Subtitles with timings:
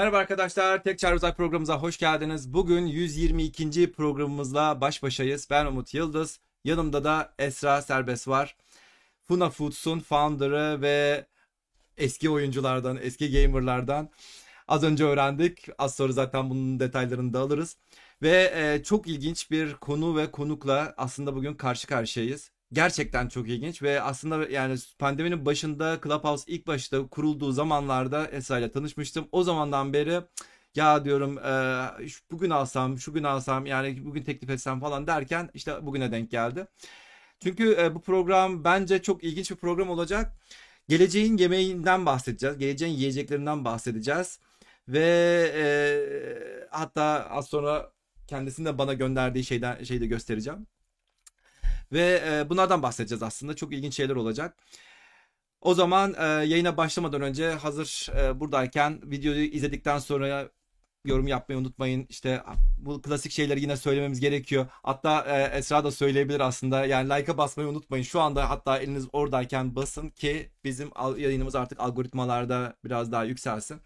[0.00, 2.54] Merhaba arkadaşlar, Tek Çare Uzak programımıza hoş geldiniz.
[2.54, 3.92] Bugün 122.
[3.92, 5.48] programımızla baş başayız.
[5.50, 8.56] Ben Umut Yıldız, yanımda da Esra Serbest var.
[9.22, 11.26] Funa Foods'un founder'ı ve
[11.96, 14.10] eski oyunculardan, eski gamerlardan.
[14.68, 17.76] Az önce öğrendik, az sonra zaten bunun detaylarını da alırız.
[18.22, 22.50] Ve e, çok ilginç bir konu ve konukla aslında bugün karşı karşıyayız.
[22.72, 28.70] Gerçekten çok ilginç ve aslında yani pandeminin başında Clubhouse ilk başta kurulduğu zamanlarda Esra ile
[28.72, 29.28] tanışmıştım.
[29.32, 30.20] O zamandan beri
[30.74, 31.52] ya diyorum e,
[32.30, 36.66] bugün alsam, şu gün alsam yani bugün teklif etsem falan derken işte bugüne denk geldi.
[37.42, 40.32] Çünkü e, bu program bence çok ilginç bir program olacak.
[40.88, 42.58] Geleceğin yemeğinden bahsedeceğiz.
[42.58, 44.40] Geleceğin yiyeceklerinden bahsedeceğiz.
[44.88, 45.00] Ve
[45.56, 45.64] e,
[46.70, 47.92] hatta az sonra
[48.26, 50.66] kendisinin de bana gönderdiği şeyden şeyi de göstereceğim.
[51.92, 53.56] Ve e, bunlardan bahsedeceğiz aslında.
[53.56, 54.56] Çok ilginç şeyler olacak.
[55.60, 60.50] O zaman e, yayına başlamadan önce hazır e, buradayken videoyu izledikten sonra
[61.04, 62.06] yorum yapmayı unutmayın.
[62.08, 62.42] İşte
[62.78, 64.66] bu klasik şeyleri yine söylememiz gerekiyor.
[64.70, 66.86] Hatta e, Esra da söyleyebilir aslında.
[66.86, 68.04] Yani like'a basmayı unutmayın.
[68.04, 73.80] Şu anda hatta eliniz oradayken basın ki bizim yayınımız artık algoritmalarda biraz daha yükselsin.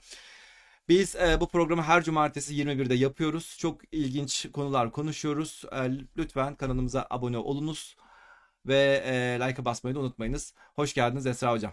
[0.88, 3.56] Biz e, bu programı her cumartesi 21'de yapıyoruz.
[3.58, 5.64] Çok ilginç konular konuşuyoruz.
[5.72, 7.96] E, lütfen kanalımıza abone olunuz
[8.66, 10.55] ve e, like'a basmayı da unutmayınız.
[10.77, 11.72] Hoş geldiniz Esra Hocam.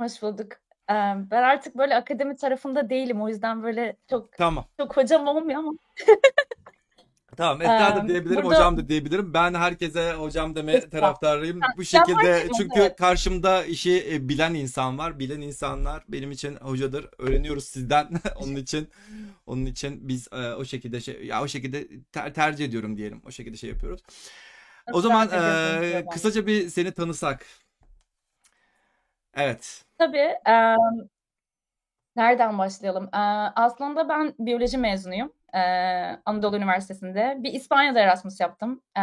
[0.00, 0.52] Hoş bulduk.
[0.90, 0.94] Ee,
[1.30, 3.22] ben artık böyle akademi tarafında değilim.
[3.22, 4.64] O yüzden böyle çok Tamam.
[4.80, 5.72] çok hocam olmuyor ama.
[7.38, 9.34] Tamam Esra da Ee, diyebilirim, burada hocam da diyebilirim.
[9.34, 11.60] Ben herkese hocam deme taraftarıyım.
[11.76, 15.18] Bu şekilde çünkü karşımda işi e, bilen insan var.
[15.18, 17.08] Bilen insanlar benim için hocadır.
[17.18, 18.08] Öğreniyoruz sizden.
[18.36, 18.88] Onun için
[19.46, 23.22] onun için biz e, o şekilde şey ya o şekilde ter- tercih ediyorum diyelim.
[23.26, 24.02] O şekilde şey yapıyoruz.
[24.92, 27.46] O zaman e, kısaca bir seni tanısak.
[29.34, 29.84] Evet.
[29.98, 30.34] Tabii.
[30.48, 30.74] e,
[32.16, 33.04] nereden başlayalım?
[33.04, 33.18] E,
[33.56, 35.32] aslında ben biyoloji mezunuyum.
[35.54, 35.58] E,
[36.24, 37.36] Anadolu Üniversitesi'nde.
[37.38, 38.82] Bir İspanya'da Erasmus yaptım.
[38.98, 39.02] E,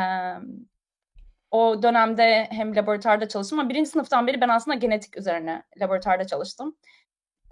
[1.52, 6.76] o dönemde hem laboratuvarda çalıştım ama birinci sınıftan beri ben aslında genetik üzerine laboratuvarda çalıştım.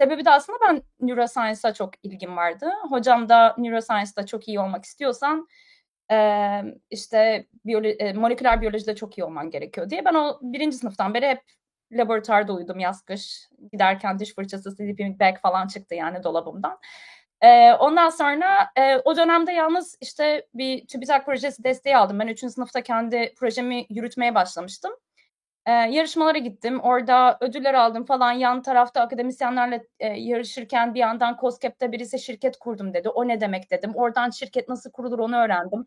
[0.00, 2.70] Sebebi de aslında ben neuroscience'a çok ilgim vardı.
[2.88, 5.48] Hocam da neuroscience'da çok iyi olmak istiyorsan
[6.12, 6.60] e,
[6.90, 10.04] işte biyolo e, moleküler biyolojide çok iyi olman gerekiyor diye.
[10.04, 11.42] Ben o birinci sınıftan beri hep
[11.92, 13.48] laboratuvarda uyudum yaz kış.
[13.72, 16.78] Giderken diş fırçası, sleeping bag falan çıktı yani dolabımdan.
[17.44, 22.18] E, ondan sonra e, o dönemde yalnız işte bir TÜBİTAK projesi desteği aldım.
[22.20, 24.92] Ben üçüncü sınıfta kendi projemi yürütmeye başlamıştım.
[25.66, 26.80] E, yarışmalara gittim.
[26.80, 28.32] Orada ödüller aldım falan.
[28.32, 33.08] Yan tarafta akademisyenlerle e, yarışırken bir yandan COSGAP'te birisi şirket kurdum dedi.
[33.08, 33.92] O ne demek dedim.
[33.94, 35.84] Oradan şirket nasıl kurulur onu öğrendim.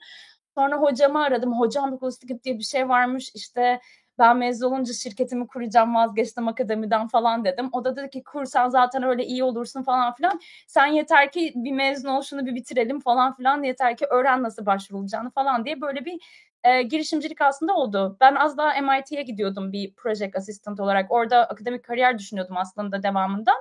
[0.56, 1.59] Sonra hocamı aradım.
[1.59, 3.31] Hocam COSGAP diye bir şey varmış.
[3.35, 3.79] İşte
[4.19, 7.69] ben mezun olunca şirketimi kuracağım vazgeçtim akademiden falan dedim.
[7.72, 10.39] O da dedi ki kursan zaten öyle iyi olursun falan filan.
[10.67, 13.63] Sen yeter ki bir mezun ol şunu bir bitirelim falan filan.
[13.63, 16.22] Yeter ki öğren nasıl başvurulacağını falan diye böyle bir
[16.63, 18.17] e, girişimcilik aslında oldu.
[18.22, 21.11] Ben az daha MIT'ye gidiyordum bir project assistant olarak.
[21.11, 23.51] Orada akademik kariyer düşünüyordum aslında devamında.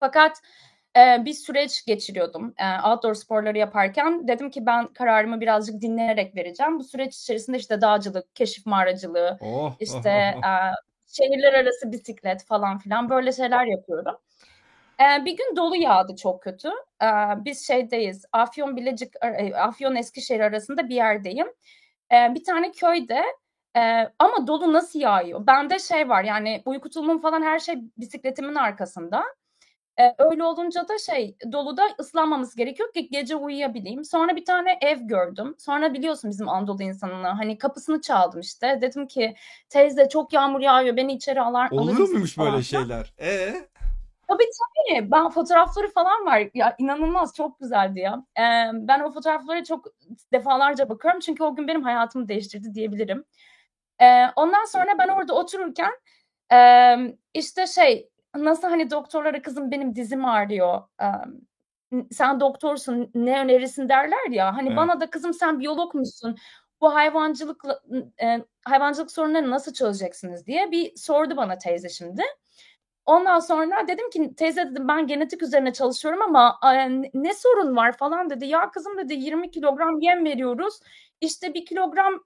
[0.00, 0.42] Fakat
[0.98, 4.28] e, bir süreç geçiriyordum e, outdoor sporları yaparken.
[4.28, 6.78] Dedim ki ben kararımı birazcık dinleyerek vereceğim.
[6.78, 9.74] Bu süreç içerisinde işte dağcılık, keşif mağaracılığı, Oh.
[9.80, 10.10] işte
[10.44, 10.50] e,
[11.06, 14.16] şehirler arası bisiklet falan filan böyle şeyler yapıyorum.
[15.00, 16.68] E, bir gün dolu yağdı çok kötü.
[17.02, 17.06] E,
[17.44, 19.12] biz şeydeyiz, Afyon Bilecik,
[19.54, 21.48] Afyon Eskişehir arasında bir yerdeyim.
[22.12, 23.22] Bir tane köyde
[23.76, 25.46] e, ama dolu nasıl yağıyor?
[25.46, 29.24] Bende şey var yani uyku tulumum falan her şey bisikletimin arkasında.
[30.00, 34.04] E, öyle olunca da şey doluda ıslanmamız gerekiyor ki gece uyuyabileyim.
[34.04, 35.54] Sonra bir tane ev gördüm.
[35.58, 38.78] Sonra biliyorsun bizim Anadolu insanını hani kapısını çaldım işte.
[38.80, 39.34] Dedim ki
[39.68, 43.12] teyze çok yağmur yağıyor beni içeri alar, mısınız muymuş böyle şeyler?
[43.20, 43.54] E
[44.28, 45.10] Tabii tabii.
[45.10, 46.48] Ben fotoğrafları falan var.
[46.54, 48.24] Ya inanılmaz çok güzeldi ya.
[48.38, 49.86] Ee, ben o fotoğraflara çok
[50.32, 53.24] defalarca bakıyorum çünkü o gün benim hayatımı değiştirdi diyebilirim.
[54.02, 55.92] Ee, ondan sonra ben orada otururken
[56.52, 56.58] e,
[57.34, 60.82] işte şey nasıl hani doktorlara kızım benim dizim ağrıyor.
[62.10, 64.56] sen doktorsun ne önerirsin derler ya.
[64.56, 64.76] Hani Evet.
[64.76, 66.36] bana da kızım sen biyologmuşsun.
[66.80, 67.80] Bu hayvancılıkla
[68.22, 72.22] e, hayvancılık sorunlarını nasıl çözeceksiniz diye bir sordu bana teyze şimdi.
[73.06, 76.58] Ondan sonra dedim ki teyze dedim ben genetik üzerine çalışıyorum ama
[77.14, 78.46] ne sorun var falan dedi.
[78.46, 80.80] Ya kızım dedi 20 kilogram yem veriyoruz.
[81.20, 82.24] İşte bir kilogram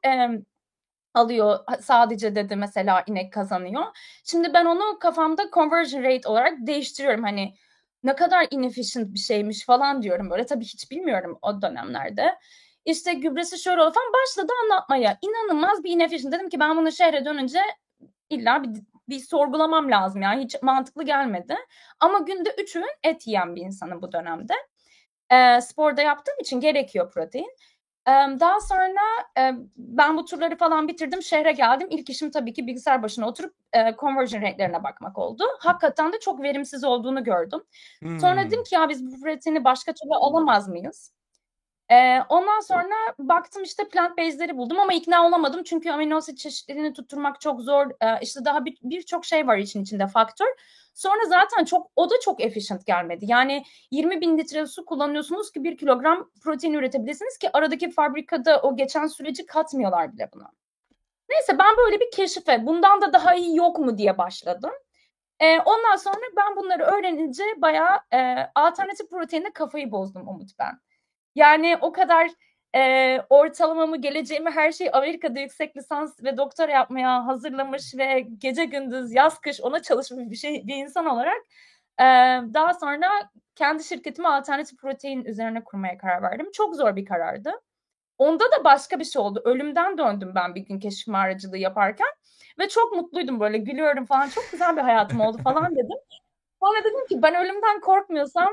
[1.14, 3.82] alıyor sadece dedi mesela inek kazanıyor.
[4.25, 7.23] Şimdi ben onu kafamda conversion rate olarak değiştiriyorum.
[7.25, 7.55] Hani
[8.05, 10.47] ne kadar inefficient bir şeymiş falan diyorum böyle.
[10.47, 12.38] Tabii hiç bilmiyorum o dönemlerde.
[12.85, 15.19] İşte gübresi şöyle falan başladı anlatmaya.
[15.23, 16.35] İnanılmaz bir inefficient.
[16.35, 17.61] Dedim ki ben bunu şehre dönünce
[18.31, 18.70] illa bir
[19.08, 21.56] Bir sorgulamam lazım yani hiç mantıklı gelmedi.
[22.00, 24.55] Ama günde 3 öğün et yiyen bir insanım bu dönemde.
[25.32, 27.56] Eee, spor da yaptığım için gerekiyor protein.
[28.07, 29.01] Daha sonra,
[29.77, 31.89] ben bu turları falan bitirdim, şehre geldim.
[31.91, 33.55] İlk işim tabii ki bilgisayar başına oturup,
[34.01, 35.45] conversion rate'lerine bakmak oldu.
[35.59, 37.61] Hakikaten de çok verimsiz olduğunu gördüm.
[38.21, 38.47] Sonra Hımm.
[38.47, 41.13] dedim ki ya biz bu proteini başka türlü alamaz mıyız?
[41.93, 46.94] Eee, ondan sonra baktım işte plant based'leri buldum ama ikna olamadım çünkü amino asit çeşitliliğini
[46.94, 47.87] tutturmak çok zor.
[48.03, 50.49] Eee, işte daha bir birçok şey var işin içinde faktör.
[50.94, 53.27] Sonra zaten çok o da çok efficient gelmedi.
[53.29, 59.09] Yani 20.000 litre su kullanıyorsunuz ki 1 kilogram protein üretebilirsiniz ki aradaki fabrikada o geçen
[59.09, 60.50] süreci katmıyorlar bile buna.
[61.31, 64.73] Neyse ben böyle bir keşife bundan da daha iyi yok mu diye başladım.
[65.43, 70.81] Eee, ondan sonra ben bunları öğrenince bayağı, eee, alternatif proteine kafayı bozdum Umut ben.
[71.34, 72.31] Yani o kadar,
[72.75, 79.12] eee, ortalamamı, geleceğimi, her şeyi Amerika'da yüksek lisans ve doktora yapmaya hazırlamış ve gece gündüz,
[79.14, 81.38] yaz kış ona çalışmış bir şey bir insan olarak,
[82.00, 83.08] eee, daha sonra
[83.55, 86.50] kendi şirketimi alternatif protein üzerine kurmaya karar verdim.
[86.52, 87.52] Çok zor bir karardı.
[88.19, 89.43] Onda da başka bir şey oldu.
[89.44, 92.06] Ölümden döndüm ben bir gün keşif mağaracılığı yaparken
[92.58, 94.29] ve çok mutluydum böyle gülüyorum falan.
[94.29, 95.99] Çok güzel bir hayatım oldu falan dedim.
[96.62, 98.49] Sonra dedim ki ben ölümden korkmuyorsam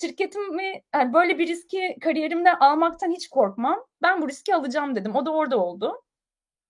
[0.00, 3.84] şirketimi yani böyle bir riski kariyerimde almaktan hiç korkmam.
[4.02, 5.14] Ben bu riski alacağım dedim.
[5.16, 6.02] O da orada oldu.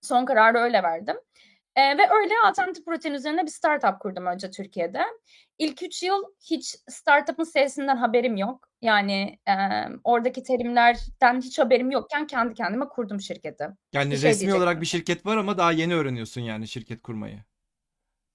[0.01, 1.15] Son kararı öyle verdim.
[1.77, 5.01] Eee, ve öyle alternatif protein üzerine bir startup kurdum önce Türkiye'de.
[5.57, 8.69] İlk 3 yıl hiç startup'ın S'sinden haberim yok.
[8.81, 13.67] Yani, emm, oradaki terimlerden hiç haberim yokken kendi kendime kurdum şirketi.
[13.93, 14.81] Yani Bir şey resmi olarak diyecektim.
[14.81, 17.43] bir şirket var ama daha yeni öğreniyorsun yani şirket kurmayı.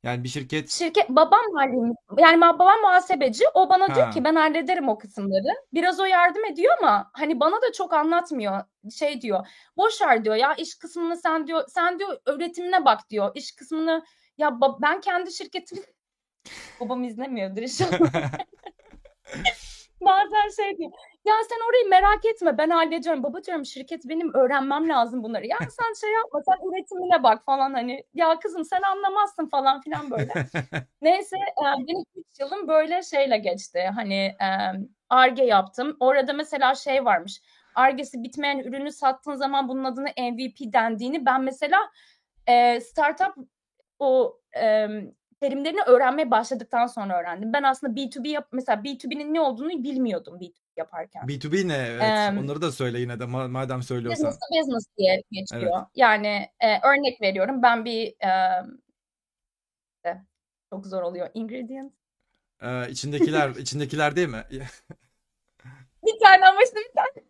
[0.03, 3.45] Yani bir şirket Şirket babam mali yani babam muhasebeci.
[3.55, 4.11] O bana diyor Ha.
[4.11, 5.55] ki ben hallederim o kısımları.
[5.75, 8.65] Biraz o yardım ediyor ama hani bana da çok anlatmıyor.
[8.99, 9.47] Şey diyor,
[9.77, 13.31] boş ver diyor ya iş kısmını sen diyor sen diyor üretimine bak diyor.
[13.35, 14.05] İş kısmını
[14.39, 15.83] ya ba ben kendi şirketimi
[16.81, 17.99] babam izlemiyordur inşallah.
[20.01, 20.91] Bazen şey diyor,
[21.29, 23.23] ya sen orayı merak etme ben hallediyorum.
[23.23, 25.47] Baba diyorum şirket benim öğrenmem lazım bunları.
[25.47, 28.05] Ya sen şey yapma sen üretimine bak falan hani.
[28.15, 30.33] Ya kızım sen anlamazsın falan filan böyle.
[31.03, 33.91] Neyse eee, benim 3 yılım böyle şeyle geçti.
[33.95, 35.97] Hani emm, Ar-Ge yaptım.
[36.01, 37.43] Orada mesela şey varmış.
[37.75, 41.79] Ar-Ge'si bitmeyen ürünü sattığın zaman bunun adına MVP dendiğini ben mesela
[42.49, 43.35] eee, startup
[43.99, 44.39] o
[45.41, 47.53] terimlerini öğrenmeye başladıktan sonra öğrendim.
[47.53, 51.23] Ben aslında B2B yap mesela B2B'nin ne olduğunu bilmiyordum B2B yaparken.
[51.29, 51.77] B2B ne?
[51.77, 52.19] Evet.
[52.29, 54.27] Emm Onları da söyle yine de ma madem söylüyorsan.
[54.27, 55.25] Business to business diye Evet.
[55.31, 55.87] geçiyor.
[55.95, 58.79] Yani, eee, örnek veriyorum ben bir, emm,
[59.97, 60.23] işte
[60.71, 61.29] çok zor oluyor.
[61.35, 61.93] Ingredient?
[62.63, 64.45] Eee, içindekiler içindekiler değil mi?
[66.07, 67.25] Bir tane ama işte bir tane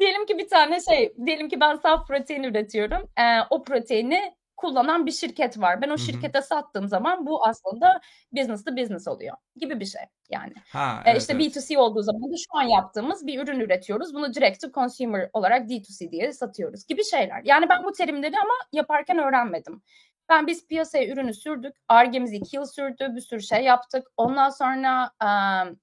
[0.00, 3.08] diyelim ki bir tane şey, diyelim ki ben saf protein üretiyorum.
[3.18, 5.82] Eee, o proteini kullanan bir şirket var.
[5.82, 5.98] Ben o Hı hı.
[5.98, 8.00] şirkete sattığım zaman bu aslında
[8.32, 10.52] business to business oluyor gibi bir şey yani.
[10.72, 11.56] Ha, Eee, evet, işte evet.
[11.56, 14.14] B2C olduğu zaman da şu an yaptığımız bir ürün üretiyoruz.
[14.14, 17.42] Bunu direct to consumer olarak D2C diye satıyoruz gibi şeyler.
[17.44, 19.82] Yani ben bu terimleri ama yaparken öğrenmedim.
[20.28, 21.74] Ben biz piyasaya ürünü sürdük.
[21.88, 23.12] Ar-Ge'miz 2 yıl sürdü.
[23.16, 24.06] Bir sürü şey yaptık.
[24.16, 25.76] Ondan sonra, emm,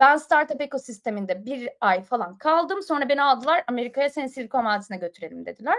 [0.00, 2.82] ben startup ekosisteminde 1 ay falan kaldım.
[2.82, 5.78] Sonra beni aldılar Amerika'ya seni Silikon Vadisi'ne götürelim dediler.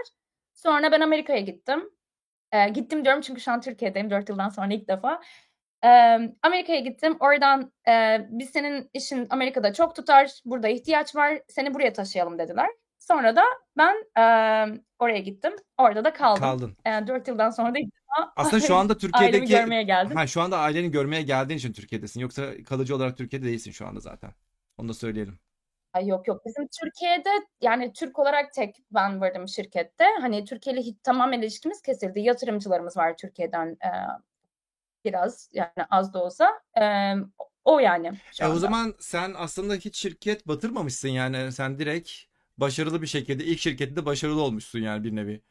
[0.54, 1.90] Sonra ben Amerika'ya gittim.
[2.54, 5.20] Eee, gittim diyorum çünkü şu an Türkiye'deyim 4 yıldan sonra ilk defa.
[5.82, 7.16] Emm, Amerika'ya gittim.
[7.20, 10.30] Oradan, eee, biz senin işin Amerika'da çok tutar.
[10.44, 11.38] Burada ihtiyaç var.
[11.48, 12.68] Seni buraya taşıyalım dediler.
[12.98, 13.42] Sonra da
[13.78, 15.52] ben, emm, oraya gittim.
[15.78, 16.42] Orada da kaldım.
[16.42, 16.76] Kaldın.
[16.86, 20.16] Eee, 4 yıldan sonra da ilk defa Aslında şu anda ailemi Türkiye'deki görmeye geldim.
[20.16, 22.20] Ha şu anda aileni görmeye geldiğin için Türkiye'desin.
[22.20, 24.30] Yoksa kalıcı olarak Türkiye'de değilsin şu anda zaten.
[24.78, 25.38] Onu da söyleyelim.
[25.92, 26.42] Ay yok yok.
[26.46, 27.28] Bizim Türkiye'de
[27.60, 30.04] yani Türk olarak tek ben varım şirkette.
[30.20, 32.20] Hani Türkiye'yle hiç tamamen ilişkimiz kesildi.
[32.20, 33.92] Yatırımcılarımız var Türkiye'den eee,
[35.04, 36.60] biraz yani az da olsa.
[36.74, 37.32] Emm,
[37.64, 41.52] o yani şu E o zaman sen aslında hiç şirket batırmamışsın yani.
[41.52, 42.10] Sen direkt
[42.58, 45.42] başarılı bir şekilde ilk şirketinde başarılı olmuşsun yani bir nevi.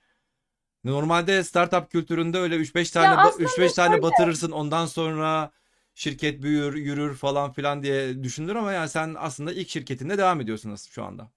[0.84, 5.52] Normalde startup kültüründe öyle 3-5 tane Ya ba- aslında 3-5 tane batırırsın ondan sonra
[6.00, 10.72] şirket büyür, yürür falan filan diye düşünülür ama yani sen aslında ilk şirketinde devam ediyorsun
[10.72, 11.28] aslında şu anda.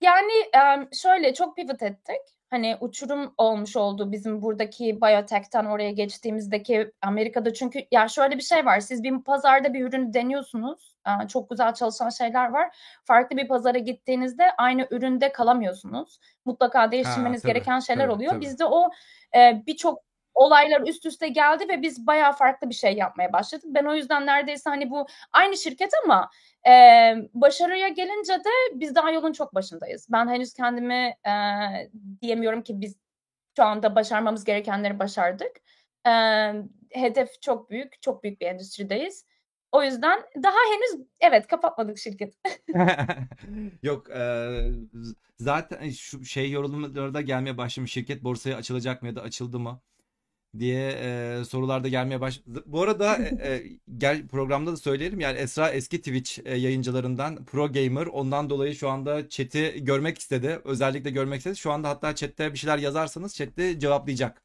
[0.00, 0.32] Yani
[0.92, 2.20] şöyle çok pivot ettik.
[2.50, 8.66] Hani uçurum olmuş oldu bizim buradaki biotech'ten oraya geçtiğimizdeki Amerika'da çünkü ya şöyle bir şey
[8.66, 8.80] var.
[8.80, 10.96] Siz bir pazarda bir ürünü deniyorsunuz.
[11.28, 12.76] Çok güzel çalışan şeyler var.
[13.04, 16.18] Farklı bir pazara gittiğinizde aynı üründe kalamıyorsunuz.
[16.44, 18.30] Mutlaka Ha değiştirmeniz tabii gereken şeyler tabii oluyor.
[18.30, 18.40] tabii.
[18.40, 18.90] Bizde o,
[19.36, 23.64] birçok olaylar üst üste geldi ve biz bayağı farklı bir şey yapmaya başladık.
[23.68, 26.30] Ben o yüzden neredeyse hani bu aynı şirket ama,
[26.66, 30.06] eee, başarıya gelince de biz daha yolun çok başındayız.
[30.12, 31.90] Ben henüz kendimi, eee,
[32.22, 32.96] diyemiyorum ki biz
[33.56, 35.52] şu anda başarmamız gerekenleri başardık.
[36.06, 36.54] Eee,
[36.90, 39.26] hedef çok büyük, çok büyük bir endüstrideyiz.
[39.72, 42.38] O yüzden daha henüz evet kapatmadık şirketi.
[43.82, 47.92] Yok, z- zaten şu şey yorumları da gelmeye başlamış.
[47.92, 49.80] Şirket borsaya açılacak mı ya da açıldı mı
[50.58, 52.40] diye eee sorular da gelmeye baş.
[52.66, 53.62] Bu arada e, e,
[53.98, 58.06] gel programda da söyleyelim yani Esra eski Twitch e, yayıncılarından pro gamer.
[58.06, 60.60] Ondan dolayı şu anda chat'i görmek istedi.
[60.64, 61.56] Özellikle görmek istedi.
[61.56, 64.42] Şu anda hatta chat'te bir şeyler yazarsanız chat'te cevaplayacak.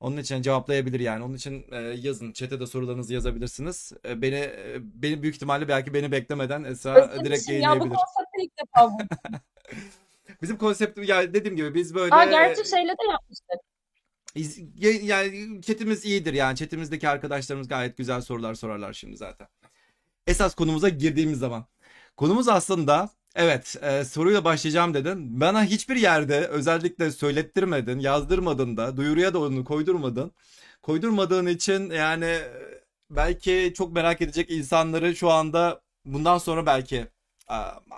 [0.00, 1.24] Onun için cevaplayabilir yani.
[1.24, 2.32] Onun için e, yazın.
[2.32, 3.92] Chat'e de sorularınızı yazabilirsiniz.
[4.08, 7.88] E, beni e, beni büyük ihtimalle belki beni beklemeden Esra direkt Özlemişim ya bu yayınlayabilir.
[7.88, 8.98] konsepti ilk defa bu.
[10.42, 13.71] Bizim konsept ya dediğim gibi biz böyle Aa gerçi şeyle de yapmıştık.
[14.34, 16.56] Yani chatimiz iyidir yani.
[16.56, 19.48] Chatimizdeki arkadaşlarımız gayet güzel sorular sorarlar şimdi zaten.
[20.26, 21.66] Esas konumuza girdiğimiz zaman.
[22.16, 25.40] Konumuz aslında evet e, soruyla başlayacağım dedin.
[25.40, 30.32] Bana hiçbir yerde özellikle söylettirmedin, yazdırmadın da, duyuruya da onu koydurmadın.
[30.82, 32.42] Koydurmadığın için yani e,
[33.10, 37.06] belki çok merak edecek insanları şu anda bundan sonra belki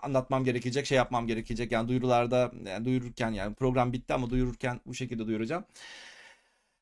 [0.02, 1.72] anlatmam gerekecek, şey yapmam gerekecek.
[1.72, 5.64] Yani duyurularda, yani duyururken yani program bitti ama duyururken bu şekilde duyuracağım.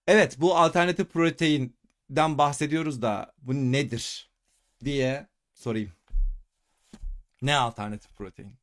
[0.06, 4.30] Evet, bu alternatif proteinden bahsediyoruz da bu nedir
[4.84, 5.92] diye sorayım.
[7.42, 8.54] Ne alternatif protein?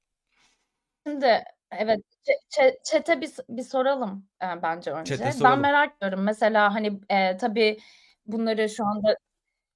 [1.07, 5.19] Şimdi evet ç- ç- chat'e bir, bir soralım e, bence önce.
[5.19, 5.61] Ben soralım.
[5.61, 6.23] merak ediyorum.
[6.23, 7.79] Mesela hani e, tabii
[8.27, 9.17] bunları şu anda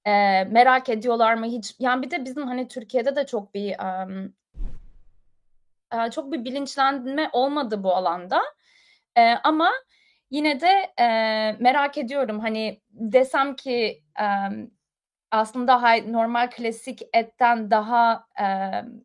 [0.06, 1.76] e, merak ediyorlar mı hiç?
[1.80, 4.34] Yani bir de bizim hani Türkiye'de de çok bir em,
[5.94, 8.42] e, çok bir bilinçlenme olmadı bu alanda.
[9.18, 9.72] E, ama
[10.32, 11.06] yine de e,
[11.60, 12.40] merak ediyorum.
[12.40, 14.72] Hani desem ki em,
[15.32, 19.04] aslında normal klasik etten daha em,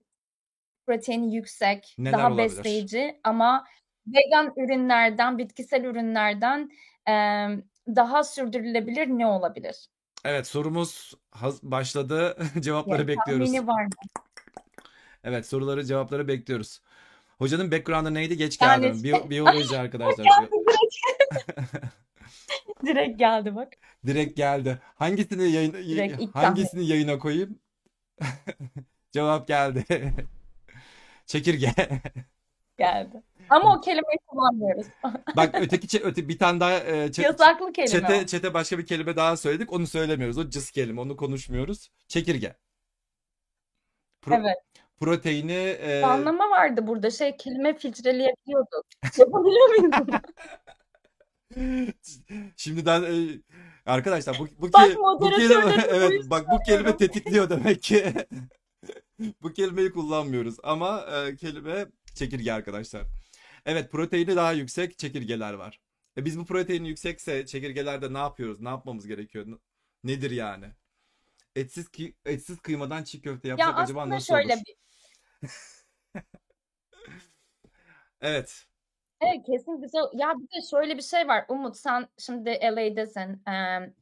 [0.87, 2.59] proteini yüksek, Neler daha olabilir?
[2.59, 3.65] besleyici ama
[4.07, 6.71] vegan ürünlerden, bitkisel ürünlerden
[7.07, 9.87] em, daha sürdürülebilir ne olabilir?
[10.25, 11.15] Evet, sorumuz
[11.63, 12.37] başladı.
[12.61, 13.67] Cevapları Yani bekliyoruz.
[13.67, 13.91] var mı?
[15.25, 16.81] Evet, soruları, cevapları bekliyoruz.
[17.39, 18.37] Hocanın background'ı neydi?
[18.37, 19.05] Geç Yani geldim.
[19.05, 20.29] Biyo- biyoloji arkadaşlar.
[22.87, 23.19] direkt.
[23.19, 23.73] geldi bak.
[24.07, 24.79] Direkt geldi.
[24.95, 27.59] Hangisini yayın Direkt ilk hangisini yayına koyayım?
[29.13, 29.85] Cevap geldi.
[31.27, 31.73] Çekirge.
[32.79, 33.23] Geldi.
[33.51, 34.87] Ama o kelimeyi kullanmıyoruz.
[35.37, 38.27] Bak öteki öte bir tane daha e, çe- Yasaklı kelime çete o.
[38.27, 39.73] çete başka bir kelime daha söyledik.
[39.73, 40.39] Onu söylemiyoruz.
[40.39, 41.01] O cız kelime.
[41.01, 41.89] Onu konuşmuyoruz.
[42.09, 42.57] Çekirge.
[44.23, 44.57] Pro- Evet.
[45.01, 47.11] Proteini e, Anlama vardı burada.
[47.11, 48.85] Şey kelime filtreleyebiliyorduk.
[49.19, 50.21] Yapabiliyor bunu?
[52.57, 53.41] Şimdiden e,
[53.87, 58.13] arkadaşlar bu bu, Bak ke- bu kelime evet bak bu kelime tetikliyor demek ki.
[59.43, 63.03] Bu kelimeyi kullanmıyoruz ama e, kelime çekirge arkadaşlar.
[63.67, 65.81] Evet proteini daha yüksek çekirgeler var.
[66.19, 68.61] E biz bu proteini yüksekse çekirgelerde ne yapıyoruz?
[68.61, 69.47] Ne yapmamız gerekiyor?
[70.05, 70.67] Nedir yani?
[71.57, 74.63] Etsiz ki etsiz kıymadan çiğ köfte Ya yapsak acaba aslında nasıl şöyle olur?
[74.67, 74.75] bir
[78.21, 78.67] Evet.
[79.21, 80.01] Evet kesin güzel.
[80.15, 81.45] Ya bir de şöyle bir şey var.
[81.49, 83.43] Umut sen şimdi LA'desin.
[83.49, 83.93] Eee,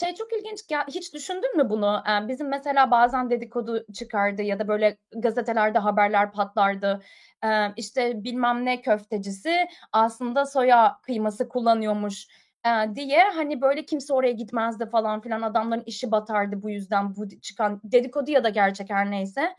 [0.00, 0.60] şey çok ilginç.
[0.70, 2.02] Ya, hiç düşündün mü bunu?
[2.08, 7.02] Eee, bizim mesela bazen dedikodu çıkardı ya da böyle gazetelerde haberler patlardı.
[7.44, 12.28] Eee, işte bilmem ne köftecisi aslında soya kıyması kullanıyormuş
[12.66, 15.42] eee, diye hani böyle kimse oraya gitmezdi falan filan.
[15.42, 19.54] Adamların işi batardı bu yüzden bu çıkan dedikodu ya da gerçek her neyse.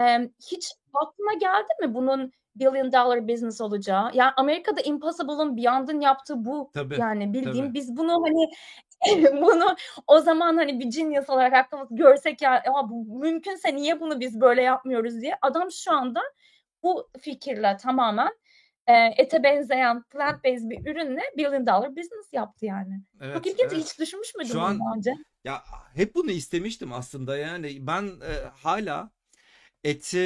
[0.00, 4.10] Emm, hiç aklına geldi mi bunun billion dollar business olacağı?
[4.14, 6.70] Ya Amerika'da Impossible'ın Beyond'ın yaptığı bu.
[6.74, 7.74] Tabii, Yani bildiğin tabii.
[7.74, 8.50] biz bunu hani
[9.42, 14.20] bunu o zaman hani bir genius olarak aklımız görsek ya, ya bu mümkünse niye bunu
[14.20, 15.38] biz böyle yapmıyoruz diye.
[15.42, 16.20] Adam şu anda
[16.82, 18.30] bu fikirle tamamen
[18.88, 23.00] eee, ete benzeyen plant based bir ürünle billion dollar business yaptı yani.
[23.34, 23.72] Çok Evet, ilginç.
[23.72, 23.84] evet.
[23.84, 25.14] Hiç düşünmüş müydün Şu an önce?
[25.44, 25.64] ya
[25.94, 29.10] hep bunu istemiştim aslında yani ben e, hala
[29.84, 30.18] eti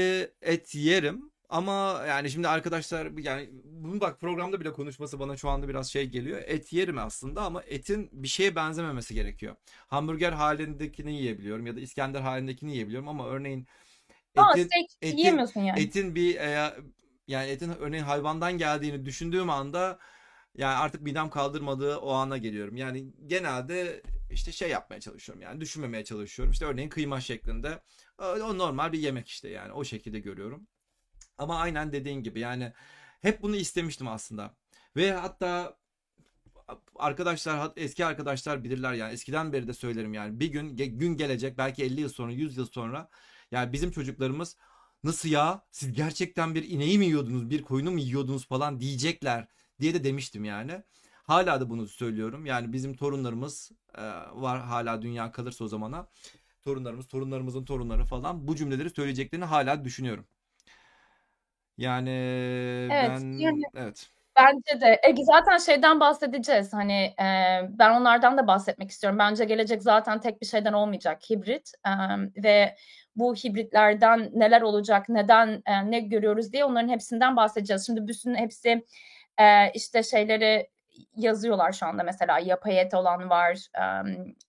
[0.42, 5.68] et yerim ama yani şimdi arkadaşlar yani bunu bak programda bile konuşması bana şu anda
[5.68, 6.42] biraz şey geliyor.
[6.46, 9.56] Et yerim aslında ama etin bir şeye benzememesi gerekiyor.
[9.88, 13.66] Hamburger halindekini yiyebiliyorum ya da İskender halindekini yiyebiliyorum ama örneğin
[14.36, 15.80] Aa etin steak etin yiyemiyorsun yani.
[15.80, 16.72] etin bir e,
[17.30, 19.98] yani etin örneğin hayvandan geldiğini düşündüğüm anda
[20.56, 22.76] yani artık midem kaldırmadığı o ana geliyorum.
[22.76, 26.52] Yani genelde işte şey yapmaya çalışıyorum yani düşünmemeye çalışıyorum.
[26.52, 27.82] İşte örneğin kıyma şeklinde
[28.18, 30.66] o o normal bir yemek işte yani o şekilde görüyorum.
[31.38, 32.72] Ama aynen dediğin gibi yani
[33.20, 34.54] hep bunu istemiştim aslında.
[34.96, 35.76] Ve hatta
[36.96, 41.84] arkadaşlar eski arkadaşlar bilirler yani eskiden beri de söylerim yani bir gün gün gelecek belki
[41.84, 43.08] 50 yıl sonra 100 yıl sonra
[43.50, 44.56] yani bizim çocuklarımız
[45.04, 49.46] nasıl ya siz gerçekten bir ineği mi yiyordunuz bir koyunu mu yiyordunuz falan diyecekler
[49.80, 50.82] diye de demiştim yani.
[51.22, 52.46] Hala da bunu söylüyorum.
[52.46, 54.02] Yani bizim torunlarımız e,
[54.34, 56.08] var hala dünya kalırsa o zamana.
[56.62, 60.26] Torunlarımız, torunlarımızın torunları falan bu cümleleri söyleyeceklerini hala düşünüyorum.
[61.78, 62.10] Yani
[62.90, 64.10] Evet, ben yani evet.
[64.44, 65.00] Bence de.
[65.02, 66.72] E, zaten şeyden bahsedeceğiz.
[66.72, 67.24] Hani e,
[67.68, 69.18] ben onlardan da bahsetmek istiyorum.
[69.18, 71.30] Bence gelecek zaten tek bir şeyden olmayacak.
[71.30, 71.90] Hibrit e,
[72.42, 72.76] ve
[73.16, 77.86] bu hibritlerden neler olacak, neden e, ne görüyoruz diye onların hepsinden bahsedeceğiz.
[77.86, 78.84] Şimdi bütün hepsi
[79.38, 80.68] e, işte şeyleri
[81.16, 83.82] yazıyorlar şu anda mesela yapay et olan var, e,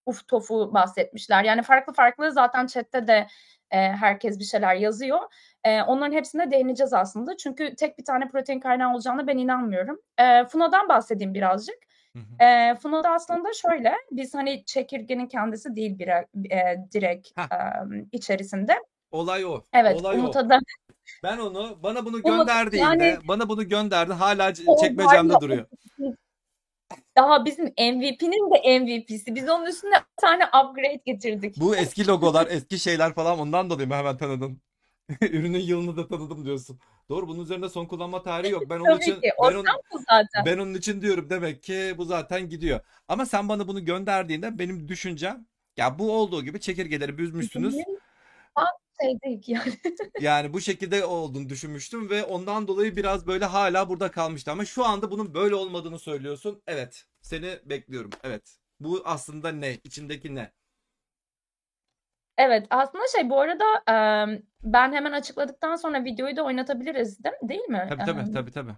[0.05, 1.43] uf tofu bahsetmişler.
[1.43, 3.27] Yani farklı farklı zaten chatte de
[3.71, 5.19] e, herkes bir şeyler yazıyor.
[5.63, 7.37] E, onların hepsine değineceğiz aslında.
[7.37, 9.99] Çünkü tek bir tane protein kaynağı olacağına ben inanmıyorum.
[10.17, 11.75] E, Funo'dan bahsedeyim birazcık.
[12.39, 17.43] E, Funo'da aslında şöyle, biz hani çekirgenin kendisi değil bir, e, direkt e,
[18.11, 18.73] içerisinde.
[19.11, 19.61] Olay o.
[19.73, 20.59] Evet, Olay Umut'a
[21.23, 25.65] Ben onu bana bunu gönderdiğinde yani bana bunu gönderdi hala çekmecemde duruyor.
[27.17, 29.35] daha bizim MVP'nin de MVP'si.
[29.35, 31.55] Biz onun üstüne bir tane upgrade getirdik.
[31.57, 34.61] Bu eski logolar, eski şeyler falan ondan dolayı mı hemen tanıdın?
[35.21, 36.79] Ürünün yılını da tanıdım diyorsun.
[37.09, 38.63] Doğru bunun üzerinde son kullanma tarihi yok.
[38.69, 39.31] Ben onun Tabii için ki.
[39.43, 40.45] Ben, on, bu zaten.
[40.45, 42.79] ben onun için diyorum demek ki bu zaten gidiyor.
[43.07, 45.45] Ama sen bana bunu gönderdiğinde benim düşüncem
[45.77, 47.75] ya bu olduğu gibi çekirgeleri büzmüşsünüz.
[48.55, 48.65] Tam
[49.01, 49.73] şey değil ki yani.
[50.21, 54.51] Yani bu şekilde olduğunu düşünmüştüm ve ondan dolayı biraz böyle hala burada kalmıştı.
[54.51, 56.61] Ama şu anda bunun böyle olmadığını söylüyorsun.
[56.67, 57.05] Evet.
[57.21, 58.09] Seni bekliyorum.
[58.23, 58.57] Evet.
[58.79, 59.73] Bu aslında ne?
[59.83, 60.51] İçindeki ne?
[62.37, 63.63] Evet, aslında şey bu arada
[64.63, 67.85] ben hemen açıkladıktan sonra videoyu da oynatabiliriz değil, değil mi?
[67.89, 68.71] Tabii tabii tabii tabii.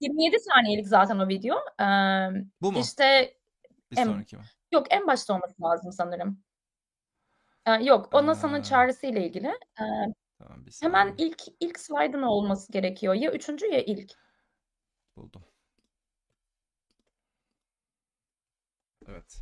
[0.00, 1.56] 27 saniyelik zaten o video.
[1.80, 2.78] Eee, Bu mu?
[2.80, 3.34] işte
[3.90, 4.42] Bir en, sonraki mi?
[4.72, 6.43] yok en başta olması lazım sanırım.
[7.68, 9.46] Eee, yok o NASA'nın Aa, çağrısı ile ilgili.
[9.80, 11.28] Eee, tamam bir hemen saniye.
[11.28, 13.14] ilk ilk slide'ın olması gerekiyor.
[13.14, 14.12] Ya üçüncü ya ilk.
[15.16, 15.42] Buldum.
[19.08, 19.40] Evet.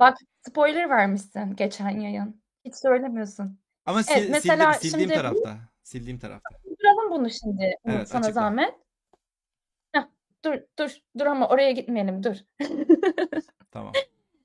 [0.00, 0.16] Bak
[0.48, 2.42] spoiler vermişsin geçen yayın.
[2.64, 3.58] Hiç söylemiyorsun.
[3.86, 5.68] Ama Evet sil, mesela sildim, sildiğim şimdi bu tarafta.
[5.82, 6.48] Sildiğim tarafta.
[6.64, 8.32] durduralım bunu şimdi Evet sana açıkla.
[8.40, 8.74] zahmet.
[9.92, 10.02] Heh,
[10.44, 12.36] dur dur dur ama oraya gitmeyelim dur.
[13.70, 13.92] Tamam.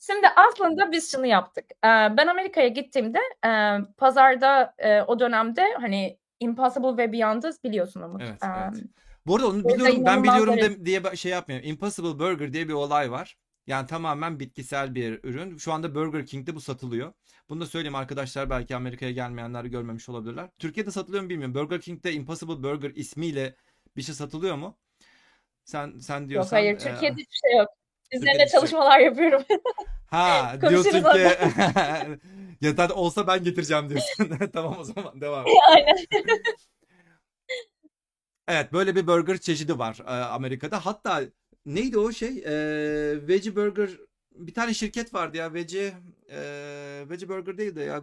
[0.07, 1.65] Şimdi aslında biz şunu yaptık.
[1.71, 8.21] Ee, ben Amerika'ya gittiğimde e, pazarda e, o dönemde hani Impossible ve Beyond'ı biliyorsun Umut.
[8.21, 8.83] Evet Ee, evet.
[9.27, 11.69] Bu arada onu biliyorum ben biliyorum de, diye şey yapmıyorum.
[11.69, 13.37] Impossible Burger diye bir olay var.
[13.67, 15.57] Yani tamamen bitkisel bir ürün.
[15.57, 17.13] Şu anda Burger King'de bu satılıyor.
[17.49, 20.49] Bunu da söyleyeyim arkadaşlar belki Amerika'ya gelmeyenler görmemiş olabilirler.
[20.59, 21.55] Türkiye'de satılıyor mu bilmiyorum.
[21.55, 23.55] Burger King'de Impossible Burger ismiyle
[23.97, 24.77] bir şey satılıyor mu?
[25.63, 27.69] Sen sen yok diyorsan hayır e, Türkiye'de hiçbir şey yok.
[28.11, 29.43] Üzerine çalışmalar yapıyorum.
[30.13, 31.19] Ha diyorsun ki
[32.61, 34.29] ya zaten olsa ben getireceğim diyorsun.
[34.53, 35.45] Tamam o zaman devam.
[35.69, 35.97] Aynen.
[38.47, 40.85] Evet böyle bir burger çeşidi var e, Amerika'da.
[40.85, 41.21] Hatta
[41.65, 42.43] neydi o şey?
[42.45, 42.53] E,
[43.27, 43.89] Veggie Burger
[44.35, 45.93] bir tane şirket vardı ya Veggie
[46.29, 46.39] e,
[47.09, 48.01] Veggie Burger değil de ya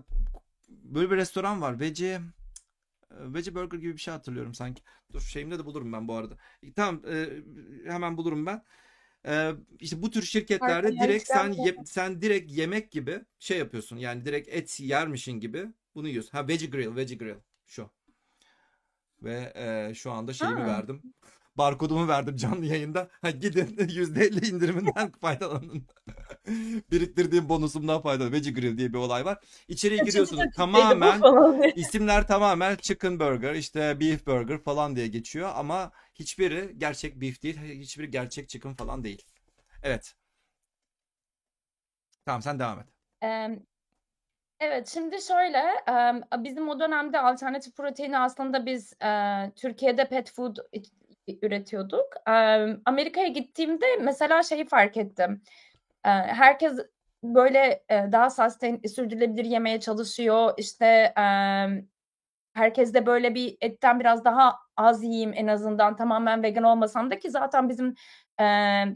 [0.69, 1.81] böyle bir restoran var.
[1.81, 2.21] Veggie e,
[3.11, 4.83] Veggie Burger gibi bir şey hatırlıyorum sanki.
[5.13, 6.35] Dur şeyimde de bulurum ben bu arada.
[6.77, 7.29] Tamam e,
[7.91, 8.63] hemen bulurum ben.
[9.81, 13.97] İşte bu tür şirketlerde direkt sen ye- sen direkt yemek gibi şey yapıyorsun.
[13.97, 16.31] Yani direkt et yermişin gibi bunu yiyorsun.
[16.31, 17.91] Ha Veggie Grill, Veggie Grill şu.
[19.23, 20.67] Ve e, şu anda şeyimi Ha.
[20.67, 21.03] verdim.
[21.57, 23.09] Barkodumu verdim canlı yayında.
[23.23, 25.87] Ha, gidin %50 indiriminden faydalanın.
[26.91, 28.33] Biriktirdiğim bonusumdan faydalanın.
[28.33, 29.39] Veggie Grill diye bir olay var.
[29.69, 30.43] İçeriye giriyorsunuz.
[30.47, 31.23] bu Tamamen
[31.77, 37.57] isimler tamamen chicken burger, işte beef burger falan diye geçiyor ama hiçbiri gerçek beef değil,
[37.61, 39.23] hiçbiri gerçek chicken falan değil.
[39.83, 40.15] Evet.
[42.25, 42.87] Tamam sen devam et.
[43.23, 43.67] Em,
[44.61, 45.63] Evet, şimdi şöyle,
[46.45, 49.07] bizim o dönemde alternatif proteini aslında biz e,
[49.57, 50.57] Türkiye'de pet food
[51.43, 52.07] üretiyorduk.
[52.85, 55.43] Amerika'ya gittiğimde mesela şeyi fark ettim.
[56.05, 56.73] E, herkes
[57.23, 60.55] böyle e, daha sustain, sürdürülebilir yemeye çalışıyor.
[60.57, 61.15] İşte
[62.55, 67.19] herkes de böyle bir etten biraz daha az yiyeyim en azından tamamen vegan olmasam da
[67.19, 67.95] ki zaten bizim
[68.41, 68.45] e,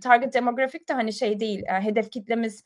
[0.03, 2.64] target demographic de hani şey değil, e, hedef kitlemiz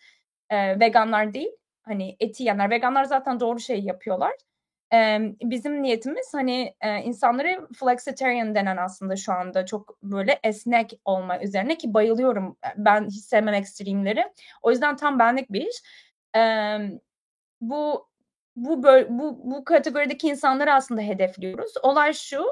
[0.51, 1.51] e, veganlar değil.
[1.83, 2.71] Hani eti yiyenler.
[2.71, 4.33] Veganlar zaten doğru şeyi yapıyorlar.
[4.95, 11.41] E, bizim niyetimiz hani e, insanları flexitarian denen aslında şu anda çok böyle esnek olma
[11.41, 12.57] üzerine ki bayılıyorum.
[12.77, 14.25] Ben hiç sevmem ekstremleri.
[14.63, 15.83] O yüzden tam benlik bir iş.
[16.37, 16.41] E,
[17.61, 18.08] bu
[18.65, 21.73] bu bu bu kategorideki insanları aslında hedefliyoruz.
[21.83, 22.47] Olay şu.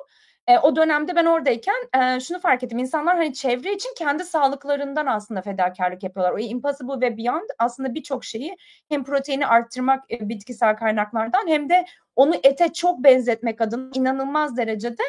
[0.48, 2.78] e, o dönemde ben oradayken e, şunu fark ettim.
[2.78, 6.32] İnsanlar hani çevre için kendi sağlıklarından aslında fedakarlık yapıyorlar.
[6.32, 8.56] O Impossible ve Beyond aslında birçok şeyi
[8.88, 11.84] hem proteini arttırmak e, bitkisel kaynaklardan hem de
[12.16, 15.02] onu ete çok benzetmek adına inanılmaz derecede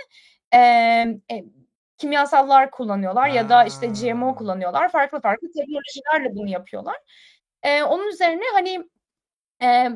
[0.53, 1.45] e, e,
[1.97, 3.93] kimyasallar kullanıyorlar ya da işte Ha.
[4.01, 4.89] GMO kullanıyorlar.
[4.91, 6.95] Farklı farklı teknolojilerle bunu yapıyorlar.
[7.65, 8.83] Eee, onun üzerine hani,
[9.61, 9.91] eee,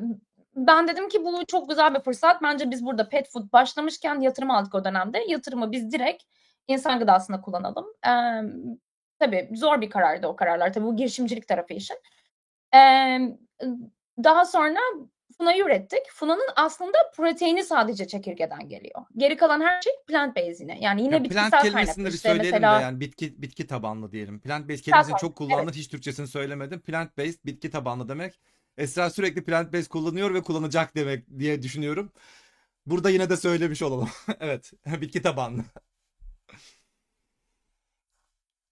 [0.56, 2.42] ben dedim ki bu çok güzel bir fırsat.
[2.44, 5.24] Bence biz burada pet food başlamışken yatırım aldık o dönemde.
[5.28, 6.24] Yatırımı biz direkt
[6.68, 7.86] insan gıdasında kullanalım.
[8.06, 8.52] Emm,
[9.20, 10.74] tabii zor bir karardı o kararlar.
[10.74, 11.98] Tabii bu girişimcilik tarafı işin.
[12.74, 13.38] Emm,
[14.24, 14.80] daha sonra
[15.38, 16.10] Funa'yı ürettik.
[16.12, 19.02] Funa'nın aslında proteini sadece çekirgeden geliyor.
[19.18, 20.78] Geri kalan her şey plant based yine.
[20.82, 21.72] Yani yine Ya bitkisel plant kaynaklı.
[21.72, 24.40] kelimesini de bir İşte söyleyelim mesela de yani bitki bitki tabanlı diyelim.
[24.40, 25.74] Plant based kelimesini Plant çok kullanılır.
[25.74, 26.80] Hiç Türkçesini söylemedim.
[26.82, 28.40] Plant based bitki tabanlı demek.
[28.78, 32.12] Esra sürekli plant based kullanıyor ve kullanacak demek diye düşünüyorum.
[32.86, 34.10] Burada yine de söylemiş olalım.
[34.40, 35.62] Evet, bitki tabanlı.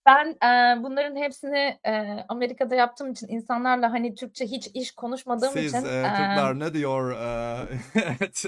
[0.06, 5.74] Ben, eee, bunların hepsini, eee, Amerika'da yaptığım için insanlarla hani Türkçe hiç iş konuşmadığım Siz
[5.76, 7.12] için, e, eee Türkler ne diyor?
[7.12, 8.46] E, evet.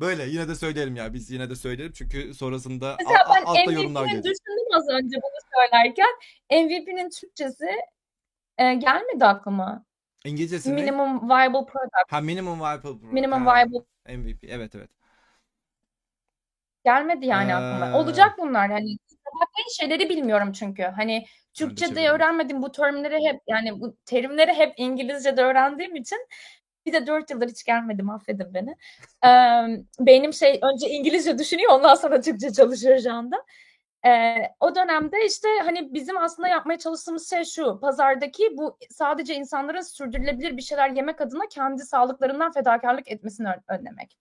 [0.00, 1.14] Böyle yine de söyleyelim ya.
[1.14, 4.24] Biz yine de söyleyelim çünkü sonrasında Mesela al- ben altta yorumlar gelecek.
[4.24, 6.08] düşündüm az önce bunu söylerken.
[6.50, 7.66] MVP'nin Türkçesi,
[8.60, 9.84] eee, gelmedi aklıma.
[10.24, 10.74] İngilizcesi ne?
[10.74, 12.12] Minimum Viable Product.
[12.12, 13.12] Ha minimum viable product.
[13.12, 13.84] Minimum Ha, Viable
[14.16, 14.44] MVP.
[14.48, 14.90] Evet evet.
[16.84, 17.86] Gelmedi yani aklıma.
[17.86, 18.96] Eee Olacak bunlar hani.
[19.40, 20.82] Bakmayın şeyleri bilmiyorum çünkü.
[20.82, 26.18] Hani Türkçe'de öğrenmediğim bu terimleri hep yani bu terimleri hep İngilizce'de öğrendiğim için
[26.86, 28.76] bir de 4 yıldır hiç gelmedim affedin beni.
[29.22, 33.44] Emm, beynim şey önce İngilizce düşünüyor ondan sonra Türkçe çalışıyor şu anda.
[34.04, 37.80] Eee, o dönemde işte hani bizim aslında yapmaya çalıştığımız şey şu.
[37.80, 44.18] Pazardaki bu sadece insanların sürdürülebilir bir şeyler yemek adına kendi sağlıklarından fedakârlık etmesini ön önlemek.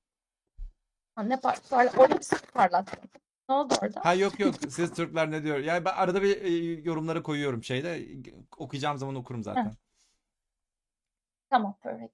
[1.24, 3.00] Ne par parla orada bir parlattın.
[3.50, 4.06] Ne oldu orada?
[4.06, 4.56] Ha yok yok.
[4.70, 5.58] Siz Türkler ne diyor?
[5.58, 6.50] Yani ben arada bir e,
[6.84, 8.02] yorumları koyuyorum şeyde.
[8.58, 9.44] Okuyacağım zaman okurum Heh.
[9.44, 9.72] zaten.
[11.50, 12.14] Tamam, perfect.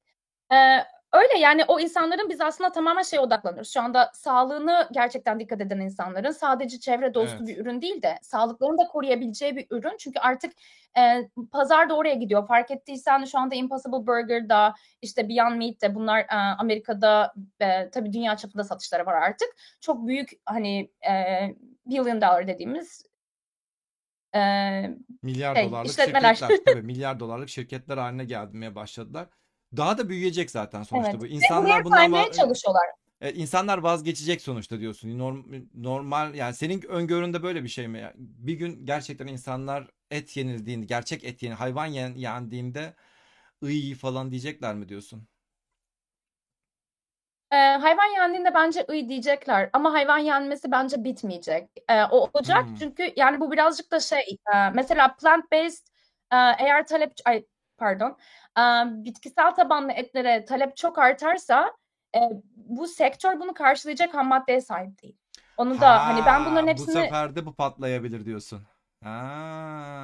[0.52, 3.74] Eee, öyle yani o insanların biz aslında tamamen şeye odaklanıyoruz.
[3.74, 7.48] Şu anda sağlığını gerçekten dikkat eden insanların sadece çevre dostu Evet.
[7.48, 9.98] bir ürün değil de sağlıklarını da koruyabileceği bir ürün.
[10.00, 10.52] Çünkü artık,
[10.98, 12.48] eee, pazar da oraya gidiyor.
[12.48, 16.28] Fark ettiysen şu anda Impossible Burger'da, işte Beyond Meat'te bunlar, eee,
[16.60, 19.48] Amerika'da, eee, tabii dünya çapında satışları var artık.
[19.82, 23.06] Çok büyük hani, eee, billion dollar dediğimiz
[24.34, 26.36] eee, Milyar şey, dolarlık işletmeler.
[26.40, 29.30] şirketler tabii milyar dolarlık şirketler haline gelmeye başladılar.
[29.78, 31.28] Daha da büyüyecek zaten sonuçta Evet bu.
[31.28, 32.86] İnsanlar bundan va- çalışıyorlar.
[33.22, 35.10] e, insanlar vazgeçecek sonuçta diyorsun.
[35.20, 38.14] Norm- normal yani senin öngöründe böyle bir şey mi?
[38.18, 42.96] Bir gün gerçekten insanlar et yenildiğinde, gerçek et yeni hayvan yen, yendiğinde
[43.64, 45.28] ıy falan diyecekler mi diyorsun?
[47.54, 51.70] Eee, hayvan yendiğinde bence "Iy!" diyecekler ama hayvan yenmesi bence bitmeyecek.
[51.90, 52.76] Eee, o olacak Hmm.
[52.76, 54.20] çünkü yani bu birazcık da şey,
[54.54, 55.88] eee, mesela plant based,
[56.34, 57.46] eee, eğer talep ay
[57.78, 58.18] pardon,
[59.06, 61.74] bitkisel tabanlı etlere talep çok artarsa,
[62.56, 65.18] bu sektör bunu karşılayacak hammaddeye sahip değil.
[65.58, 68.62] Onu da hani ben bunların Ha, bu hepsini sefer de bu patlayabilir diyorsun.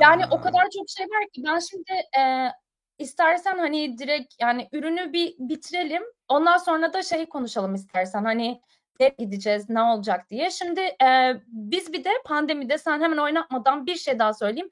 [0.02, 0.42] Yani o Ha.
[0.42, 2.52] kadar çok şey var ki ben şimdi, eee,
[3.00, 6.04] istersen hani direkt yani ürünü bir bitirelim.
[6.28, 8.62] Ondan sonra da şeyi konuşalım istersen hani
[9.00, 10.52] nereye gideceğiz, ne olacak diye.
[10.52, 14.70] Şimdi, eee, biz bir de pandemide sen hemen oynatmadan bir şey daha söyleyeyim.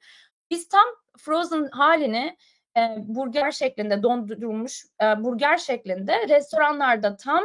[0.50, 0.84] Biz tam
[1.18, 2.36] frozen hâlini,
[2.76, 7.44] eee, burger şeklinde dondurulmuş, eee, burger şeklinde restoranlarda tam,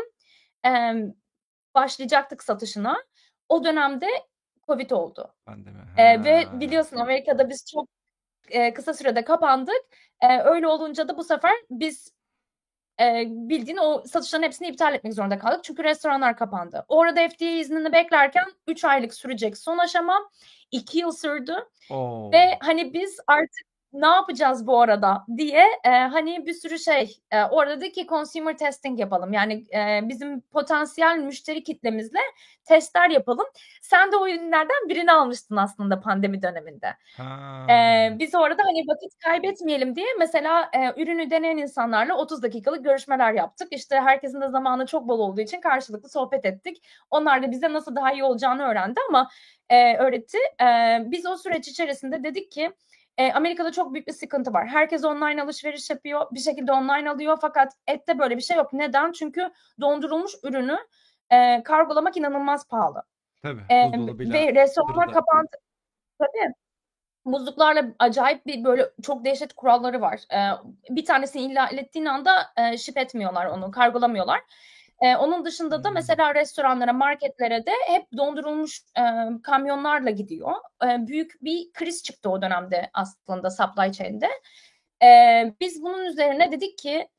[0.66, 1.14] emm,
[1.76, 2.98] başlayacaktık satışına.
[3.50, 4.08] O dönemde
[4.68, 5.36] COVID oldu.
[5.46, 5.86] Pandemi.
[6.00, 7.90] Eee, ve biliyorsun Amerika'da biz çok,
[8.52, 9.82] eee, kısa sürede kapandık.
[10.24, 12.14] Eee, öyle olunca da bu sefer biz,
[13.02, 15.66] eee, bildiğin o satışların hepsini iptal etmek zorunda kaldık.
[15.66, 16.86] Çünkü restoranlar kapandı.
[16.90, 20.30] O arada FDA iznini beklerken 3 aylık sürecek son aşama
[20.72, 21.56] 2 yıl sürdü
[21.90, 22.32] O!
[22.34, 23.66] ve hani biz artık
[24.02, 28.58] ne yapacağız bu arada diye, eee, hani bir sürü şey, eee, orada dedik ki consumer
[28.58, 29.34] testing yapalım.
[29.34, 32.20] Yani, eee, bizim potansiyel müşteri kitlemizle
[32.66, 33.46] testler yapalım.
[33.82, 36.88] Sen de o ürünlerden birini almıştın aslında pandemi döneminde.
[37.18, 37.66] Ha.
[37.70, 43.34] Eee, biz orada hani vakit kaybetmeyelim diye mesela, eee, ürünü deneyen insanlarla 30 dakikalık görüşmeler
[43.34, 43.68] yaptık.
[43.72, 46.84] İşte herkesin de zamanı çok bol olduğu için karşılıklı sohbet ettik.
[47.12, 49.30] Onlar da bize nasıl daha iyi olacağını öğrendi ama,
[49.72, 50.38] eee, öğretti.
[50.62, 52.72] Eee, biz o süreç içerisinde dedik ki,
[53.20, 54.68] eee, Amerika'da çok büyük bir sıkıntı var.
[54.68, 56.28] Herkes online alışveriş yapıyor.
[56.32, 58.74] Bir şekilde online alıyor fakat ette böyle bir şey yok.
[58.74, 59.12] Neden?
[59.12, 59.52] Çünkü
[59.82, 60.78] dondurulmuş ürünü,
[61.32, 63.04] eee, kargolamak inanılmaz pahalı.
[63.42, 65.48] Tabii buzdolabıyla ve restoranlar kapandı.
[66.20, 66.54] Tabii.
[67.26, 70.22] Buzluklarla acayip bir böyle çok dehşet kuralları var.
[70.34, 70.52] Eee,
[70.90, 74.42] bir tanesini ihlal ettiğin anda, eee, ship etmiyorlar onu, kargolamıyorlar.
[75.04, 75.96] Eee, onun dışında da Hımm.
[75.96, 80.52] mesela restoranlara, marketlere de hep dondurulmuş, eee, kamyonlarla gidiyor.
[80.84, 84.30] Eee, büyük bir kriz çıktı o dönemde aslında supply chain'de.
[85.02, 87.10] Eee, biz bunun üzerine dedik ki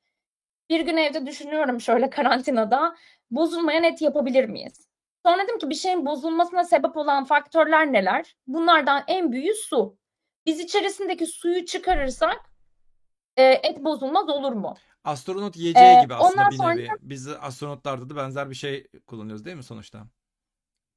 [0.70, 2.96] bir gün evde düşünüyorum şöyle karantinada,
[3.30, 4.88] bozulmayan et yapabilir miyiz?
[5.26, 8.36] Sonra dedim ki bir şeyin bozulmasına sebep olan faktörler neler?
[8.46, 9.98] Bunlardan en büyüğü su.
[10.46, 12.40] Biz içerisindeki suyu çıkarırsak
[13.36, 14.74] e, et bozulmaz olur mu?
[15.06, 16.88] Astronot yiyeceği Ee, gibi aslında ondan bir sonra- nevi.
[17.00, 20.06] Biz astronotlarda da benzer bir şey kullanıyoruz değil mi sonuçta?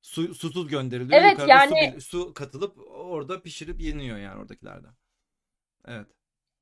[0.01, 1.21] Su, susuz gönderiliyor.
[1.21, 4.87] Evet, Yukarıda su, yani- bir- su katılıp orada pişirip yeniyor yani oradakilerde.
[5.87, 6.07] Evet.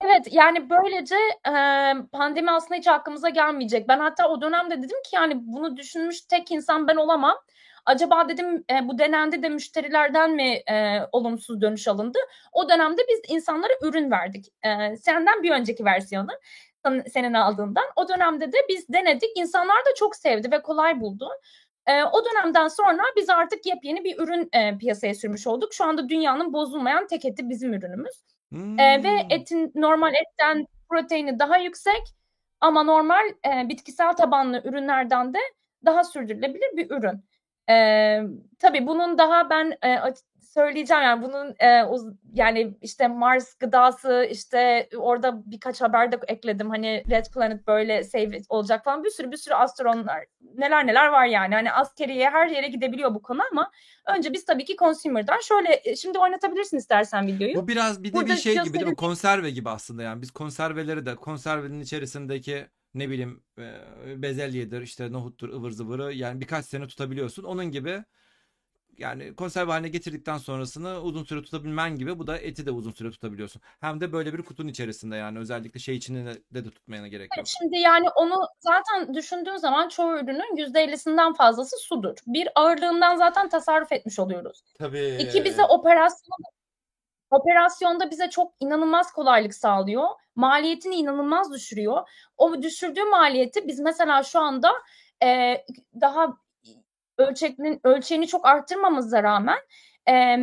[0.01, 1.15] Evet yani böylece
[1.47, 1.51] e,
[2.12, 3.88] pandemi aslında hiç aklımıza gelmeyecek.
[3.88, 7.36] Ben hatta o dönemde dedim ki yani bunu düşünmüş tek insan ben olamam.
[7.86, 12.19] Acaba dedim e, bu denendi de müşterilerden mi e, olumsuz dönüş alındı?
[12.51, 14.45] O dönemde biz insanlara ürün verdik.
[14.65, 16.31] E, senden bir önceki versiyonu
[17.13, 17.86] senin aldığından.
[17.95, 19.38] O dönemde de biz denedik.
[19.38, 21.30] İnsanlar da çok sevdi ve kolay buldu.
[21.88, 25.73] E, o dönemden sonra biz artık yepyeni bir ürün e, piyasaya sürmüş olduk.
[25.73, 28.23] Şu anda dünyanın bozulmayan tek eti bizim ürünümüz.
[28.54, 29.28] Ee, ve Hmm.
[29.30, 32.02] etin normal etten proteini daha yüksek
[32.62, 35.39] ama normal e, bitkisel tabanlı ürünlerden de
[35.86, 37.23] daha sürdürülebilir bir ürün.
[37.69, 38.21] Ee,
[38.60, 40.00] tabii bunun daha ben e,
[40.58, 46.70] söyleyeceğim yani bunun e, uz- yani işte Mars gıdası işte orada birkaç haber de ekledim
[46.70, 51.26] hani Red Planet böyle save olacak falan bir sürü bir sürü astronotlar neler neler var
[51.26, 53.72] yani hani askeriye her yere gidebiliyor bu konu ama
[54.17, 57.56] önce biz tabii ki consumer'dan şöyle e, şimdi oynatabilirsin istersen videoyu.
[57.56, 58.96] Bu biraz bir de Burada bir şey gibi değil mi?
[58.96, 60.22] Konserve gibi aslında yani.
[60.22, 66.65] Biz konserveleri de konservenin içerisindeki ne bileyim e, bezelyedir işte nohuttur ıvır zıvırı yani birkaç
[66.65, 67.43] sene tutabiliyorsun.
[67.43, 68.04] Onun gibi
[68.97, 73.12] yani konserve haline getirdikten sonrasını uzun süre tutabilmen gibi bu da eti de uzun süre
[73.12, 73.62] tutabiliyorsun.
[73.79, 77.38] Hem de böyle bir kutunun içerisinde yani özellikle şey içinde de, de, tutmayana gerek yok.
[77.38, 82.17] Evet, Şimdi yani onu zaten düşündüğün zaman çoğu ürünün %50'sinden fazlası sudur.
[82.27, 84.63] Bir ağırlığından zaten tasarruf etmiş oluyoruz.
[84.79, 85.17] Tabii.
[85.19, 86.38] İki bize operasyon
[87.31, 90.07] operasyonda bize çok inanılmaz kolaylık sağlıyor.
[90.36, 92.10] Maliyetini inanılmaz düşürüyor.
[92.38, 94.71] O düşürdüğü maliyeti biz mesela şu anda
[95.23, 95.57] e,
[96.01, 96.38] daha
[97.17, 99.58] ölçekli, ölçeğini çok arttırmamıza rağmen
[100.10, 100.38] e,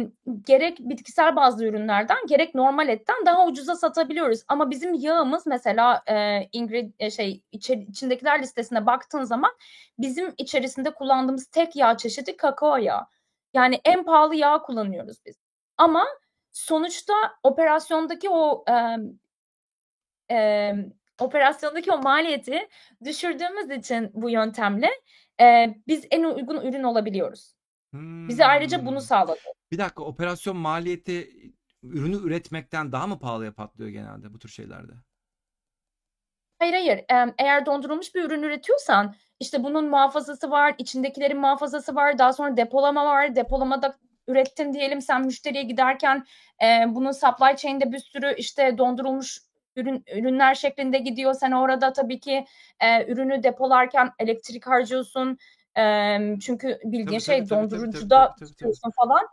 [0.47, 4.41] gerek bitkisel bazlı ürünlerden gerek normal etten daha ucuza satabiliyoruz.
[4.49, 9.53] Ama bizim yağımız mesela e, ingred şey içeri, içindekiler listesine baktığın zaman
[9.99, 13.07] bizim içerisinde kullandığımız tek yağ çeşidi kakao yağı.
[13.55, 15.37] Yani en pahalı yağ kullanıyoruz biz.
[15.79, 16.07] Ama
[16.53, 18.65] sonuçta operasyondaki o
[20.31, 20.75] e,
[21.21, 22.69] operasyondaki o maliyeti
[23.05, 24.91] düşürdüğümüz için bu yöntemle
[25.41, 27.55] e, biz en uygun ürün olabiliyoruz.
[28.29, 28.87] Bize ayrıca Hmm.
[28.87, 29.41] bunu sağladı.
[29.73, 31.31] Bir dakika operasyon maliyeti
[31.83, 34.93] ürünü üretmekten daha mı pahalıya patlıyor genelde bu tür şeylerde?
[36.59, 37.05] Hayır hayır.
[37.39, 43.05] Eğer dondurulmuş bir ürün üretiyorsan işte bunun muhafazası var, içindekilerin muhafazası var, daha sonra depolama
[43.07, 43.37] var.
[43.37, 43.97] Depolamada
[44.29, 46.25] ürettin diyelim sen müşteriye giderken
[46.63, 49.39] e, bunun supply chain'de bir sürü işte dondurulmuş
[49.77, 51.35] ürün ürünler şeklinde gidiyor.
[51.35, 52.47] Sen orada tabii ki
[52.81, 55.39] e, ürünü depolarken elektrik harcıyorsun.
[55.79, 59.29] E, çünkü bildiğin Tabii, şey tabii, tabii, tabii, tabii, dondurucuda tabii, falan.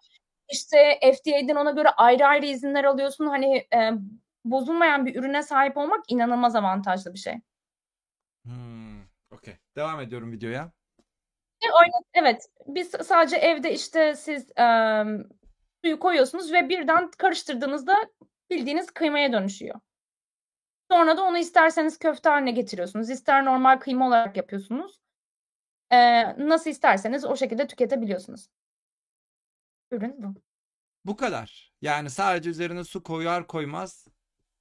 [0.49, 3.25] İşte FDA'den ona göre ayrı ayrı izinler alıyorsun.
[3.25, 3.91] Hani e,
[4.45, 7.35] bozulmayan bir ürüne sahip olmak inanılmaz avantajlı bir şey.
[8.45, 9.01] Hmm,
[9.31, 9.53] okey.
[9.75, 10.71] Devam ediyorum videoya.
[11.63, 14.65] Oyna- Evet, biz sadece evde işte siz e,
[15.83, 17.95] suyu koyuyorsunuz ve birden karıştırdığınızda
[18.49, 19.79] bildiğiniz kıymaya dönüşüyor.
[20.91, 23.09] Sonra da onu isterseniz köfte haline getiriyorsunuz.
[23.09, 24.99] ister normal kıyma olarak yapıyorsunuz.
[25.91, 28.47] E, nasıl isterseniz o şekilde tüketebiliyorsunuz.
[29.91, 30.33] Ürün bu.
[31.05, 31.73] Bu kadar.
[31.81, 34.07] Yani sadece üzerine su koyar koymaz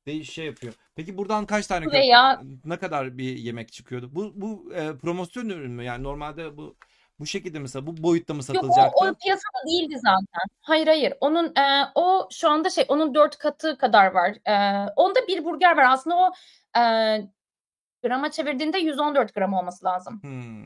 [0.06, 0.74] değiş şey yapıyor.
[0.94, 4.14] Peki buradan kaç tane veya- ne kadar bir yemek çıkıyordu?
[4.14, 5.84] Bu bu e, promosyon ürün mü?
[5.84, 6.76] Yani normalde bu
[7.20, 8.96] bu şekilde mesela bu boyutta mı Yok satılacaktı?
[8.96, 10.48] o, o piyasada değildi zaten.
[10.61, 11.14] Hayır hayır.
[11.20, 14.37] Onun e, o şu anda şey onun dört katı kadar var.
[14.48, 15.85] E, onda bir burger var.
[15.88, 16.33] Aslında o
[16.80, 16.83] e,
[18.02, 20.22] grama çevirdiğinde 114 gram olması lazım.
[20.22, 20.64] Hmm.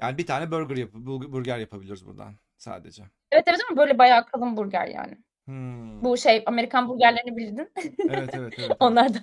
[0.00, 3.02] Yani bir tane burger yap bu- burger yapabiliyoruz buradan sadece.
[3.30, 5.18] Evet evet ama böyle bayağı kalın burger yani.
[5.44, 6.04] Hmm.
[6.04, 7.72] Bu şey Amerikan burgerlerini bildin.
[7.76, 8.54] Evet evet evet.
[8.58, 8.76] evet.
[8.80, 9.22] Onlardan.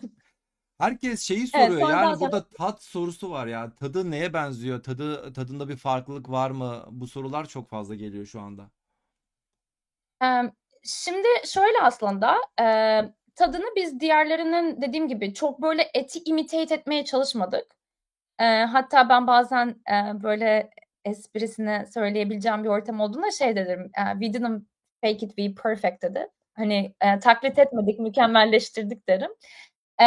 [0.84, 3.76] Herkes şeyi Evet, soruyor sonra yani bazen- burada tat sorusu var ya.
[3.76, 4.84] Tadı neye benziyor?
[4.84, 6.86] Tadı tadında bir farklılık var mı?
[6.91, 8.69] Bu sorular çok fazla geliyor şu anda.
[10.84, 12.38] Şimdi şöyle aslında
[13.36, 17.76] tadını biz diğerlerinin dediğim gibi çok böyle eti imitate etmeye çalışmadık.
[18.72, 19.76] Hatta ben bazen
[20.24, 20.69] böyle
[21.06, 23.91] esprisine söyleyebileceğim bir ortam olduğunda şey dedim.
[23.98, 24.67] e, we didn't
[25.02, 26.30] fake it, we perfected it.
[26.54, 29.32] Hani e, taklit etmedik, mükemmelleştirdik derim.
[30.02, 30.06] E,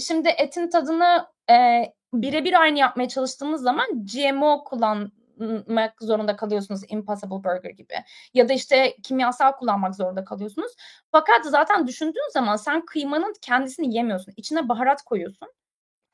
[0.00, 7.70] şimdi etin tadını e, birebir aynı yapmaya çalıştığımız zaman GMO kullanmak zorunda kalıyorsunuz Impossible Burger
[7.70, 7.94] gibi
[8.34, 10.72] ya da işte kimyasal kullanmak zorunda kalıyorsunuz.
[11.12, 14.34] Fakat zaten düşündüğün zaman sen kıymanın kendisini yemiyorsun.
[14.36, 15.48] İçine baharat koyuyorsun.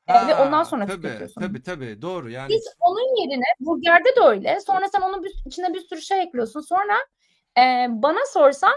[0.07, 1.41] E, ve ondan Ha, sonra tabii, tüketiyorsun.
[1.41, 2.01] tabii, tabii.
[2.01, 2.29] Doğru.
[2.29, 4.59] Yani Biz onun yerine burgerde de öyle.
[4.67, 6.61] Sonra sen onun bir- içine bir sürü şey ekliyorsun.
[6.61, 6.93] Sonra
[7.57, 8.73] e, bana sorsan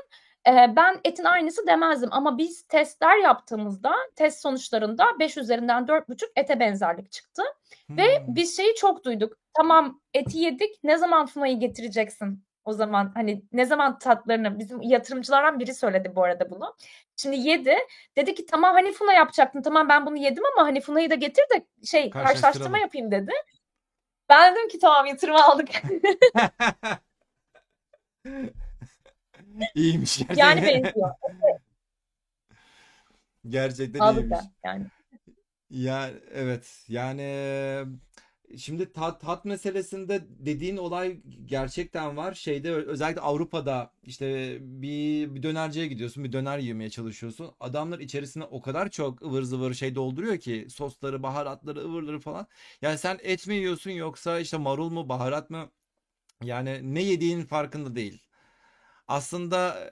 [0.48, 2.09] e, ben etin aynısı demezdim.
[2.12, 7.42] Ama biz testler yaptığımızda test sonuçlarında 5 üzerinden 4,5 ete benzerlik çıktı.
[7.90, 9.38] Ve hmm, biz şeyi çok duyduk.
[9.55, 10.85] Tamam eti yedik.
[10.85, 12.44] Ne zaman Funa'yı getireceksin?
[12.64, 16.76] O zaman hani ne zaman tatlarını bizim yatırımcılardan biri söyledi bu arada bunu.
[17.16, 17.76] Şimdi yedi.
[18.16, 19.62] Dedi ki tamam hani Funa yapacaktın.
[19.62, 23.33] Tamam ben bunu yedim ama hani Funa'yı da getir de şey karşılaştırma yapayım dedi.
[24.28, 25.68] Ben dedim ki tamam yatırım aldık.
[29.74, 30.46] İyiymiş gerçekten.
[30.48, 31.10] yani benziyor.
[33.48, 34.38] Gerçekten Aldık iyiymiş.
[34.38, 34.86] da yani.
[35.70, 37.22] Ya evet yani
[38.58, 42.34] şimdi tat, tat meselesinde dediğin olay gerçekten var.
[42.34, 47.50] Şeyde özellikle Avrupa'da işte bir, bir dönerciye gidiyorsun bir döner yemeye çalışıyorsun.
[47.60, 52.46] Adamlar içerisine o kadar çok ıvır zıvır şey dolduruyor ki sosları, baharatları, ıvırları falan.
[52.82, 55.70] Yani sen et mi yiyorsun yoksa işte marul mu, baharat mı?
[56.42, 58.22] Yani ne yediğin farkında değil.
[59.08, 59.90] Aslında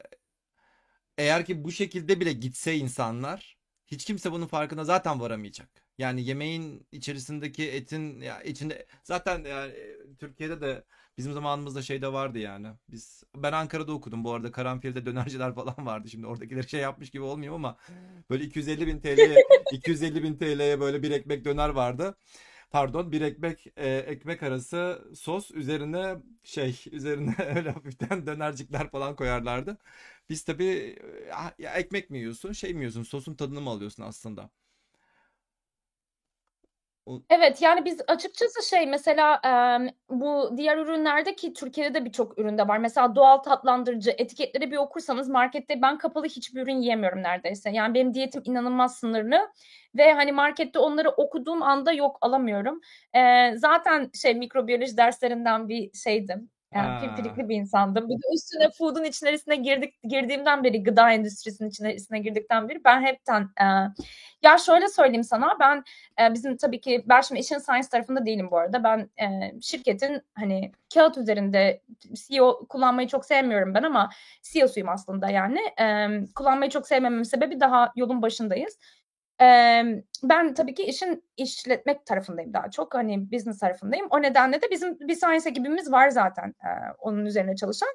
[1.19, 5.69] eğer ki bu şekilde bile gitse insanlar hiç kimse bunun farkına zaten varamayacak.
[5.99, 10.85] Yani yemeğin içerisindeki etin ya içinde zaten yani e, Türkiye'de de
[11.19, 12.69] bizim zamanımızda şey de vardı yani.
[12.89, 16.09] Biz ben Ankara'da okudum bu arada Karanfil'de dönerciler falan vardı.
[16.11, 17.77] Şimdi oradakileri şey yapmış gibi olmuyor ama
[18.31, 22.17] böyle 250 bin TL'ye 250 bin TL'ye böyle bir ekmek döner vardı.
[22.71, 29.79] Pardon bir ekmek e, ekmek arası sos üzerine şey üzerine öyle hafiften dönercikler falan koyarlardı.
[30.31, 30.97] Biz tabii
[31.29, 34.51] ya ya ekmek mi yiyorsun şey mi yiyorsun sosun tadını mı alıyorsun aslında?
[37.31, 42.69] Evet yani biz açıkçası şey mesela em, bu diğer ürünlerde ki Türkiye'de de birçok üründe
[42.69, 42.79] var.
[42.79, 47.71] Mesela doğal tatlandırıcı etiketleri bir okursanız markette ben kapalı hiçbir ürün yiyemiyorum neredeyse.
[47.71, 49.39] Yani benim diyetim inanılmaz sınırlı
[49.97, 52.81] ve hani markette onları okuduğum anda yok alamıyorum.
[53.15, 56.51] Ee, zaten şey mikrobiyoloji derslerinden bir şeydim.
[56.75, 58.09] Yani pimpirikli bir insandım.
[58.09, 63.43] Bir de üstüne food'un içerisine girdik girdiğimden beri gıda endüstrisinin içerisine girdikten beri ben hepten
[63.43, 63.65] e,
[64.43, 65.85] ya şöyle söyleyeyim sana ben
[66.21, 68.85] e, bizim tabii ki ben şimdi işin science tarafında değilim bu arada.
[68.85, 71.83] Ben e, şirketin hani kağıt üzerinde
[72.15, 74.11] CEO kullanmayı çok sevmiyorum ben ama
[74.43, 75.61] CEO'suyum aslında yani.
[75.81, 78.79] E, kullanmayı çok sevmememin sebebi daha yolun başındayız.
[79.41, 79.47] E,
[80.23, 82.95] ben tabii ki işin işletmek tarafındayım daha çok.
[82.95, 84.07] Hani business tarafındayım.
[84.11, 87.89] O nedenle de bizim bir science ekibimiz var zaten e, onun üzerine çalışan.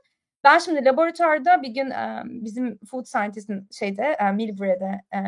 [0.43, 5.19] Ben şimdi laboratuvarda bir gün e, bizim food scientist'in şeyde e, Millbrae'de e,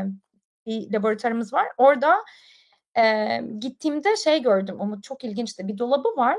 [0.65, 1.67] bir laboratuvarımız var.
[1.77, 2.15] Orada
[2.97, 5.67] e, gittiğimde şey gördüm Umut çok ilginçti.
[5.67, 6.37] Bir dolabı var.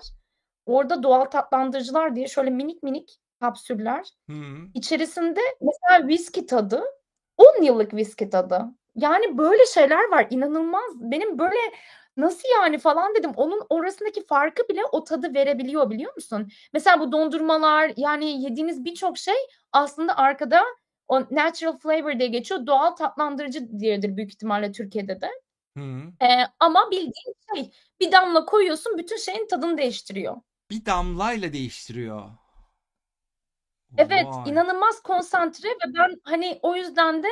[0.67, 4.07] Orada doğal tatlandırıcılar diye şöyle minik minik kapsüller.
[4.31, 4.35] hı,
[4.75, 6.83] İçerisinde mesela viski tadı
[7.37, 8.65] 10 yıllık viski tadı.
[8.99, 10.93] Yani böyle şeyler var inanılmaz.
[10.95, 11.57] Benim böyle
[12.17, 13.33] nasıl yani falan dedim.
[13.37, 16.49] Onun orasındaki farkı bile o tadı verebiliyor biliyor musun?
[16.73, 19.37] Mesela bu dondurmalar yani yediğiniz birçok şey
[19.73, 20.63] aslında arkada
[21.09, 22.67] o natural flavor diye geçiyor.
[22.67, 25.31] Doğal tatlandırıcı diyedir büyük ihtimalle Türkiye'de de.
[25.77, 26.03] hı.
[26.23, 30.37] Ee, ama bildiğin şey bir damla koyuyorsun bütün şeyin tadını değiştiriyor.
[30.71, 32.31] Bir damlayla değiştiriyor.
[33.97, 34.51] Evet, Vay.
[34.51, 37.29] inanılmaz konsantre ve ben hani o yüzden de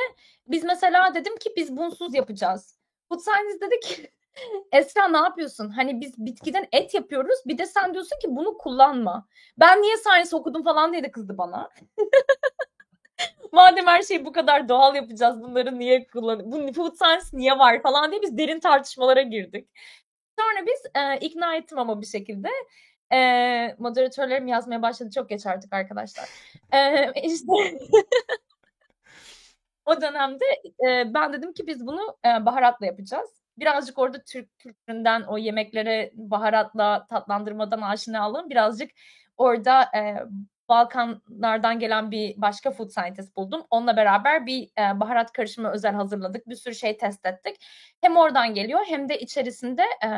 [0.47, 2.77] biz mesela dedim ki biz bunsuz yapacağız.
[3.09, 4.11] Food Science dedi ki
[4.71, 5.69] Esra ne yapıyorsun?
[5.69, 7.39] Hani biz bitkiden et yapıyoruz.
[7.45, 9.27] Bir de sen diyorsun ki bunu kullanma.
[9.59, 11.69] Ben niye science okudum falan diye de kızdı bana.
[13.51, 17.81] Madem her şeyi bu kadar doğal yapacağız bunları niye kullan bu food science niye var
[17.81, 19.69] falan diye biz derin tartışmalara girdik.
[20.39, 22.49] Sonra biz e, ikna ettim ama bir şekilde.
[23.13, 26.29] E, moderatörlerim yazmaya başladı çok geç artık arkadaşlar.
[26.73, 27.53] E, işte
[29.85, 30.45] o dönemde
[30.87, 33.29] e, ben dedim ki biz bunu e, baharatla yapacağız.
[33.57, 38.91] Birazcık orada Türk kültüründen o yemeklere baharatla tatlandırmadan aşinalığım birazcık
[39.37, 40.15] orada e,
[40.69, 43.63] Balkanlardan gelen bir başka food scientist buldum.
[43.69, 46.49] Onunla beraber bir e, baharat karışımı özel hazırladık.
[46.49, 47.55] Bir sürü şey test ettik.
[48.01, 50.09] Hem oradan geliyor hem de içerisinde e,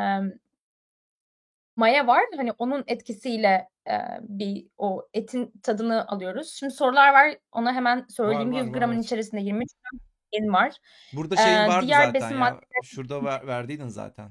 [1.76, 2.22] maya var.
[2.36, 6.52] Hani onun etkisiyle e, bir o etin tadını alıyoruz.
[6.54, 7.36] Şimdi sorular var.
[7.52, 8.52] Ona hemen söyleyeyim.
[8.52, 9.02] var 100 var gramın var.
[9.02, 10.76] içerisinde 23 gram protein var.
[11.12, 12.38] Burada E, şeyin vardı diğer zaten besin ya.
[12.38, 14.30] maddeleri Şurada ver, verdiydin zaten.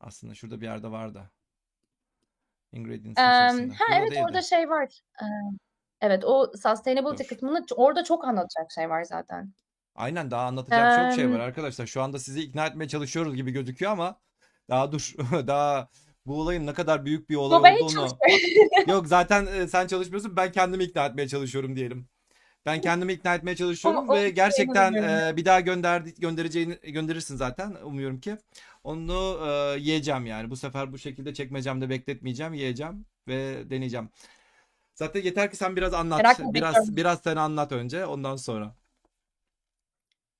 [0.00, 1.30] Aslında şurada bir yerde vardı.
[2.72, 3.74] Ingredients Ee, içerisinde.
[3.74, 4.46] ha Yo evet orada değildi.
[4.46, 4.88] şey var.
[5.22, 5.24] Ee,
[6.00, 7.28] evet o sustainability Dur.
[7.28, 9.52] kısmında ç- orada çok anlatacak şey var zaten.
[9.94, 11.86] Aynen daha anlatacak çok şey var Ee, arkadaşlar.
[11.86, 14.20] Şu anda sizi ikna etmeye çalışıyoruz gibi gözüküyor ama
[14.70, 15.14] daha dur.
[15.46, 15.88] Daha
[16.26, 18.18] bu olayın ne kadar büyük bir olay hiç olduğunu.
[18.88, 22.08] Yok zaten e, sen çalışmıyorsun ben kendimi ikna etmeye çalışıyorum diyelim.
[22.66, 26.78] Ben kendimi ikna etmeye çalışıyorum O- o ve şey gerçekten e, bir daha gönderdi göndereceğini
[26.82, 28.36] gönderirsin zaten umuyorum ki.
[28.84, 30.50] Onu e, yiyeceğim yani.
[30.50, 34.08] Bu sefer bu şekilde çekmecemde bekletmeyeceğim, yiyeceğim ve deneyeceğim.
[34.94, 36.18] Zaten yeter ki sen biraz anlat.
[36.18, 36.96] Merakla Biraz bekliyorum.
[36.96, 38.74] biraz sen anlat önce, ondan sonra.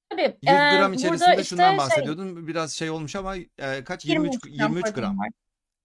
[0.08, 0.22] Tabii.
[0.22, 2.46] 100 e, gram burada içerisinde işte şundan şey, bahsediyordun.
[2.46, 4.04] Biraz şey olmuş ama e, kaç?
[4.04, 5.18] 23 gram 23 protein gram.
[5.18, 5.28] var.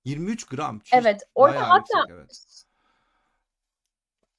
[0.05, 0.79] 23 gram.
[0.79, 1.23] Çüş, Evet.
[1.35, 2.63] Orada hatta yüksek evet.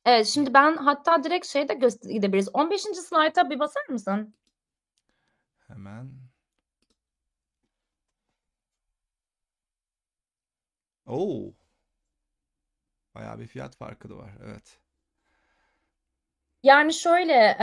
[0.04, 2.48] evet şimdi ben hatta direkt şeye de göster gidebiliriz.
[2.52, 2.82] 15.
[2.82, 4.34] slayta bir basar mısın?
[5.68, 6.10] Hemen.
[11.06, 11.52] Oo.
[13.14, 14.30] Bayağı bir fiyat farkı da var.
[14.44, 14.78] Evet.
[16.62, 17.56] Yani şöyle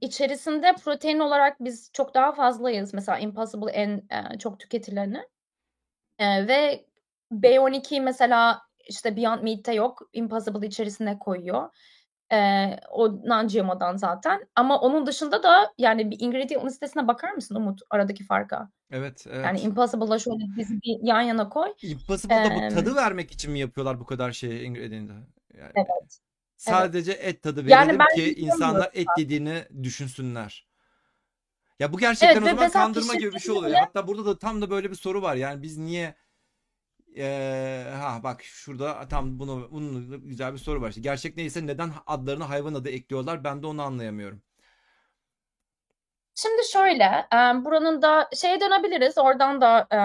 [0.00, 2.94] içerisinde protein olarak biz çok daha fazlayız.
[2.94, 5.28] Mesela Impossible en çok tüketileni.
[6.20, 6.86] Ve
[7.32, 10.02] B12 mesela işte Beyond Meat'te yok.
[10.12, 11.68] Impossible içerisine koyuyor.
[12.32, 12.36] E,
[12.90, 14.48] o non-GMO'dan zaten.
[14.56, 18.70] Ama onun dışında da yani bir ingredient listesine bakar mısın Umut aradaki farka?
[18.90, 19.64] Evet, Yani evet.
[19.64, 21.74] Impossible'la şöyle bizi bir yan yana koy.
[21.82, 25.12] Impossible'da bu Em, tadı vermek için mi yapıyorlar bu kadar şey ingredient'ı?
[25.58, 25.86] Yani Evet.
[26.00, 26.18] Evet.
[26.56, 30.66] sadece et tadı Yani verelim ben ki insanlar et yediğini düşünsünler.
[31.80, 33.76] Ya bu gerçekten Evet o zaman kandırma gibi bir şey oluyor.
[33.78, 35.36] Hatta burada da tam da böyle bir soru var.
[35.36, 36.14] Yani biz niye
[37.16, 40.88] eee, ha bak şurada tam bunu bunun güzel bir soru var.
[40.88, 43.44] İşte gerçek neyse neden adlarını hayvan adı ekliyorlar?
[43.44, 44.42] Ben de onu anlayamıyorum.
[46.34, 49.18] Şimdi şöyle, e, buranın da şeye dönebiliriz.
[49.18, 50.00] Oradan da e,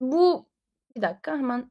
[0.00, 0.46] bu
[0.96, 1.70] bir dakika hemen.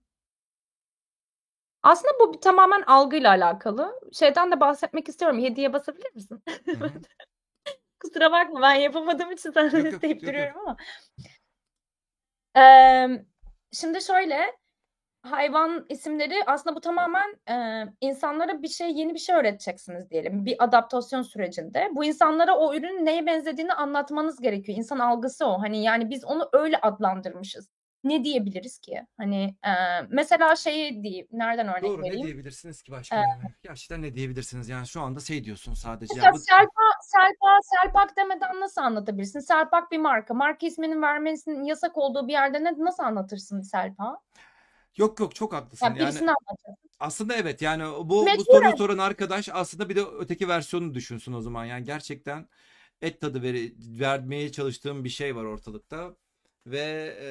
[1.84, 4.00] Aslında bu tamamen algıyla alakalı.
[4.14, 5.44] Şeyden de bahsetmek istiyorum.
[5.44, 6.44] Hediye basabilir misin?
[8.00, 10.34] Kusura bakma ben yapamadığım için sana Yok yok isteyip yok yok.
[10.34, 10.78] duruyorum ama.
[12.56, 13.26] Eee,
[13.74, 14.40] şimdi şöyle,
[15.24, 20.46] hayvan isimleri aslında bu tamamen eee, insanlara bir şey yeni bir şey öğreteceksiniz diyelim.
[20.46, 21.90] Bir adaptasyon sürecinde.
[21.96, 24.80] Bu insanlara o ürünün neye benzediğini anlatmanız gerekiyor.
[24.80, 25.60] İnsan algısı o.
[25.62, 27.68] Hani yani biz onu öyle adlandırmışız.
[28.04, 29.02] Ne diyebiliriz ki?
[29.18, 31.28] Hani eee, mesela şeyi diyeyim.
[31.32, 32.28] Nereden örnek Doğru ne vereyim?
[32.28, 33.54] diyebilirsiniz ki başka yani?
[33.64, 34.70] Gerçekten ne diyebilirsiniz?
[34.70, 36.20] Yani şu anda şey diyorsun sadece.
[36.20, 39.40] Ya bu Selpa, Selpa, Selpak demeden nasıl anlatabilirsin?
[39.40, 40.34] Selpak bir marka.
[40.34, 44.22] Marka isminin vermesinin yasak olduğu bir yerde ne, nasıl anlatırsın Selpa?
[44.98, 45.86] yok yok çok haklısın.
[45.86, 46.90] Ya Yani birisine anlatacaksın.
[47.00, 51.42] aslında evet yani bu bu soruyu soran arkadaş aslında bir de öteki versiyonu düşünsün o
[51.42, 51.66] zaman.
[51.66, 52.48] Yani gerçekten
[53.02, 56.16] et tadı veri, vermeye çalıştığım bir şey var ortalıkta
[56.66, 56.80] ve
[57.22, 57.28] e,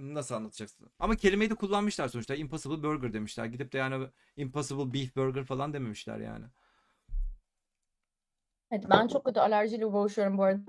[0.00, 0.90] nasıl anlatacaksın?
[0.98, 2.34] Ama kelimeyi de kullanmışlar sonuçta.
[2.34, 3.44] Impossible Burger demişler.
[3.44, 6.44] Gidip de yani Impossible Beef Burger falan dememişler yani.
[8.70, 10.60] Evet, ben çok kötü alerjiyle boğuşuyorum bu arada.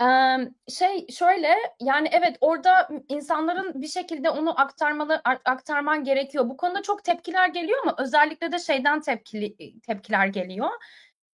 [0.00, 1.48] Eee, şey şöyle
[1.80, 6.48] yani evet orada insanların bir şekilde onu aktarmalı aktarman gerekiyor.
[6.48, 10.68] Bu konuda çok tepkiler geliyor ama özellikle de şeyden tepkili tepkiler geliyor.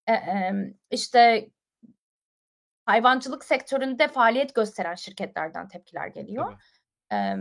[0.08, 1.50] Eee, işte
[2.86, 6.44] hayvancılık sektöründe faaliyet gösteren şirketlerden tepkiler geliyor.
[6.44, 6.75] Tabii.
[7.12, 7.36] Eee,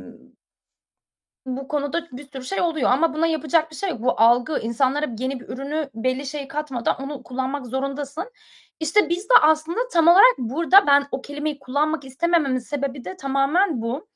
[1.45, 4.01] bu konuda bir sürü şey oluyor ama buna yapacak bir şey yok.
[4.01, 8.32] Bu algı insanlara yeni bir ürünü belli şey katmadan onu kullanmak zorundasın.
[8.80, 13.82] İşte biz de aslında tam olarak burada ben o kelimeyi kullanmak istemememin sebebi de tamamen
[13.82, 14.07] bu.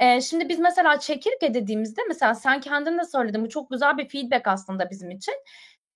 [0.00, 4.08] Eee, şimdi biz mesela çekirge dediğimizde mesela sen kendin de söyledin bu çok güzel bir
[4.08, 5.34] feedback aslında bizim için.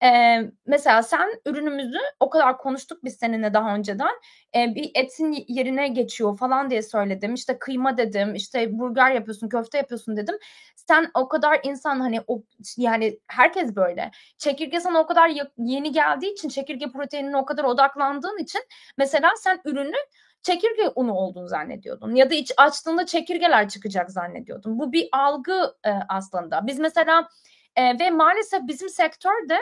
[0.03, 4.11] Eee, mesela sen ürünümüzü o kadar konuştuk biz seninle daha önceden.
[4.55, 7.34] Eee, bir etin yerine geçiyor falan diye söyledim.
[7.34, 10.34] İşte kıyma dedim, işte burger yapıyorsun, köfte yapıyorsun dedim.
[10.76, 12.42] Sen o kadar insan hani o
[12.76, 14.11] yani herkes böyle.
[14.38, 18.61] Çekirge sana o kadar yeni geldiği için çekirge proteinine o kadar odaklandığın için
[18.98, 19.96] mesela sen ürünü
[20.42, 24.78] çekirge unu olduğunu zannediyordun ya da iç açtığında çekirgeler çıkacak zannediyordun.
[24.78, 26.66] Bu bir algı e, aslında.
[26.66, 27.28] Biz mesela
[27.76, 29.59] e, ve maalesef bizim sektörde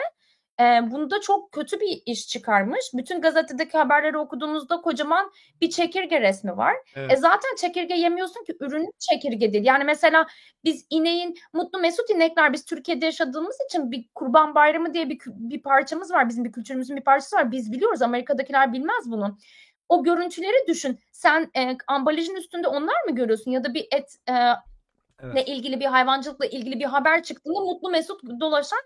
[0.59, 2.85] e, bunda çok kötü bir iş çıkarmış.
[2.93, 5.31] Bütün gazetedeki haberleri okuduğunuzda kocaman
[5.61, 6.73] bir çekirge resmi var.
[6.73, 7.19] E Evet.
[7.19, 9.65] zaten çekirge yemiyorsun ki ürünün çekirge değil.
[9.65, 10.27] Yani mesela
[10.63, 15.61] biz ineğin mutlu mesut inekler biz Türkiye'de yaşadığımız için bir kurban bayramı diye bir, bir
[15.61, 16.29] parçamız var.
[16.29, 17.51] Bizim bir kültürümüzün bir parçası var.
[17.51, 19.37] Biz biliyoruz Amerika'dakiler bilmez bunu.
[19.89, 20.99] O görüntüleri düşün.
[21.11, 24.33] Sen e, ambalajın üstünde onlar mı görüyorsun ya da bir et e,
[25.23, 25.33] Evet.
[25.33, 28.79] ile ilgili bir hayvancılıkla ilgili bir haber çıktığında mutlu mesut dolaşan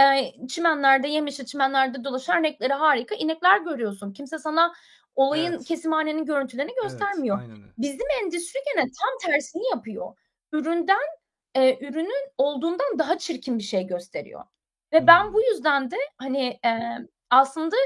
[0.00, 4.12] e, çimenlerde yemişi çimenlerde dolaşan renkleri harika inekler görüyorsun.
[4.12, 4.72] Kimse sana
[5.14, 5.64] olayın Evet.
[5.64, 6.82] kesimhanenin görüntülerini Evet.
[6.82, 7.42] göstermiyor.
[7.42, 7.54] Öyle.
[7.78, 10.14] Bizim endüstri gene tam tersini yapıyor.
[10.52, 11.06] Üründen
[11.54, 14.44] e, ürünün olduğundan daha çirkin bir şey gösteriyor.
[14.92, 15.34] Ve ben Hmm.
[15.34, 16.70] bu yüzden de hani e,
[17.30, 17.76] aslında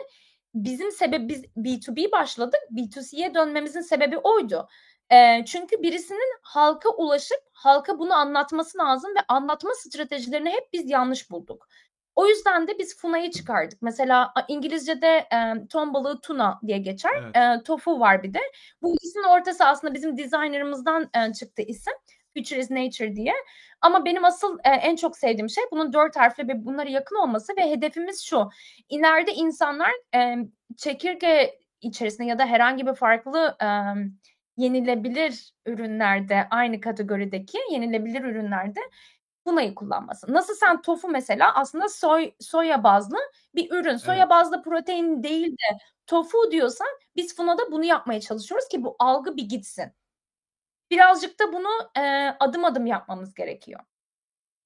[0.54, 2.60] bizim sebep biz B2B başladık.
[2.70, 4.68] B2C'ye dönmemizin sebebi oydu.
[5.10, 11.30] E, çünkü birisinin halka ulaşıp halka bunu anlatması lazım ve anlatma stratejilerini hep biz yanlış
[11.30, 11.68] bulduk.
[12.16, 13.82] O yüzden de biz funa'yı çıkardık.
[13.82, 17.22] Mesela İngilizce'de e, ton balığı tuna diye geçer.
[17.22, 17.36] Evet.
[17.36, 18.40] E, tofu var bir de.
[18.82, 21.94] Bu ikisinin ortası aslında bizim designerımızdan e, çıktı isim.
[22.36, 23.34] Future is Nature diye.
[23.80, 27.52] Ama benim asıl e, en çok sevdiğim şey bunun dört harfli ve bunlara yakın olması
[27.58, 28.48] ve hedefimiz şu.
[28.88, 30.36] İleride insanlar e,
[30.76, 33.66] çekirge içerisinde ya da herhangi bir farklı e,
[34.56, 38.80] yenilebilir ürünlerde aynı kategorideki yenilebilir ürünlerde
[39.44, 40.32] Funa'yı kullanması.
[40.32, 43.16] Nasıl sen tofu mesela aslında soy soya bazlı
[43.54, 43.96] bir ürün.
[43.96, 44.30] Soya Evet.
[44.30, 46.86] bazlı protein değil de tofu diyorsan
[47.16, 49.92] biz Funa'da bunu yapmaya çalışıyoruz ki bu algı bir gitsin.
[50.90, 51.68] Birazcık da bunu
[51.98, 52.00] e,
[52.40, 53.80] adım adım yapmamız gerekiyor.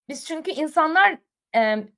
[0.08, 1.18] Biz çünkü insanlar
[1.56, 1.88] e,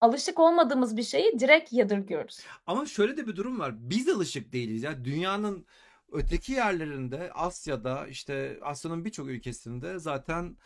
[0.00, 2.40] alışık olmadığımız bir şeyi direkt yadırgıyoruz.
[2.66, 3.72] Ama şöyle de bir durum var.
[3.76, 4.82] Biz alışık değiliz.
[4.82, 5.66] Yani dünyanın
[6.12, 10.56] öteki yerlerinde Asya'da işte Asya'nın birçok ülkesinde zaten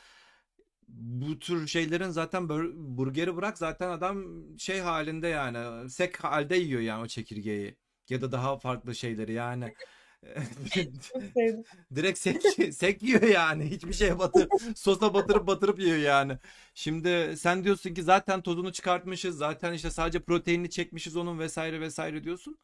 [0.88, 4.24] bu tür şeylerin zaten bur- burgeri bırak zaten adam
[4.58, 7.76] şey halinde yani sek halde yiyor yani o çekirgeyi
[8.08, 9.74] ya da daha farklı şeyleri yani
[11.94, 12.42] direkt sek
[12.74, 16.38] sek yiyor yani hiçbir şeye batır sosa batırıp batırıp yiyor yani.
[16.74, 22.24] Şimdi sen diyorsun ki zaten tozunu çıkartmışız zaten işte sadece proteinini çekmişiz onun vesaire vesaire
[22.24, 22.58] diyorsun.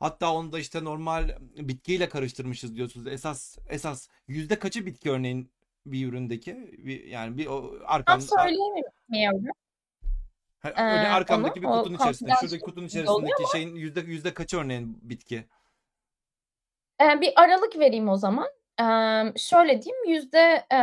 [0.00, 3.06] Hatta onu da işte normal bitkiyle karıştırmışız diyorsunuz.
[3.06, 5.50] Esas esas yüzde kaçı bitki örneğin
[5.86, 9.52] bir üründeki bir, yani bir o Ben arkan ar- söyleyemiyorum
[10.64, 11.14] e, örneğin onu.
[11.14, 15.44] arkamdaki bir kutunun içerisinde şuradaki kutunun içerisindeki şeyin yüzde yüzde kaçı örneğin bitki
[17.00, 18.48] e, bir aralık vereyim o zaman.
[18.80, 18.84] E,
[19.38, 20.76] şöyle diyeyim yüzde e,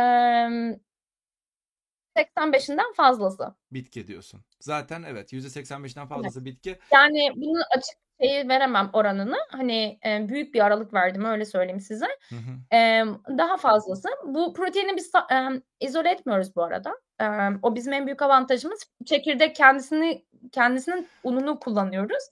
[2.16, 3.54] 85'inden fazlası.
[3.70, 4.44] bitki diyorsun.
[4.60, 6.08] Zaten evet yüzde 85'ten Evet.
[6.08, 6.78] fazlası bitki.
[6.92, 9.36] Yani bunun açık şeyi veremem oranını.
[9.50, 12.06] Hani e, büyük bir aralık verdim öyle söyleyeyim size.
[12.28, 12.76] Hı hı.
[12.76, 13.04] E,
[13.38, 14.08] daha fazlası.
[14.26, 16.94] Bu proteini biz e, izole etmiyoruz bu arada.
[17.20, 17.26] E,
[17.62, 18.80] o bizim en büyük avantajımız.
[19.06, 22.24] Çekirdek kendisini kendisinin ununu kullanıyoruz.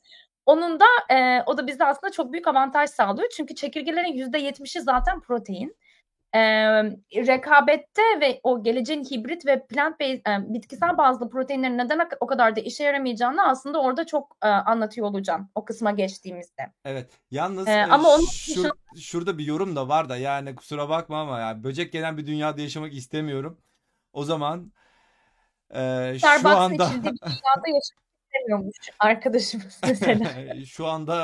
[0.46, 3.28] Onun da e, o da bize aslında çok büyük avantaj sağlıyor.
[3.36, 5.76] Çünkü çekirgelerin %70'i zaten protein.
[6.34, 6.40] E,
[7.14, 12.56] rekabette ve o geleceğin hibrit ve plant based, e, bitkisel bazlı proteinlerin neden o kadar
[12.56, 16.72] da işe yaramayacağını aslında orada çok e, anlatıyor olacağım o kısma geçtiğimizde.
[16.84, 17.10] Evet.
[17.30, 21.20] Yalnız E, ama onun şur, dışında şurada bir yorum da var da yani kusura bakma
[21.20, 23.58] ama ya böcek gelen bir dünyada yaşamak istemiyorum.
[24.12, 24.72] O zaman
[25.74, 30.64] e, şu anda içildiği bir dünyada yaşamak istemiyormuş arkadaşımız mesela.
[30.66, 31.16] Şu anda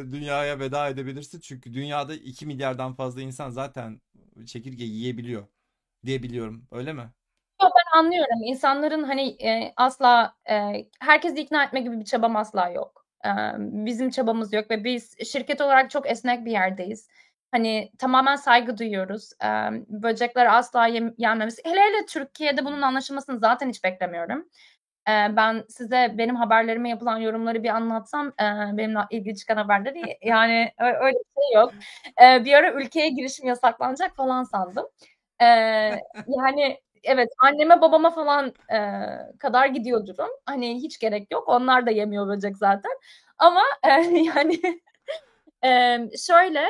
[0.00, 4.00] e, dünyaya veda edebilirsin çünkü dünyada 2 milyardan fazla insan zaten
[4.46, 5.46] çekirge yiyebiliyor
[6.04, 6.68] diyebiliyorum.
[6.72, 7.10] Öyle mi?
[7.62, 8.42] Ben anlıyorum.
[8.44, 13.06] İnsanların hani e, asla e, herkesi ikna etme gibi bir çabam asla yok.
[13.24, 17.08] E, bizim çabamız yok ve biz şirket olarak çok esnek bir yerdeyiz.
[17.50, 19.32] Hani tamamen saygı duyuyoruz.
[19.44, 19.46] E,
[19.88, 21.62] böcekler asla yem, yenmemesi.
[21.64, 24.48] Hele hele Türkiye'de bunun anlaşılmasını zaten hiç beklemiyorum.
[25.08, 30.72] E, ben size benim haberlerime yapılan yorumları bir anlatsam e, benimle ilgili çıkan haberleri yani
[30.78, 31.72] öyle bir şey yok.
[32.22, 34.86] E, bir ara ülkeye girişim yasaklanacak falan sandım.
[35.40, 35.46] E,
[36.26, 38.78] yani evet anneme babama falan e,
[39.38, 40.30] kadar gidiyor durum.
[40.46, 41.48] Hani hiç gerek yok.
[41.48, 42.92] Onlar da yemiyor böcek zaten.
[43.38, 43.90] Ama e,
[44.36, 44.60] yani
[45.64, 46.66] e, şöyle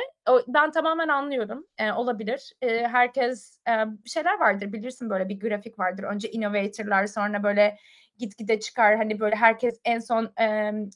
[0.47, 1.67] ben tamamen anlıyorum.
[1.77, 2.53] E, olabilir.
[2.61, 3.73] E, herkes e,
[4.05, 6.03] şeyler vardır bilirsin böyle bir grafik vardır.
[6.03, 7.77] Önce innovatorlar sonra böyle
[8.17, 8.97] gitgide çıkar.
[8.97, 10.93] Hani böyle herkes en son Evet,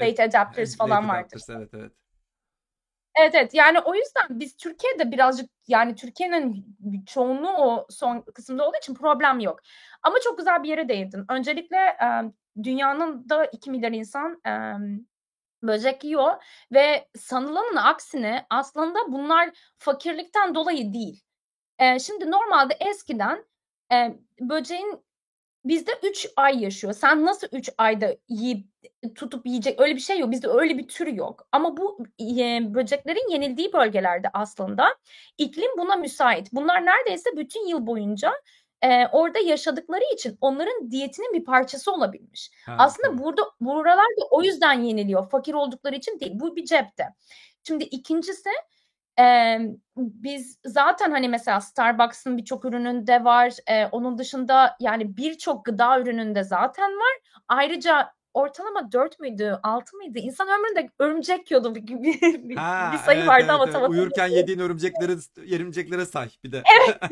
[0.00, 1.92] late adapters late falan adapters evet evet.
[3.18, 8.76] Evet evet yani o yüzden biz Türkiye'de birazcık yani Türkiye'nin çoğunluğu o son kısımda olduğu
[8.82, 9.60] için problem yok.
[10.02, 11.24] Ama çok güzel bir yere değindin.
[11.28, 11.96] Öncelikle
[12.62, 14.40] dünyanın da 2 milyar insan
[15.62, 16.42] böcek yiyor
[16.72, 21.22] ve sanılanın aksine aslında bunlar fakirlikten dolayı değil.
[21.78, 23.44] E, şimdi normalde eskiden
[23.92, 25.04] e, böceğin
[25.64, 26.92] bizde 3 ay yaşıyor.
[26.92, 28.66] Sen nasıl 3 ayda yiyip
[29.14, 30.30] tutup yiyecek öyle bir şey yok.
[30.30, 31.48] Bizde öyle bir tür yok.
[31.52, 34.96] Ama bu e, böceklerin yenildiği bölgelerde aslında
[35.38, 36.52] iklim buna müsait.
[36.52, 38.32] Bunlar neredeyse bütün yıl boyunca
[38.82, 42.50] e, orada yaşadıkları için onların diyetinin bir parçası olabilmiş.
[42.66, 43.22] Ha, Aslında tabii.
[43.22, 45.30] burada buralar da o yüzden yeniliyor.
[45.30, 46.32] Fakir oldukları için değil.
[46.34, 47.04] Bu bir cepte.
[47.66, 48.50] Şimdi ikincisi
[49.20, 49.58] e,
[49.96, 53.52] biz zaten hani mesela Starbucks'ın birçok ürününde var.
[53.66, 57.18] E, onun dışında yani birçok gıda ürününde zaten var.
[57.48, 60.18] Ayrıca ortalama 4 müydü 6 mıydı?
[60.18, 63.74] İnsan ömründe örümcek yiyordu bir, bir, bir, Ha bir sayı evet vardı evet ama evet.
[63.74, 65.12] tam Uyurken yediğin örümcekleri
[65.54, 66.62] örümceklere say bir de.
[66.78, 66.98] Evet.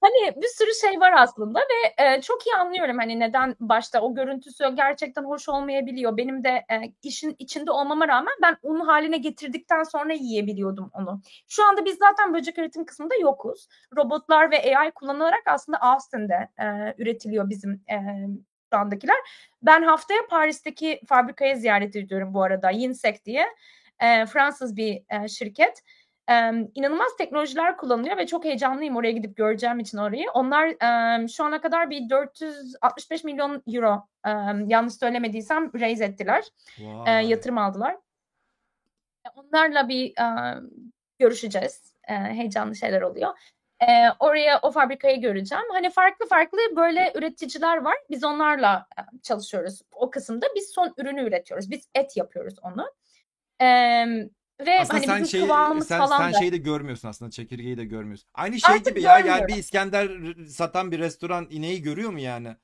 [0.00, 4.14] Hani bir sürü şey var aslında ve e, çok iyi anlıyorum hani neden başta o
[4.14, 6.16] görüntüsü gerçekten hoş olmayabiliyor.
[6.16, 11.20] Benim de e, işin içinde olmama rağmen ben un haline getirdikten sonra yiyebiliyordum onu.
[11.48, 13.68] Şu anda biz zaten böcek üretim kısmında yokuz.
[13.96, 17.96] Robotlar ve AI kullanılarak aslında Austin'de e, üretiliyor bizim e,
[18.72, 19.16] şu andakiler.
[19.62, 22.70] Ben haftaya Paris'teki fabrikayı ziyaret ediyorum bu arada.
[22.70, 23.46] Yinsek diye.
[24.00, 25.82] E, Fransız bir e, şirket.
[26.28, 26.32] E,
[26.74, 30.30] inanılmaz teknolojiler kullanılıyor ve çok heyecanlıyım oraya gidip göreceğim için orayı.
[30.34, 30.66] Onlar
[31.24, 34.30] e, şu ana kadar bir 465 milyon euro e,
[34.66, 36.44] yanlış söylemediysem raise ettiler.
[36.80, 37.28] E, Vay.
[37.28, 37.96] yatırım aldılar.
[39.34, 40.54] Onlarla bir e,
[41.18, 41.92] görüşeceğiz.
[42.08, 43.38] E, heyecanlı şeyler oluyor.
[43.80, 43.86] E,
[44.20, 45.64] oraya o fabrikayı göreceğim.
[45.72, 47.96] Hani farklı farklı böyle üreticiler var.
[48.10, 48.86] Biz onlarla
[49.22, 49.82] çalışıyoruz.
[49.92, 51.70] O kısımda biz son ürünü üretiyoruz.
[51.70, 52.90] Biz et yapıyoruz onu.
[53.62, 54.04] E,
[54.66, 57.76] ve Aslında hani sen bizim kıvamımız sen, falan sen da şeyi de görmüyorsun aslında çekirgeyi
[57.76, 58.28] de görmüyorsun.
[58.34, 62.56] Aynı şey artık gibi ya yani bir İskender satan bir restoran ineği görüyor mu yani?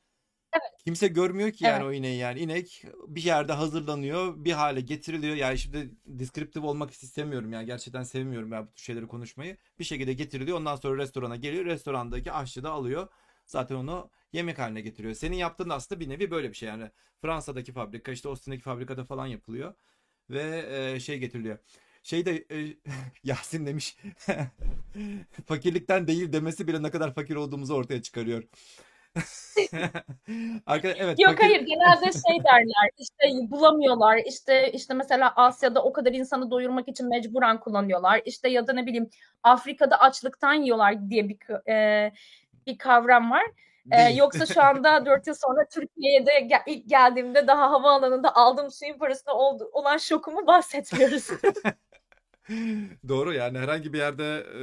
[0.52, 0.82] Evet.
[0.84, 1.86] Kimse görmüyor ki yani Evet.
[1.86, 2.40] o ineği yani.
[2.40, 5.36] İnek bir yerde hazırlanıyor, bir hale getiriliyor.
[5.36, 9.56] Yani şimdi descriptive olmak istemiyorum yani gerçekten sevmiyorum ben bu tür şeyleri konuşmayı.
[9.78, 10.58] Bir şekilde getiriliyor.
[10.58, 11.64] Ondan sonra restorana geliyor.
[11.64, 13.08] Restorandaki aşçı da alıyor.
[13.46, 15.14] Zaten onu yemek haline getiriyor.
[15.14, 16.90] Senin yaptığın da aslında bir nevi böyle bir şey yani.
[17.22, 19.74] Fransa'daki fabrika işte Austin'daki fabrikada falan yapılıyor
[20.30, 21.58] ve e, şey getiriliyor.
[22.02, 22.76] Şey de e,
[23.24, 23.96] Yasin demiş
[25.46, 28.42] fakirlikten değil demesi bile ne kadar fakir olduğumuzu ortaya çıkarıyor.
[30.66, 35.92] Arkadaş evet Yok fakir hayır genelde şey derler işte bulamıyorlar işte işte mesela Asya'da o
[35.92, 39.10] kadar insanı doyurmak için mecburen kullanıyorlar işte ya da ne bileyim
[39.42, 42.12] Afrika'da açlıktan yiyorlar diye bir e,
[42.66, 43.44] bir kavram var.
[43.92, 44.16] E, değil.
[44.16, 49.34] yoksa şu anda 4 yıl sonra Türkiye'de gel- ilk geldiğimde daha havaalanında aldığım suyun parasına
[49.34, 51.28] oldu, olan şokumu bahsetmiyoruz.
[53.08, 54.60] Doğru yani herhangi bir yerde e,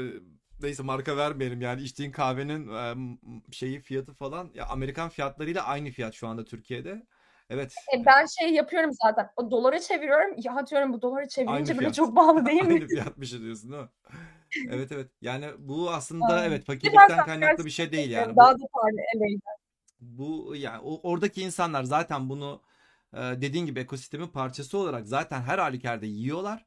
[0.61, 2.95] neyse marka vermeyelim yani içtiğin kahvenin e,
[3.51, 7.03] şeyi fiyatı falan ya Amerikan fiyatlarıyla aynı fiyat şu anda Türkiye'de.
[7.49, 11.73] Evet E, ben şey yapıyorum zaten o dolara çeviriyorum ya diyorum bu dolara aynı çevirince
[11.73, 11.95] bile fiyat.
[11.95, 12.73] çok pahalı değil mi?
[12.73, 13.89] Aynı fiyatmış diyorsun değil mi?
[14.69, 16.49] Evet evet yani bu aslında Aynen.
[16.49, 18.37] evet fakirlikten kaynaklı bir şey değil yani.
[18.37, 18.65] daha Bu da
[19.15, 19.39] evet.
[20.01, 22.61] bu yani o- oradaki insanlar zaten bunu
[23.13, 26.65] e, dediğin gibi ekosistemin parçası olarak zaten her halükarda yiyorlar.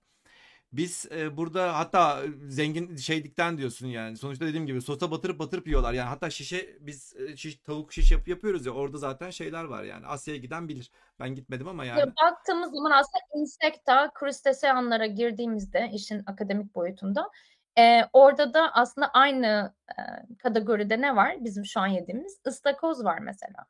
[0.73, 4.17] Biz e, burada hatta zengin şeylikten diyorsun yani.
[4.17, 5.93] Sonuçta dediğim gibi sosa batırıp batırıp yiyorlar.
[5.93, 9.85] Yani hatta şişe biz e, şiş, tavuk şiş yap, yapıyoruz ya orada zaten şeyler var
[9.85, 10.07] yani.
[10.07, 10.91] Asya'ya giden bilir.
[11.21, 12.01] Ben gitmedim ama yani.
[12.01, 17.31] Ya baktığımız zaman aslında Insecta, Crustaceanlara girdiğimizde işin akademik boyutunda
[17.79, 20.01] e, orada da aslında aynı e,
[20.39, 22.41] kategoride ne var bizim şu an yediğimiz?
[22.47, 23.67] Istakoz var mesela.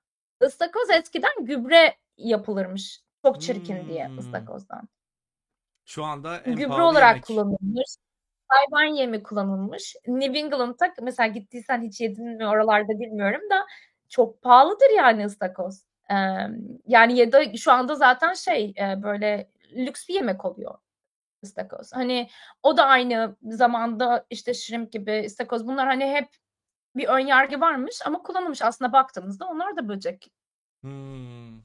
[0.46, 3.00] Istakoz eskiden gübre yapılırmış.
[3.22, 4.18] Çok çirkin diye Hmm.
[4.18, 4.88] ıstakozdan.
[5.84, 7.24] Şu anda en Gübre olarak yemek.
[7.26, 7.96] kullanılmış.
[8.48, 9.96] Hayvan yemi kullanılmış.
[10.06, 13.66] New England'da mesela gittiysen hiç yedin mi oralarda bilmiyorum da
[14.08, 15.82] çok pahalıdır yani ıstakoz.
[16.10, 16.14] Ee,
[16.86, 20.74] yani ya da şu anda zaten şey e, böyle lüks bir yemek oluyor
[21.44, 21.92] ıstakoz.
[21.92, 22.28] Hani
[22.62, 26.28] o da aynı zamanda işte shrimp gibi ıstakoz bunlar hani hep
[26.96, 30.30] bir ön yargı varmış ama kullanılmış aslında baktığımızda onlar da böcek
[30.80, 31.60] Hmm.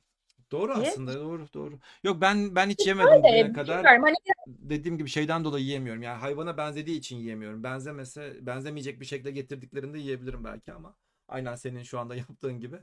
[0.52, 0.90] Doğru diye.
[0.90, 1.80] aslında doğru doğru.
[2.04, 3.86] Yok ben ben hiç yemedim Öyle bugüne kadar.
[3.86, 4.16] hani
[4.48, 6.02] Dediğim gibi şeyden dolayı yiyemiyorum.
[6.04, 7.64] Yani hayvana benzediği için yiyemiyorum.
[7.64, 10.96] Benzemese benzemeyecek bir şekilde getirdiklerinde yiyebilirim belki ama
[11.28, 12.80] aynen senin şu anda yaptığın gibi.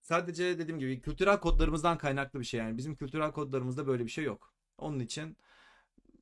[0.00, 2.78] Sadece dediğim gibi kültürel kodlarımızdan kaynaklı bir şey yani.
[2.78, 4.52] Bizim kültürel kodlarımızda böyle bir şey yok.
[4.78, 5.36] Onun için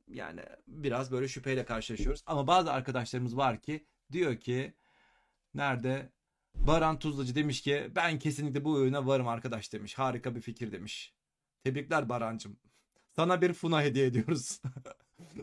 [0.09, 2.22] yani biraz böyle şüpheyle karşılaşıyoruz.
[2.26, 4.74] Ama bazı arkadaşlarımız var ki diyor ki
[5.54, 6.11] nerede?
[6.54, 9.94] Baran Tuzlacı demiş ki ben kesinlikle bu oyuna varım arkadaş demiş.
[9.94, 11.14] Harika bir fikir demiş.
[11.64, 12.59] Tebrikler Barancım.
[13.16, 14.61] Sana bir Funa hediye ediyoruz.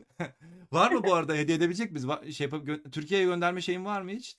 [0.71, 2.35] var mı bu arada hediye edebilecek miyiz?
[2.37, 4.37] Şey yapıp Türkiye'ye gönderme şeyin var mı hiç?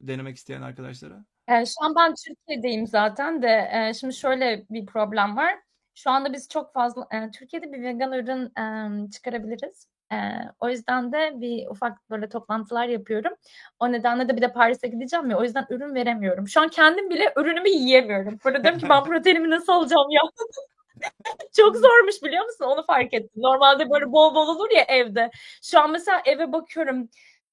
[0.00, 1.24] Denemek isteyen arkadaşlara.
[1.48, 5.65] E, şu an ben Türkiye'deyim zaten de e, şimdi şöyle bir problem var.
[5.96, 9.88] Şu anda biz çok fazla e, Türkiye'de bir vegan ürün e, çıkarabiliriz.
[10.12, 10.16] E,
[10.60, 13.32] o yüzden de bir ufak böyle toplantılar yapıyorum.
[13.80, 15.38] O nedenle de bir de Paris'e gideceğim ya.
[15.38, 16.48] O yüzden ürün veremiyorum.
[16.48, 18.38] Şu an kendim bile ürünümü yiyemiyorum.
[18.44, 20.22] Böyle diyorum ki ben proteinimi nasıl alacağım ya?
[21.56, 22.64] Çok zormuş biliyor musun?
[22.64, 23.30] Onu fark ettim.
[23.36, 25.30] Normalde böyle bol bol olur ya evde.
[25.62, 27.08] Şu an mesela eve bakıyorum.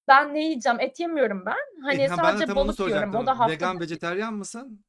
[0.07, 0.79] Ben ne yiyeceğim?
[0.79, 1.83] Et yemiyorum ben.
[1.83, 3.15] Hani E, ha, ben de sadece onu balık yiyorum.
[3.15, 4.83] O da Vegan, vejeteryan mısın?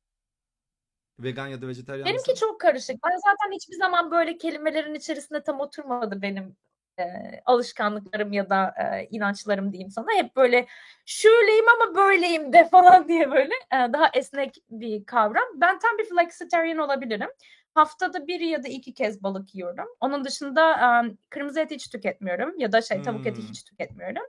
[1.19, 2.35] Vegan ya da vejeteryan Benimki mısın?
[2.35, 2.97] çok karışık.
[3.05, 6.57] Ben zaten hiçbir zaman böyle kelimelerin içerisinde tam oturmadı benim
[6.99, 7.05] e,
[7.47, 10.07] alışkanlıklarım ya da e, inançlarım diyeyim sana.
[10.17, 10.67] Hep böyle
[11.07, 15.45] şöyleyim ama böyleyim de falan diye böyle e, daha esnek bir kavram.
[15.55, 17.29] Ben tam bir flexitarian olabilirim.
[17.75, 19.87] Haftada bir ya da iki kez balık yiyorum.
[20.01, 20.73] Onun dışında
[21.07, 23.49] e, kırmızı et hiç tüketmiyorum ya da şey tavuk eti Hmm.
[23.49, 24.23] hiç tüketmiyorum.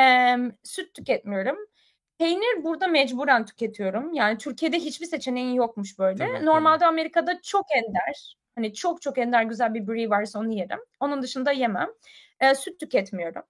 [0.00, 1.56] E, süt tüketmiyorum.
[2.18, 4.14] Peynir burada mecburen tüketiyorum.
[4.14, 6.18] Yani Türkiye'de hiçbir seçeneğin yokmuş böyle.
[6.18, 6.46] Tabii, tabii.
[6.46, 8.36] Normalde Amerika'da çok ender.
[8.54, 10.78] Hani çok çok ender güzel bir brie varsa onu yerim.
[11.00, 11.88] Onun dışında yemem.
[12.40, 13.42] E, süt tüketmiyorum.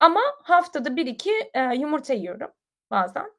[0.00, 2.50] Ama haftada bir iki e, yumurta yiyorum
[2.90, 3.32] bazen.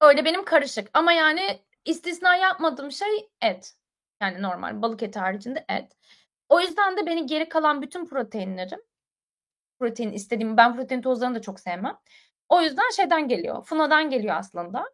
[0.00, 0.90] Öyle benim karışık.
[0.94, 3.72] Ama yani istisna yapmadığım şey et.
[4.20, 5.92] Yani normal balık eti haricinde et.
[6.48, 8.80] O yüzden de beni geri kalan bütün proteinlerim
[9.78, 11.96] protein istediğim ben protein tozlarını da çok sevmem.
[12.48, 13.64] O yüzden şeyden geliyor.
[13.64, 14.84] Funa'dan geliyor aslında.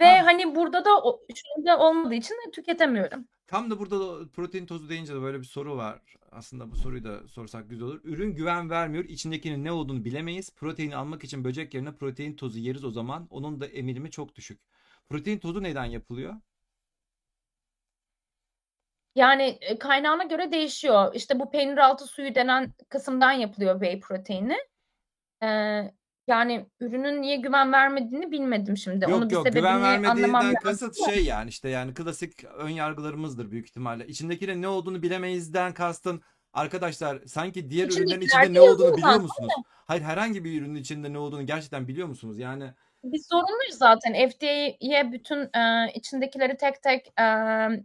[0.00, 0.26] Ve Ha.
[0.26, 3.28] hani burada da o şurada olmadığı için tüketemiyorum.
[3.46, 6.14] Tam da burada da protein tozu deyince de böyle bir soru var.
[6.32, 8.00] Aslında bu soruyu da sorsak güzel olur.
[8.04, 9.04] Ürün güven vermiyor.
[9.04, 10.50] İçindekinin ne olduğunu bilemeyiz.
[10.56, 13.26] Proteini almak için böcek yerine protein tozu yeriz o zaman.
[13.30, 14.60] Onun da emilimi çok düşük.
[15.08, 16.34] Protein tozu neden yapılıyor?
[19.14, 21.14] Yani e, kaynağına göre değişiyor.
[21.14, 24.56] İşte bu peynir altı suyu denen kısımdan yapılıyor whey proteini.
[25.42, 25.94] Ee,
[26.26, 29.10] yani ürünün niye güven vermediğini bilmedim şimdi.
[29.10, 30.54] Yok bir yok güven sebebini anlamam vermediğinden lazım.
[30.62, 34.06] kasıt şey yani işte yani klasik ön yargılarımızdır büyük ihtimalle.
[34.06, 36.22] İçindekinin ne olduğunu bilemeyizden kastın
[36.52, 39.52] arkadaşlar sanki diğer ürünlerin İçindekilerde içinde ne olduğunu biliyor zaten musunuz?
[39.86, 42.38] Hayır herhangi bir ürünün içinde ne olduğunu gerçekten biliyor musunuz?
[42.38, 42.64] Yani
[43.04, 44.28] Biz zorunluyuz zaten.
[44.28, 47.26] FDA'ye bütün e, içindekileri tek tek e,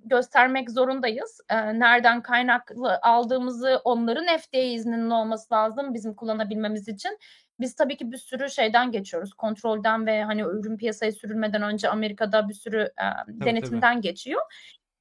[0.05, 1.41] göstermek zorundayız.
[1.49, 7.17] E, nereden kaynaklı aldığımızı onların FDA izninin olması lazım bizim kullanabilmemiz için.
[7.59, 9.33] Biz tabii ki bir sürü şeyden geçiyoruz.
[9.33, 13.45] Kontrolden ve hani ürün piyasaya sürülmeden önce Amerika'da bir sürü e, tabii tabii.
[13.45, 14.41] denetimden geçiyor.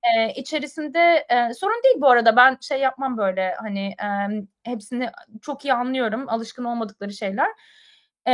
[0.03, 2.37] E, içerisinde e, sorun değil bu arada.
[2.37, 4.09] Ben şey yapmam böyle hani e,
[4.63, 5.11] hepsini
[5.43, 6.29] çok iyi anlıyorum.
[6.29, 7.49] Alışkın olmadıkları şeyler.
[8.29, 8.33] E,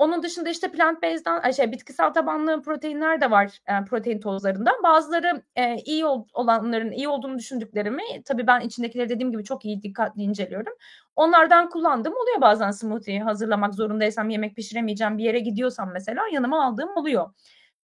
[0.00, 4.74] onun dışında işte plant based'den şey bitkisel tabanlı proteinler de var e, protein tozlarından.
[4.82, 9.82] Bazıları e, iyi ol- olanların iyi olduğunu düşündüklerimi tabii ben içindekileri dediğim gibi çok iyi
[9.82, 10.72] dikkatli inceliyorum.
[11.16, 16.96] Onlardan kullandığım oluyor bazen smoothie hazırlamak zorundaysam yemek pişiremeyeceğim bir yere gidiyorsam mesela yanıma aldığım
[16.96, 17.30] oluyor.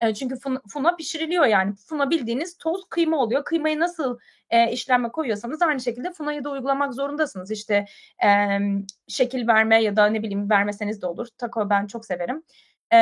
[0.00, 1.74] E, çünkü fun- funa pişiriliyor yani.
[1.74, 3.44] Funa bildiğiniz toz kıyma oluyor.
[3.44, 4.18] Kıymayı nasıl
[4.50, 7.50] e, işlenme koyuyorsanız aynı şekilde funayı da uygulamak zorundasınız.
[7.50, 7.84] İşte
[8.24, 8.58] e,
[9.08, 11.26] şekil verme ya da ne bileyim vermeseniz de olur.
[11.38, 12.42] Taco ben çok severim.
[12.92, 12.98] E,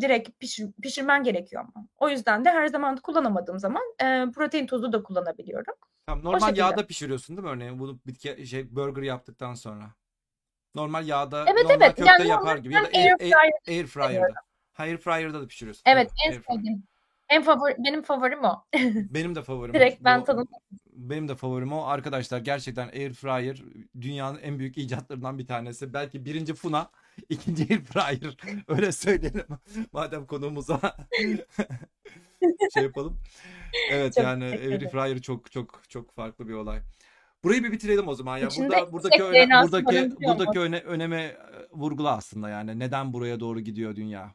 [0.00, 1.86] direkt pişir, pişirmen gerekiyor ama.
[1.98, 5.74] O yüzden de her zaman kullanamadığım zaman e, protein tozu da kullanabiliyorum.
[6.06, 9.84] Tam O normal yağda pişiriyorsun değil mi örneğin bunu bitki şey burger yaptıktan sonra.
[10.74, 11.96] Normal yağda Evet normal evet.
[11.96, 14.34] köfte Yani yapar gibi ya da air, air air fryer'da.
[14.72, 15.82] Ha, air fryer'da da pişiriyorsun.
[15.86, 16.82] Evet Tabii, en sevdiğim.
[17.28, 18.64] En favori benim favorim o.
[19.10, 19.74] Benim de favorim o.
[19.74, 20.46] Direkt ben Bu tadını
[20.92, 21.84] benim de favorim o.
[21.84, 23.62] Arkadaşlar gerçekten air fryer
[24.00, 25.92] dünyanın en büyük icatlarından bir tanesi.
[25.92, 26.90] Belki birinci Funa,
[27.28, 28.36] ikinci air fryer.
[28.68, 29.46] Öyle söyleyelim.
[29.92, 30.80] Madem konuğumuza
[32.74, 33.20] şey yapalım.
[33.90, 36.80] Evet çok yani air fryer çok çok çok farklı bir olay.
[37.44, 38.48] Burayı bir bitirelim o zaman ya.
[38.48, 41.36] İçinde Burada buradaki öne, buradaki buradaki öne, öneme e,
[41.72, 42.78] vurgula aslında yani.
[42.78, 44.34] Neden buraya doğru gidiyor dünya?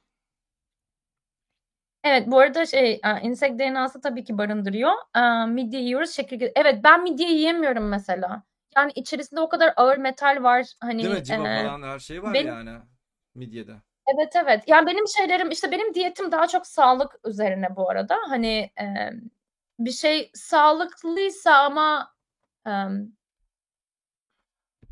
[2.05, 4.91] Evet bu arada şey e, insekt DNA'sı tabii ki barındırıyor.
[5.15, 6.51] E, midye yiyoruz çekirge.
[6.55, 8.43] Evet ben midye yiyemiyorum mesela.
[8.77, 10.57] Yani içerisinde o kadar ağır metal var.
[10.63, 11.23] Değil Hani mi?
[11.23, 12.71] Civa e, falan her şey var benim yani
[13.35, 13.75] midyede.
[14.15, 14.63] evet evet.
[14.67, 18.17] Yani benim şeylerim işte benim diyetim daha çok sağlık üzerine bu arada.
[18.29, 18.85] Hani e,
[19.79, 22.13] bir şey sağlıklıysa ama
[22.67, 22.71] e,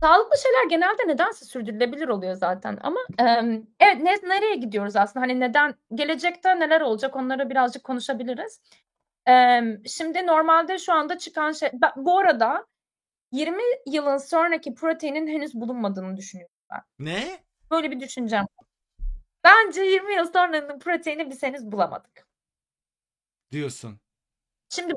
[0.04, 5.24] Sağlıklı şeyler genelde nedense sürdürülebilir oluyor zaten ama emm, evet ne nereye gidiyoruz aslında?
[5.24, 8.62] Hani neden gelecekte neler olacak onları birazcık konuşabiliriz.
[9.26, 12.68] Emm, şimdi normalde şu anda çıkan şey bu arada
[13.32, 16.82] 20 yılın sonraki proteinin henüz bulunmadığını düşünüyorum ben.
[17.00, 17.44] Ne?
[17.72, 18.46] Böyle bir düşüncem.
[19.44, 22.28] Bence 20 yıl sonranın proteini biz henüz bulamadık.
[23.52, 24.00] Diyorsun.
[24.70, 24.94] Şimdi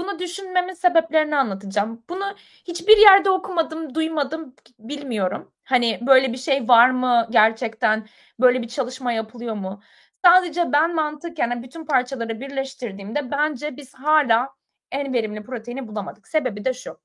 [0.00, 2.04] bunu düşünmemin sebeplerini anlatacağım.
[2.08, 2.34] Bunu
[2.68, 5.52] hiçbir yerde okumadım, duymadım, bilmiyorum.
[5.64, 8.06] Hani böyle bir şey var mı gerçekten?
[8.40, 9.82] Böyle bir çalışma yapılıyor mu?
[10.24, 14.48] Sadece ben mantıken hani bütün parçaları birleştirdiğimde bence biz hala
[14.92, 16.28] en verimli proteini bulamadık.
[16.28, 16.98] Sebebi de şu.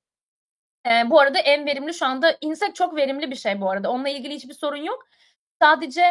[0.85, 3.91] Eee, bu arada en verimli şu anda insek çok verimli bir şey bu arada.
[3.91, 5.07] Onunla ilgili hiçbir sorun yok.
[5.61, 6.01] Sadece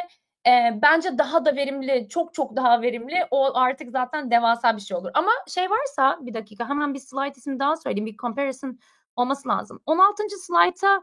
[0.46, 3.26] eee, bence daha da verimli, çok çok daha verimli.
[3.30, 5.10] O artık zaten devasa bir şey olur.
[5.14, 8.06] Ama şey varsa bir dakika hemen bir slide ismi daha söyleyeyim.
[8.06, 8.78] Bir comparison
[9.16, 9.80] olması lazım.
[9.86, 10.38] 16.
[10.38, 11.02] slayta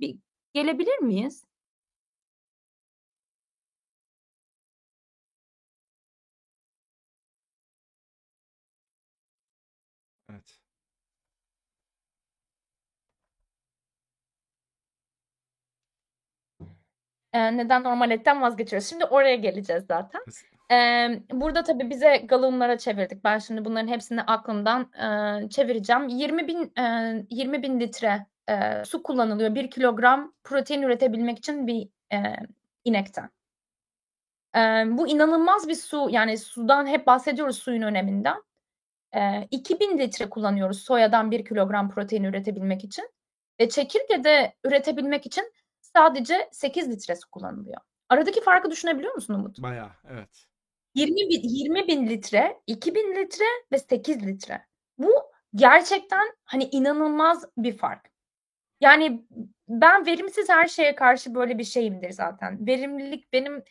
[0.00, 0.16] bir
[0.54, 1.44] gelebilir miyiz?
[17.34, 18.88] Eee, neden normal etten vazgeçiyoruz?
[18.88, 20.20] Şimdi oraya geleceğiz zaten.
[21.32, 23.24] Burada tabii bize galonlara çevirdik.
[23.24, 24.90] Ben şimdi bunların hepsini aklımdan,
[25.48, 26.08] çevireceğim.
[26.08, 31.88] 20.000 eee, 20.000 litre, eee, su kullanılıyor 1 kilogram protein üretebilmek için bir,
[32.84, 33.30] inekten.
[34.98, 36.08] Bu inanılmaz bir su.
[36.10, 38.36] Yani sudan hep bahsediyoruz suyun öneminden.
[39.14, 43.10] Eee, 2.000 litre kullanıyoruz soyadan 1 kilogram protein üretebilmek için
[43.60, 45.52] ve çekirgede üretebilmek için
[45.96, 47.80] sadece 8 litre su kullanılıyor.
[48.08, 49.62] Aradaki farkı düşünebiliyor musun Umut?
[49.62, 50.46] Bayağı evet.
[50.94, 54.66] 20 bin, 20 bin litre, 2 bin litre ve 8 litre.
[54.98, 55.12] Bu
[55.54, 58.12] gerçekten hani inanılmaz bir fark.
[58.80, 59.26] Yani
[59.68, 62.66] ben verimsiz her şeye karşı böyle bir şeyimdir zaten.
[62.66, 63.64] Verimlilik benim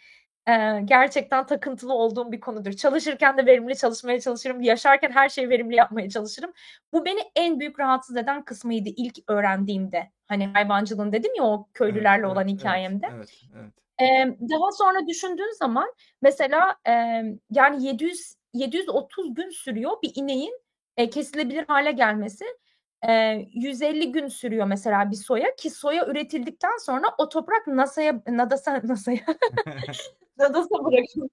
[0.48, 2.72] e, gerçekten takıntılı olduğum bir konudur.
[2.72, 4.62] Çalışırken de verimli çalışmaya çalışırım.
[4.62, 6.54] Yaşarken her şeyi verimli yapmaya çalışırım.
[6.94, 10.12] Bu beni en büyük rahatsız eden kısmıydı ilk öğrendiğimde.
[10.32, 13.08] Hani hayvancılığın dedim ya o köylülerle Evet, olan evet, hikayemde.
[13.16, 13.74] Evet, evet.
[14.02, 20.62] Eee, daha sonra düşündüğün zaman mesela eee, yani 700 730 gün sürüyor bir ineğin
[20.98, 22.46] e, kesilebilir hale gelmesi.
[23.08, 28.82] Eee, 150 gün sürüyor mesela bir soya ki soya üretildikten sonra o toprak NASA'ya NADAS'a
[28.84, 29.20] NASA'ya
[30.38, 31.32] NADAS'a bırakılmak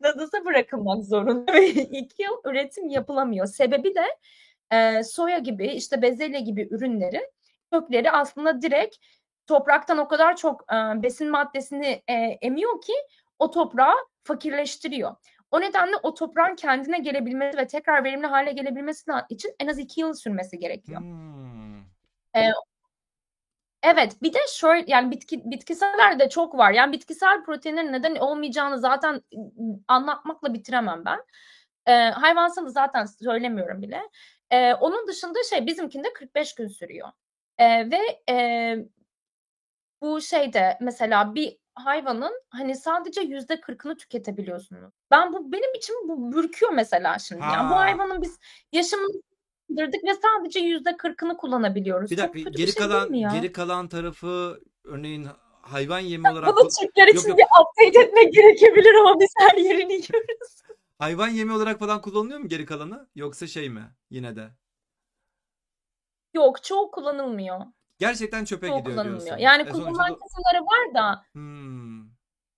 [0.00, 3.46] NADAS'a bırakılmak zorunda ve 2 yıl üretim yapılamıyor.
[3.46, 4.04] Sebebi de
[4.72, 7.30] eee, soya gibi işte bezelye gibi ürünleri
[7.72, 8.96] kökleri aslında direkt
[9.46, 12.92] topraktan o kadar çok e, besin maddesini e, emiyor ki
[13.38, 13.94] o toprağı
[14.24, 15.16] fakirleştiriyor.
[15.50, 20.00] O nedenle o toprağın kendine gelebilmesi ve tekrar verimli hale gelebilmesi için en az iki
[20.00, 21.00] yıl sürmesi gerekiyor.
[21.00, 21.80] Hmm.
[22.36, 22.50] E,
[23.82, 26.72] evet bir de şöyle yani bitki, bitkisellerde çok var.
[26.72, 29.22] Yani bitkisel proteinlerin neden olmayacağını zaten
[29.88, 31.20] anlatmakla bitiremem ben.
[31.86, 34.02] E, hayvansalı zaten söylemiyorum bile.
[34.52, 37.08] E, onun dışında şey bizimkinde 45 gün sürüyor.
[37.58, 38.76] E, ve e,
[40.00, 44.92] bu şeyde mesela bir hayvanın hani sadece yüzde kırkını tüketebiliyorsunuz.
[45.10, 47.42] Ben bu benim için bu bürküyor mesela şimdi.
[47.42, 47.80] Yani bu Ha.
[47.80, 48.38] hayvanın biz
[48.72, 49.22] yaşamını
[49.68, 52.10] sürdürdük ve sadece yüzde kırkını kullanabiliyoruz.
[52.10, 55.28] Bir dakika kötü bir geri şey kalan geri kalan tarafı örneğin
[55.62, 57.38] hayvan yemi olarak Bunu Türkler Yok, için yok.
[57.38, 60.61] bir update etmek gerekebilir ama biz her yerini yiyoruz.
[61.02, 64.50] Hayvan yemi olarak falan kullanılıyor mu geri kalanı yoksa şey mi yine de?
[66.34, 67.60] Yok çoğu kullanılmıyor.
[67.98, 69.24] Gerçekten çöpe Çoğu gidiyor kullanılmıyor.
[69.26, 69.42] diyorsun.
[69.44, 72.02] Yani E sonuçta kullanılan da- kısımları var da Hmm.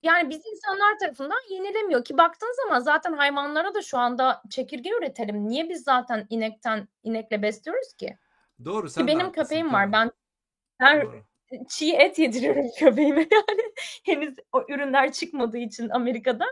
[0.02, 5.48] yani biz insanlar tarafından yenilemiyor ki baktığın zaman zaten hayvanlara da şu anda çekirge üretelim.
[5.48, 8.18] Niye biz zaten inekten inekle besliyoruz ki?
[8.64, 9.74] Doğru sen de benim haklısın, köpeğim tabii.
[9.74, 9.92] var.
[9.92, 10.10] Ben
[10.78, 11.24] her Doğru.
[11.68, 13.72] çiğ et yediriyorum köpeğime yani.
[14.04, 16.46] Henüz o ürünler çıkmadığı için Amerika'da.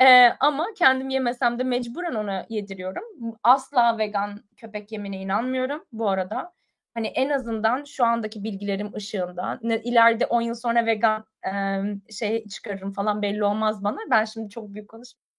[0.00, 3.04] Ee, ama kendim yemesem de mecburen ona yediriyorum.
[3.42, 6.52] Asla vegan köpek yemine inanmıyorum bu arada.
[6.94, 12.92] Hani en azından şu andaki bilgilerim ışığında ileride 10 yıl sonra vegan e, şey çıkarırım
[12.92, 13.98] falan belli olmaz bana.
[14.10, 15.30] Ben şimdi çok büyük konuşuyorum.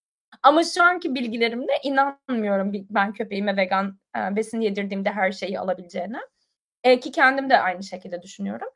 [0.43, 6.19] Ama şu anki bilgilerimde inanmıyorum ben köpeğime vegan e, besin yedirdiğimde her şeyi alabileceğine.
[6.83, 8.69] E, ki kendim de aynı şekilde düşünüyorum.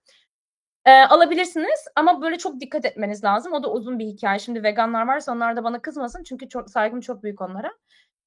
[0.86, 3.53] E, alabilirsiniz ama böyle çok dikkat etmeniz lazım.
[3.53, 4.39] O da uzun bir hikaye.
[4.39, 7.71] Şimdi veganlar varsa onlar da bana kızmasın çünkü çok saygım çok büyük onlara.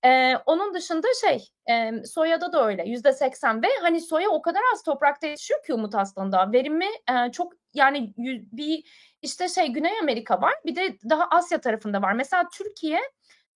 [0.05, 4.61] E, onun dışında şey e, soyada da öyle yüzde seksen ve hani soya o kadar
[4.75, 6.53] az toprakta yetişiyor ki Umut aslında.
[6.53, 8.15] Verimi e, çok yani
[8.53, 8.85] bir
[9.23, 12.13] işte şey Güney Amerika var bir de daha Asya tarafında var.
[12.13, 13.01] Mesela Türkiye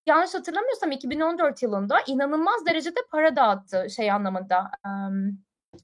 [0.06, 4.70] yanlış hatırlamıyorsam 2014 yılında inanılmaz derecede para dağıttı şey anlamında.
[4.86, 5.38] Um,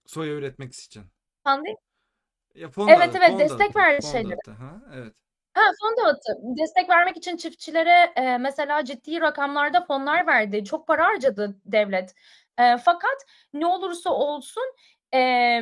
[0.07, 1.03] Soya üretmek için.
[1.45, 1.88] Pandemi
[2.59, 4.31] Ya fon Evet, evet, fon destek verdi fon şeylere.
[4.31, 5.15] dağıttı, Ha, evet.
[5.55, 6.33] Ha, fon dağıttı.
[6.43, 10.65] Destek vermek için çiftçilere e, mesela ciddi rakamlarda fonlar verdi.
[10.65, 12.15] Çok para harcadı devlet.
[12.59, 14.63] E, fakat ne olursa olsun
[15.15, 15.61] e,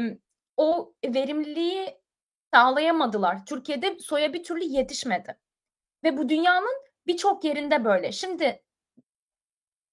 [0.57, 2.01] o verimliliği
[2.55, 3.47] sağlayamadılar.
[3.47, 5.39] Türkiye'de soya bir türlü yetişmedi.
[6.05, 8.13] Ve bu dünyanın birçok yerinde böyle.
[8.13, 8.63] Şimdi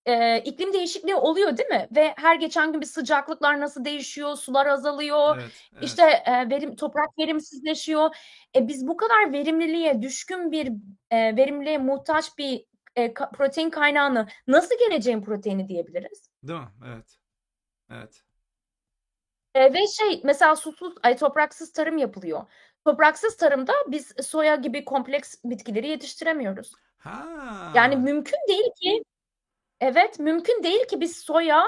[0.05, 1.87] e, iklim değişikliği oluyor değil mi?
[1.95, 5.37] Ve her geçen gün bir sıcaklıklar nasıl değişiyor, sular azalıyor.
[5.37, 5.83] Evet, evet.
[5.83, 8.15] İşte e, verim toprak verimsizleşiyor.
[8.55, 10.67] E, biz bu kadar verimliliğe düşkün bir
[11.11, 16.29] e, verimliliğe muhtaç bir e, protein kaynağını nasıl geleceğin proteini diyebiliriz?
[16.43, 16.67] Değil mi?
[16.87, 17.17] Evet.
[17.91, 18.23] Evet.
[19.55, 22.41] E, ve şey mesela susuz, ay topraksız tarım yapılıyor.
[22.85, 26.73] Topraksız tarımda biz soya gibi kompleks bitkileri yetiştiremiyoruz.
[26.97, 27.25] Ha.
[27.75, 29.03] Yani mümkün değil ki
[29.83, 31.63] evet mümkün değil ki biz soya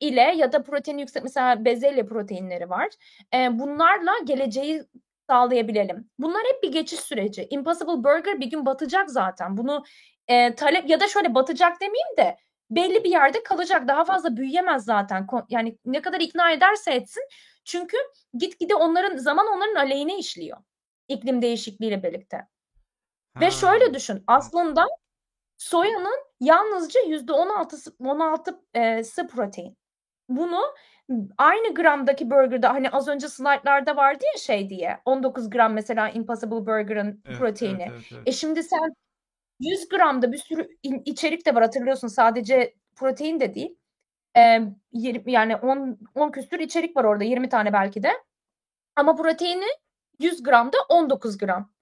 [0.00, 2.88] ile ya da protein yüksek mesela bezelye proteinleri var.
[3.34, 4.82] E, bunlarla geleceği
[5.30, 6.10] sağlayabilelim.
[6.18, 7.46] Bunlar hep bir geçiş süreci.
[7.50, 9.56] Impossible Burger bir gün batacak zaten.
[9.56, 9.84] Bunu
[10.28, 12.36] e, talep ya da şöyle batacak demeyeyim de
[12.70, 13.88] belli bir yerde kalacak.
[13.88, 15.26] Daha fazla büyüyemez zaten.
[15.48, 17.22] Yani ne kadar ikna ederse etsin.
[17.64, 17.96] Çünkü
[18.38, 20.58] gitgide onların zaman onların aleyhine işliyor.
[21.08, 22.46] İklim değişikliğiyle birlikte.
[23.40, 23.50] Ve Ha.
[23.50, 24.24] şöyle düşün.
[24.26, 24.86] Aslında
[25.58, 29.76] soyanın yalnızca yüzde 16'sı 16'sı protein.
[30.28, 30.60] Bunu
[31.38, 36.66] aynı gramdaki burgerda hani az önce slaytlarda vardı ya şey diye 19 gram mesela Impossible
[36.66, 37.82] Burger'ın Evet, proteini.
[37.82, 38.22] evet, evet, evet.
[38.28, 38.94] E şimdi sen
[39.60, 43.78] 100 gramda bir sürü içerik de var hatırlıyorsun sadece protein de değil.
[44.36, 44.60] E,
[45.26, 48.12] yani 10, 10 küsür içerik var orada 20 tane belki de.
[48.96, 49.66] Ama proteini
[50.20, 51.72] 100 gramda 19 gram.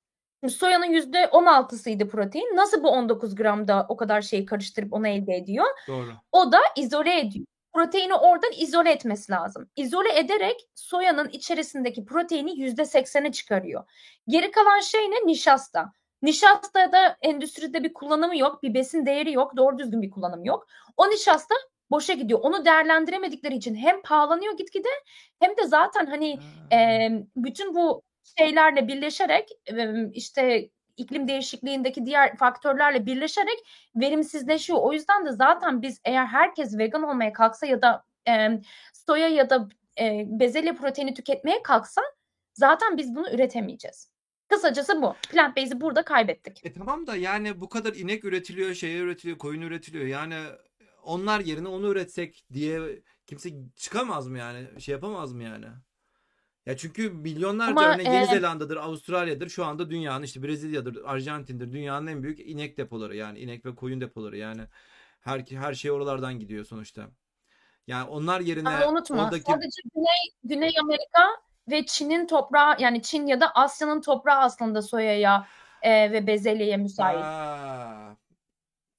[0.49, 2.57] Soyanın %16'sıydı protein.
[2.57, 5.67] Nasıl bu 19 gramda o kadar şeyi karıştırıp onu elde ediyor?
[5.89, 6.13] Doğru.
[6.33, 7.47] O da izole ediyor.
[7.73, 9.71] Proteini oradan izole etmesi lazım.
[9.77, 13.85] İzole ederek soyanın içerisindeki proteini %80'e çıkarıyor.
[14.29, 15.27] Geri kalan şey ne?
[15.27, 15.93] Nişasta.
[16.23, 20.67] Nişastada endüstride bir kullanımı yok, bir besin değeri yok, doğru düzgün bir kullanım yok.
[20.97, 21.55] O nişasta
[21.91, 22.41] boşa gidiyor.
[22.43, 24.89] Onu değerlendiremedikleri için hem pahalanıyor gitgide
[25.41, 26.37] hem de zaten hani
[26.71, 26.77] Ha.
[26.77, 28.03] e, bütün bu
[28.39, 29.49] şeylerle birleşerek
[30.13, 34.79] işte iklim değişikliğindeki diğer faktörlerle birleşerek verimsizleşiyor.
[34.83, 38.61] O yüzden de zaten biz eğer herkes vegan olmaya kalksa ya da e,
[38.93, 39.69] soya ya da
[40.01, 42.03] e, bezelye proteini tüketmeye kalksa
[42.55, 44.11] zaten biz bunu üretemeyeceğiz.
[44.49, 45.15] Kısacası bu.
[45.31, 46.67] Plant base'i burada kaybettik.
[46.67, 50.07] E tamam da yani bu kadar inek üretiliyor, şey üretiliyor, koyun üretiliyor.
[50.07, 50.37] Yani
[51.03, 52.81] onlar yerine onu üretsek diye
[53.27, 54.81] kimse çıkamaz mı yani?
[54.81, 55.67] Şey yapamaz mı yani?
[56.67, 61.73] Ya çünkü milyonlarca Ama, örneğin Yeni e, Zelanda'dır, Avustralya'dır şu anda dünyanın işte Brezilya'dır, Arjantin'dir
[61.73, 64.63] dünyanın en büyük inek depoları yani inek ve koyun depoları yani
[65.21, 67.07] her her şey oralardan gidiyor sonuçta.
[67.87, 71.29] Yani onlar yerine Ama unutma oradaki sadece Güney, Güney Amerika
[71.71, 75.47] ve Çin'in toprağı yani Çin ya da Asya'nın toprağı aslında soyaya
[75.83, 77.25] e, ve bezelyeye müsait.
[77.25, 78.17] Aa,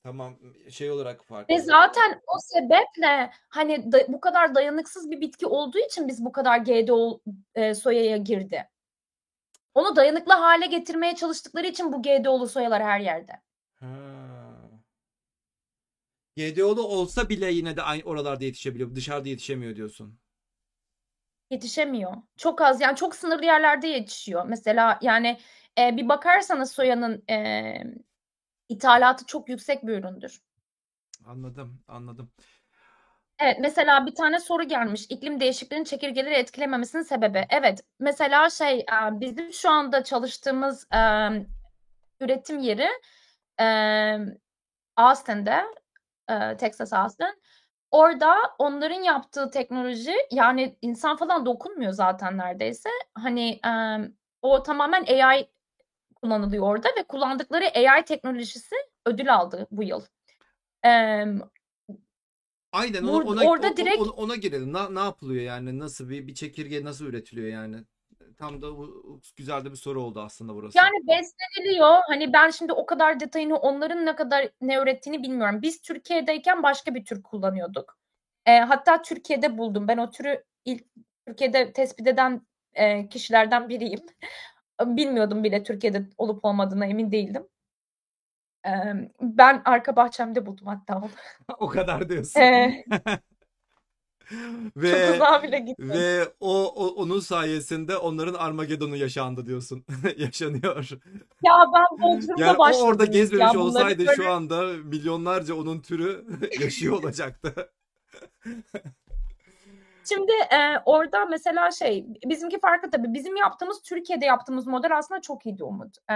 [0.06, 0.38] tamam
[0.70, 1.56] şey olarak farklı.
[1.56, 6.32] Ve zaten o sebeple hani da- bu kadar dayanıksız bir bitki olduğu için biz bu
[6.32, 7.22] kadar GDO
[7.56, 8.70] e, soyaya girdi.
[9.74, 13.41] Onu dayanıklı hale getirmeye çalıştıkları için bu GDO'lu soyalar her yerde.
[13.80, 13.88] Ha.
[16.38, 18.95] GDO'lu olsa bile yine de aynı oralarda yetişebiliyor.
[18.95, 20.20] Dışarıda yetişemiyor diyorsun.
[21.49, 22.14] Yetişemiyor.
[22.38, 24.45] Çok az yani çok sınırlı yerlerde yetişiyor.
[24.47, 25.39] Mesela yani
[25.80, 27.74] e, bir bakarsanız soyanın e,
[28.70, 30.41] ithalatı çok yüksek bir üründür.
[31.26, 32.32] Anladım, anladım.
[33.39, 35.05] Evet, mesela bir tane soru gelmiş.
[35.09, 37.45] İklim değişikliğinin çekirgeleri etkilememesinin sebebi.
[37.49, 40.99] Evet, mesela şey bizim şu anda çalıştığımız e,
[42.20, 42.88] üretim yeri
[43.61, 43.66] e,
[44.97, 45.63] Austin'de,
[46.30, 47.41] e, Texas Austin.
[47.91, 52.89] Orada onların yaptığı teknoloji yani insan falan dokunmuyor zaten neredeyse.
[53.16, 53.72] Hani e,
[54.41, 55.49] o tamamen AI
[56.26, 60.02] kullanılıyor orada ve kullandıkları AI teknolojisi ödül aldı bu yıl.
[60.86, 60.90] E,
[62.72, 64.74] Aynen ona, ona, orada o- o- direkt- ona, ona girelim.
[64.74, 65.80] Na- ne yapılıyor yani?
[65.80, 67.78] Nasıl bir, bir çekirge nasıl üretiliyor yani?
[68.38, 68.68] Tam da
[69.36, 70.78] güzel de bir soru oldu aslında burası.
[70.78, 71.98] Yani besleniliyor.
[72.08, 75.62] Hani ben şimdi o kadar detayını onların ne kadar ne ürettiğini bilmiyorum.
[75.62, 77.98] Biz Türkiye'deyken başka bir tür kullanıyorduk.
[78.46, 79.88] E, hatta Türkiye'de buldum.
[79.88, 80.84] Ben o türü ilk
[81.28, 82.42] Türkiye'de tespit eden
[82.74, 84.00] e, kişilerden biriyim.
[84.82, 87.48] Bilmiyordum bile Türkiye'de olup olmadığına emin değildim.
[89.22, 91.10] Ben arka bahçemde buldum hatta onu.
[91.60, 92.40] O kadar diyorsun.
[92.40, 92.84] E,
[94.30, 95.90] çok Ve uzağa bile gittim.
[95.90, 99.86] ve o, o onun sayesinde onların Armagedon'u yaşandı diyorsun.
[100.18, 100.90] Yaşanıyor.
[101.44, 102.88] Ya ben Bodrum'da Yani o başladım.
[102.88, 106.26] orada ya gezmemiş bunları olsaydı böyle- şu anda milyonlarca onun türü
[106.62, 107.72] yaşıyor olacaktı.
[110.10, 115.45] Şimdi e, orada mesela şey bizimki farklı tabii bizim yaptığımız Türkiye'de yaptığımız model aslında çok
[115.45, 115.97] iyiydi Umut.
[116.12, 116.14] E,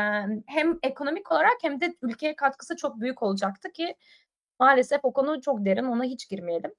[0.47, 3.95] hem ekonomik olarak hem de ülkeye katkısı çok büyük olacaktı ki
[4.59, 6.71] maalesef o konu çok derin ona hiç girmeyelim.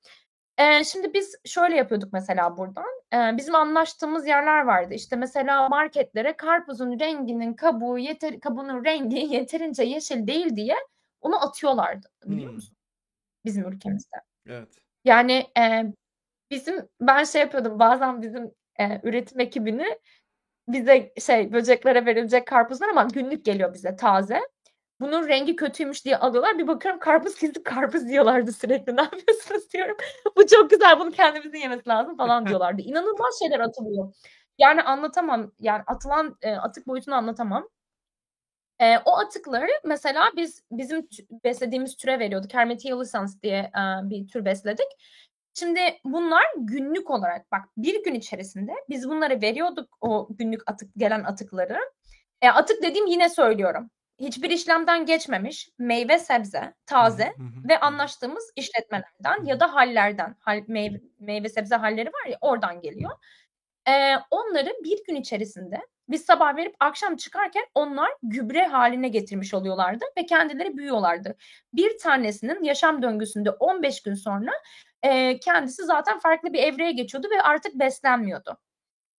[0.58, 2.84] E, şimdi biz şöyle yapıyorduk mesela buradan.
[3.14, 4.94] E, bizim anlaştığımız yerler vardı.
[4.94, 10.74] İşte mesela marketlere karpuzun renginin kabuğu yeter kabuğunun rengi yeterince yeşil değil diye
[11.20, 12.54] onu atıyorlardı biliyor Hmm.
[12.54, 12.76] musun?
[13.44, 14.16] Bizim ülkemizde.
[14.46, 14.68] Evet.
[15.04, 15.84] Yani e,
[16.51, 19.98] bizim ben şey yapıyordum bazen bizim e, üretim ekibini
[20.68, 24.40] bize şey böceklere verilecek karpuzlar ama günlük geliyor bize taze.
[25.01, 26.59] Bunun rengi kötüymüş diye alıyorlar.
[26.59, 28.96] Bir bakıyorum karpuz kesip karpuz diyorlardı sürekli.
[28.96, 29.96] Ne yapıyorsunuz diyorum.
[30.36, 32.82] Bu çok güzel bunu kendimizin yemesi lazım falan diyorlardı.
[32.82, 34.14] İnanılmaz şeyler atılıyor.
[34.59, 35.53] Yani anlatamam.
[35.61, 37.68] Yani atılan e, atık boyutunu anlatamam.
[38.80, 41.09] E, o atıkları mesela biz bizim
[41.44, 42.55] beslediğimiz türe veriyorduk.
[42.55, 44.88] Hermetialisans diye e, bir tür besledik.
[45.61, 51.24] Şimdi bunlar günlük olarak bak bir gün içerisinde biz bunları veriyorduk o günlük atık gelen
[51.24, 51.78] atıkları.
[52.42, 53.90] E, atık dediğim yine söylüyorum.
[54.18, 60.36] Hiçbir işlemden geçmemiş meyve sebze taze Hı hı hı ve anlaştığımız işletmelerden ya da hallerden
[60.40, 63.11] hal, meyve, meyve sebze halleri var ya oradan geliyor.
[63.88, 65.80] E, onları bir gün içerisinde
[66.11, 71.36] biz sabah verip akşam çıkarken onlar gübre haline getirmiş oluyorlardı ve kendileri büyüyorlardı.
[71.72, 74.52] Bir tanesinin yaşam döngüsünde 15 gün sonra
[75.02, 78.58] e, kendisi zaten farklı bir evreye geçiyordu ve artık beslenmiyordu.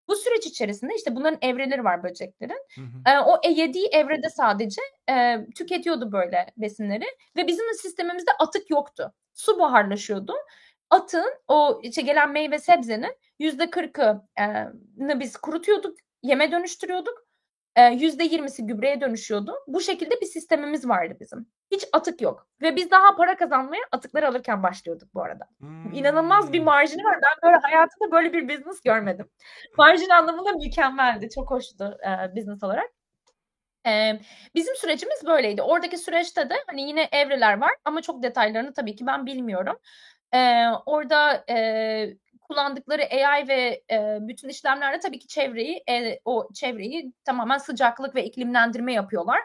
[0.07, 2.65] Bu süreç içerisinde işte bunların evreleri var böceklerin.
[2.75, 3.11] Hı hı.
[3.11, 7.05] E, o yediği evrede sadece e, tüketiyordu böyle besinleri
[7.37, 9.13] ve bizim de sistemimizde atık yoktu.
[9.33, 10.33] Su buharlaşıyordu.
[10.89, 17.23] Atın o işte gelen meyve sebzenin yüzde kırkını biz kurutuyorduk, yeme dönüştürüyorduk.
[17.77, 19.55] Eee, %20'si gübreye dönüşüyordu.
[19.67, 21.47] Bu şekilde bir sistemimiz vardı bizim.
[21.71, 25.47] Hiç atık yok ve biz daha para kazanmaya atıkları alırken başlıyorduk bu arada.
[25.91, 26.65] İnanılmaz bir Hmm.
[26.65, 27.15] marjini var.
[27.23, 29.29] Ben böyle hayatımda böyle bir business görmedim.
[29.77, 31.29] Marjin anlamında mükemmeldi.
[31.35, 32.89] Çok hoştu, eee, business olarak.
[33.85, 34.21] Eee,
[34.55, 35.61] bizim sürecimiz böyleydi.
[35.61, 39.77] Oradaki süreçte de, hani, yine evreler var ama çok detaylarını tabii ki ben bilmiyorum.
[40.33, 42.17] Eee, orada, eee,
[42.53, 48.25] kullandıkları AI ve, eee, bütün işlemlerle tabii ki çevreyi, eee, o çevreyi tamamen sıcaklık ve
[48.25, 49.39] iklimlendirme yapıyorlar.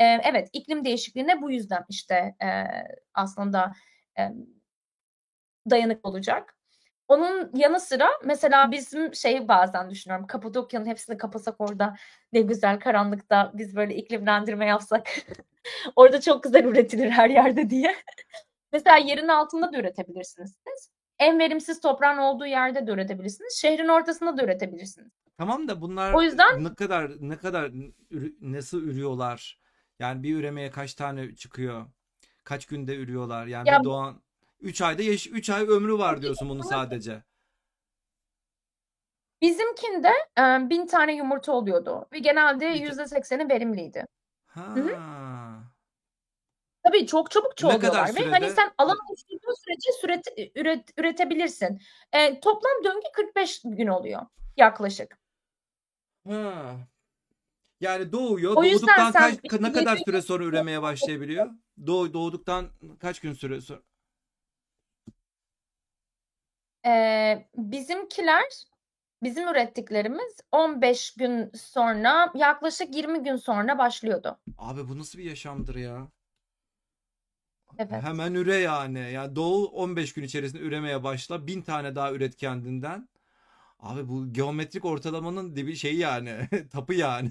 [0.00, 2.84] Eee, evet, iklim değişikliğine bu yüzden, işte, eee,
[3.14, 3.72] aslında,
[4.16, 4.36] emm,
[5.70, 6.56] dayanıklı olacak.
[7.08, 11.96] Onun yanı sıra mesela bizim şeyi bazen düşünüyorum, Kapadokya'nın hepsini kapasak orada
[12.32, 15.08] ne güzel karanlıkta biz böyle iklimlendirme yapsak.
[15.96, 17.96] Orada çok güzel üretilir her yerde diye.
[18.72, 20.90] Mesela yerin altında da üretebilirsiniz siz.
[21.18, 23.58] En verimsiz toprağın olduğu yerde de üretebilirsiniz.
[23.60, 25.12] Şehrin ortasında da üretebilirsiniz.
[25.38, 27.72] Tamam da bunlar O yüzden ne kadar ne kadar
[28.40, 29.60] nasıl ürüyorlar?
[29.98, 31.86] Yani bir üremeye kaç tane çıkıyor?
[32.44, 33.46] Kaç günde ürüyorlar?
[33.46, 34.22] Yani Ya bir doğan
[34.60, 37.22] 3 ayda yaş 3 ay ömrü var diyorsun bunun sadece.
[39.42, 40.08] Bizimkinde,
[40.38, 44.06] eee, 1000 tane yumurta oluyordu ve genelde ta %80'i verimliydi.
[44.74, 44.90] Hı hı.
[46.86, 51.80] Tabii çok çabuk çoğalıyorlar ve hani sen alan oluşturduğun sürece süret üret üretebilirsin.
[52.14, 54.22] Eee, toplam döngü 45 gün oluyor
[54.56, 55.18] yaklaşık.
[56.28, 56.76] Ha.
[57.80, 58.52] Yani doğuyor.
[58.52, 61.50] O Doğduktan kaç ka- ne kadar 700 süre sonra üremeye başlayabiliyor?
[61.86, 62.68] Doğ doğduktan
[63.00, 63.80] kaç gün süre sonra?
[66.84, 68.44] Eee, bizimkiler,
[69.22, 74.38] bizim ürettiklerimiz 15 gün sonra, yaklaşık 20 gün sonra başlıyordu.
[74.58, 76.08] Abi bu nasıl bir yaşamdır ya?
[77.78, 78.02] Evet.
[78.02, 79.12] Hemen üre yani.
[79.12, 81.46] Yani doğu 15 gün içerisinde üremeye başla.
[81.46, 83.08] 1000 tane daha üret kendinden.
[83.80, 86.48] Abi bu geometrik ortalamanın dibi şey yani.
[86.72, 87.30] Tapı yani.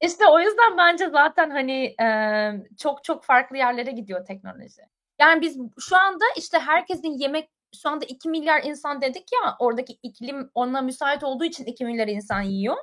[0.00, 4.82] İşte o yüzden bence zaten hani eee, çok çok farklı yerlere gidiyor teknoloji.
[5.20, 7.50] Yani biz şu anda işte herkesin yemek
[7.82, 12.08] şu anda 2 milyar insan dedik ya oradaki iklim ona müsait olduğu için 2 milyar
[12.08, 12.76] insan yiyor.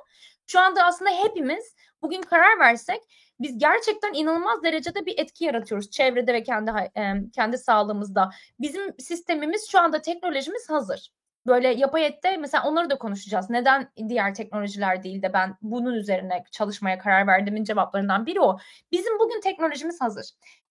[0.46, 3.00] Şu anda aslında hepimiz bugün karar versek
[3.40, 8.30] biz gerçekten inanılmaz derecede bir etki yaratıyoruz çevrede ve kendi em, kendi sağlığımızda.
[8.60, 11.12] Bizim sistemimiz şu anda teknolojimiz hazır.
[11.46, 13.50] Böyle yapay ette mesela onları da konuşacağız.
[13.50, 18.58] Neden diğer teknolojiler değil de ben bunun üzerine çalışmaya karar verdiğimin cevaplarından biri o.
[18.92, 20.30] Bizim bugün teknolojimiz hazır.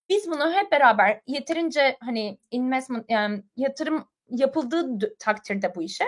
[0.10, 6.06] Biz bunu hep beraber yeterince hani investment yani yatırım yapıldığı takdirde bu işe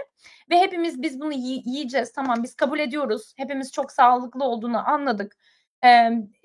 [0.49, 3.33] ve hepimiz biz bunu yi- yiyeceğiz tamam biz kabul ediyoruz.
[3.37, 5.37] Hepimiz çok sağlıklı olduğunu anladık.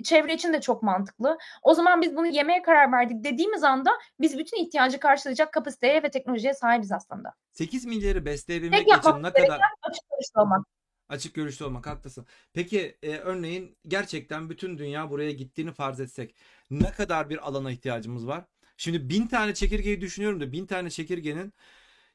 [0.04, 1.38] Çevre için de çok mantıklı.
[1.62, 6.10] O zaman biz bunu yemeye karar verdik dediğimiz anda biz bütün ihtiyacı karşılayacak kapasiteye ve
[6.10, 7.34] teknolojiye sahibiz aslında.
[7.52, 10.66] 8 milyarı Tek besleyebilmek için yapmamız ne kadar açık görüşlü olmak.
[11.08, 12.26] açık görüşlü olmak haklısın.
[12.52, 16.34] Peki e, örneğin gerçekten bütün dünya buraya gittiğini farz etsek
[16.70, 18.44] ne kadar bir alana ihtiyacımız var?
[18.76, 21.52] Şimdi bin tane çekirgeyi düşünüyorum da bin tane çekirgenin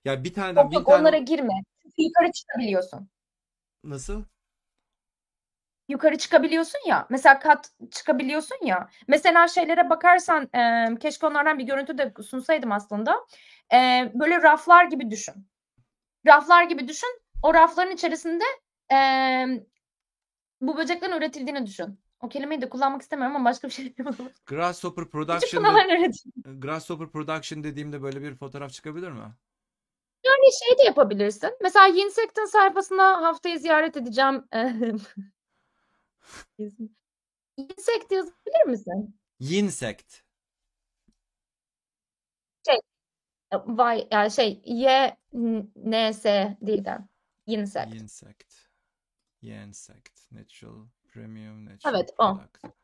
[0.05, 1.53] ya bir taneden Yok bin yok tane onlara girme.
[1.97, 3.09] Yukarı çıkabiliyorsun.
[3.83, 4.23] nasıl?
[5.87, 7.07] Yukarı çıkabiliyorsun ya.
[7.09, 8.89] Mesela kat çıkabiliyorsun ya.
[9.07, 13.25] Mesela şeylere bakarsan e, keşke onlardan bir görüntü de sunsaydım aslında.
[13.73, 15.47] E, böyle raflar gibi düşün.
[16.27, 17.21] Raflar gibi düşün.
[17.43, 18.43] O rafların içerisinde
[18.93, 18.97] e,
[20.61, 21.99] bu böceklerin üretildiğini düşün.
[22.21, 24.29] O kelimeyi de kullanmak istemiyorum ama başka bir şey yapamadım.
[24.45, 25.63] Grasshopper Production.
[26.45, 29.33] Grasshopper Production dediğimde böyle bir fotoğraf çıkabilir mi?
[30.25, 31.51] Yani şey de yapabilirsin.
[31.61, 34.43] Mesela Yinsect'in sayfasına haftayı ziyaret edeceğim.
[37.57, 39.19] Insect yazabilir misin?
[39.39, 40.19] Insect.
[42.65, 42.79] Şey,
[43.53, 45.17] vay yani şey Y
[45.75, 46.99] N S değil de
[47.45, 47.93] Insect.
[47.93, 48.53] Insect.
[49.41, 50.31] Insect.
[50.31, 52.37] Natural Premium Natural Evet, o.
[52.37, 52.77] Product.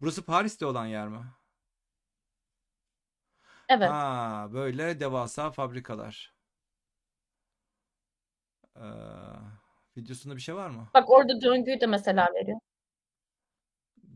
[0.00, 1.24] Burası Paris'te olan yer mi?
[3.68, 3.90] Evet.
[3.90, 6.34] Ha, böyle devasa fabrikalar.
[8.76, 8.80] Ee,
[9.96, 10.88] videosunda bir şey var mı?
[10.94, 12.60] Bak orada döngüyü de mesela veriyor.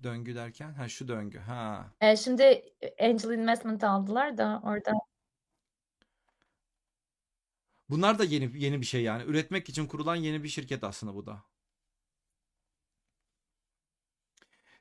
[0.03, 0.73] Döngü derken?
[0.73, 1.39] Ha şu döngü.
[1.39, 1.93] Ha.
[2.01, 4.93] E, şimdi Angel Investment aldılar da orada.
[7.91, 9.23] Bunlar da yeni yeni bir şey yani.
[9.25, 11.43] Üretmek için kurulan yeni bir şirket aslında bu da.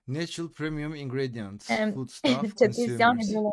[0.07, 2.23] Natural Premium Ingredients, Foodstuff,
[2.59, 3.27] Chat isyan Consumers.
[3.29, 3.51] ediyorlar.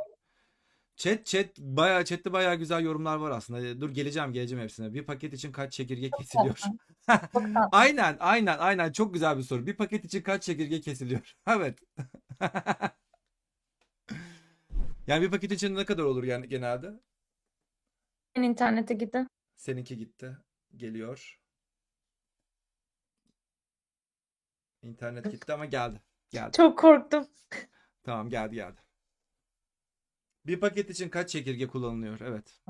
[1.01, 3.61] Chat chat bayağı chatte bayağı güzel yorumlar var aslında.
[3.67, 4.95] E, Dur geleceğim geleceğim hepsine.
[4.95, 6.61] Bir paket için kaç çekirge kesiliyor?
[7.73, 9.67] Aynen aynen aynen çok güzel bir soru.
[9.67, 11.35] Bir paket için kaç çekirge kesiliyor?
[11.47, 11.79] Evet.
[15.07, 17.01] Yani bir paket için ne kadar olur yani genelde?
[18.37, 19.27] Ben internete gitti.
[19.57, 20.37] Seninki gitti.
[20.77, 21.41] Geliyor.
[24.83, 26.01] İnternet gitti ama geldi.
[26.31, 26.53] Geldi.
[26.57, 27.27] Çok korktum.
[28.03, 28.81] Tamam geldi geldi.
[30.47, 32.21] Bir paket için kaç çekirge kullanılıyor?
[32.21, 32.61] Evet.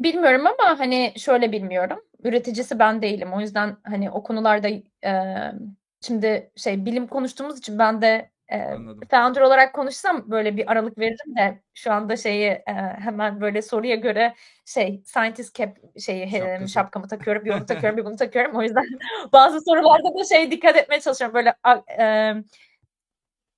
[0.00, 2.04] Bilmiyorum ama hani şöyle bilmiyorum.
[2.24, 3.32] Üreticisi ben değilim.
[3.32, 4.68] O yüzden hani o konularda
[5.04, 5.52] e,
[6.00, 9.08] şimdi şey bilim konuştuğumuz için ben de e, Anladım.
[9.10, 12.62] founder olarak konuşsam böyle bir aralık veririm de şu anda şeyi e,
[12.98, 16.68] hemen böyle soruya göre şey scientist cap şeyi Şapkası.
[16.68, 18.56] şapkamı takıyorum, bir onu takıyorum, bir bunu takıyorum.
[18.56, 18.84] O yüzden
[19.32, 21.34] bazı sorularda da şey dikkat etmeye çalışıyorum.
[21.34, 21.54] Böyle
[21.98, 22.34] e,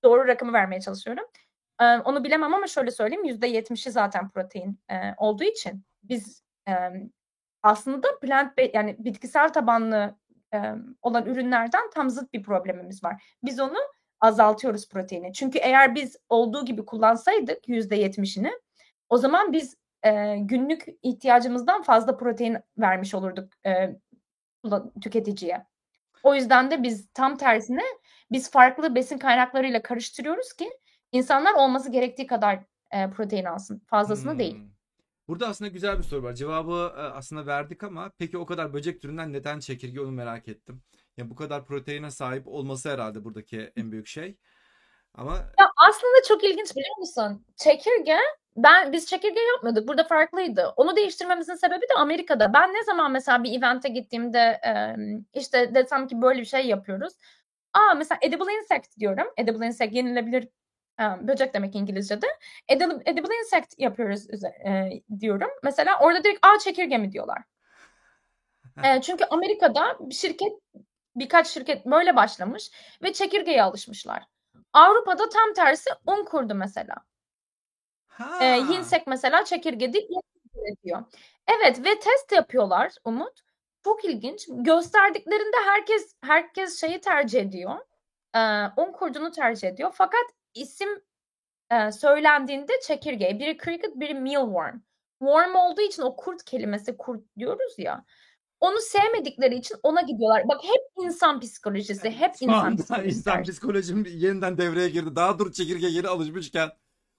[0.04, 1.24] doğru rakamı vermeye çalışıyorum.
[2.04, 4.80] Onu bilemem ama şöyle söyleyeyim %70'i zaten protein
[5.16, 6.72] olduğu için biz e,
[7.62, 10.14] aslında plant yani bitkisel tabanlı
[11.02, 13.36] olan ürünlerden tam zıt bir problemimiz var.
[13.42, 13.78] Biz onu
[14.20, 15.32] azaltıyoruz proteini.
[15.32, 18.50] Çünkü eğer biz olduğu gibi kullansaydık %70'ini
[19.08, 19.76] o zaman biz
[20.36, 23.52] günlük ihtiyacımızdan fazla protein vermiş olurduk
[25.02, 25.66] tüketiciye.
[26.22, 27.82] O yüzden de biz tam tersine
[28.32, 30.70] biz farklı besin kaynaklarıyla karıştırıyoruz ki
[31.12, 33.82] insanlar olması gerektiği kadar e, protein alsın.
[33.86, 34.54] Fazlasını değil.
[34.54, 34.70] Hmm.
[35.28, 36.34] Burada aslında güzel bir soru var.
[36.34, 40.82] Cevabı e, aslında verdik ama peki o kadar böcek türünden neden çekirge onu merak ettim.
[41.16, 44.36] Ya bu kadar proteine sahip olması herhalde buradaki en büyük şey.
[45.14, 47.46] Ama Ya aslında çok ilginç biliyor musun?
[47.56, 48.18] Çekirge
[48.56, 49.88] ben biz çekirge yapmıyorduk.
[49.88, 50.72] Burada farklıydı.
[50.76, 52.52] Onu değiştirmemizin sebebi de Amerika'da.
[52.52, 54.60] Ben ne zaman mesela bir evente gittiğimde
[55.34, 57.12] işte desem ki böyle bir şey yapıyoruz.
[57.74, 59.26] Aa mesela edible insect diyorum.
[59.36, 60.48] Edible insect yenilebilir
[61.00, 62.26] böcek demek İngilizce'de.
[62.68, 64.90] Edible, edible insect yapıyoruz e,
[65.20, 65.50] diyorum.
[65.62, 67.42] Mesela orada direkt aa çekirge mi diyorlar.
[68.84, 70.52] E, çünkü Amerika'da bir şirket
[71.16, 72.70] birkaç şirket böyle başlamış
[73.02, 74.22] ve çekirgeye alışmışlar.
[74.72, 76.94] Avrupa'da tam tersi un kurdu mesela.
[78.08, 78.44] ha.
[78.44, 80.08] E, Yinsek mesela çekirge değil
[80.54, 81.04] üretiyor.
[81.46, 83.40] Evet ve test yapıyorlar Umut.
[83.84, 84.46] Çok ilginç.
[84.50, 87.74] Gösterdiklerinde herkes herkes şeyi tercih ediyor.
[88.34, 88.40] E,
[88.76, 89.90] un kurdunu tercih ediyor.
[89.94, 90.24] Fakat
[90.54, 90.88] isim
[91.72, 93.38] e, söylendiğinde çekirge.
[93.38, 94.80] Biri cricket, biri mealworm.
[95.18, 98.04] Worm olduğu için o kurt kelimesi kurt diyoruz ya.
[98.60, 100.48] Onu sevmedikleri için ona gidiyorlar.
[100.48, 103.18] Bak hep insan psikolojisi, hep Şu insan psikolojisi.
[103.18, 105.16] insan psikolojim yeniden devreye girdi.
[105.16, 106.70] Daha dur çekirge yeni alışmışken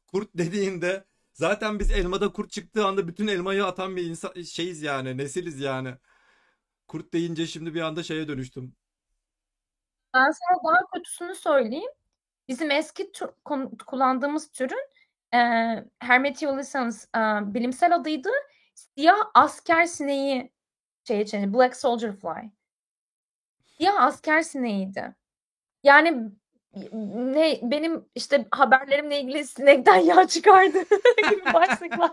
[0.08, 5.18] kurt dediğinde zaten biz elmada kurt çıktığı anda bütün elmayı atan bir insan şeyiz yani
[5.18, 5.94] nesiliz yani.
[6.92, 8.76] Kurt deyince şimdi bir anda şeye dönüştüm.
[10.14, 11.92] Ben sana daha kötüsünü söyleyeyim.
[12.48, 13.30] Bizim eski tür,
[13.88, 14.88] kullandığımız türün
[15.34, 15.40] e,
[16.00, 17.20] Hermetiolysans e,
[17.54, 18.30] bilimsel adıydı.
[18.76, 20.52] Siyah asker sineği
[21.08, 22.50] şey için Black Soldier Fly.
[23.78, 25.16] Siyah asker sineğiydi.
[25.84, 26.32] Yani
[27.14, 30.80] ne benim işte haberlerimle ilgili sinekten yağ çıkardı
[31.30, 32.12] gibi başlıklar.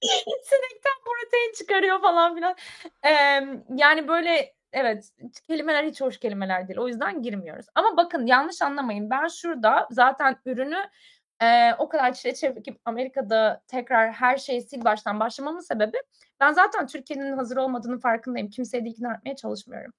[0.44, 2.54] Sinekten protein çıkarıyor falan filan.
[3.04, 5.10] Eee, yani böyle evet
[5.48, 6.78] kelimeler hiç hoş kelimeler değil.
[6.78, 7.66] O yüzden girmiyoruz.
[7.74, 9.10] Ama bakın yanlış anlamayın.
[9.10, 10.76] Ben şurada zaten ürünü
[11.42, 15.96] eee, o kadar çile çekip Amerika'da tekrar her şeyi sil baştan başlamamın sebebi
[16.40, 18.50] ben zaten Türkiye'nin hazır olmadığını farkındayım.
[18.50, 19.92] Kimseyi de ikna etmeye çalışmıyorum.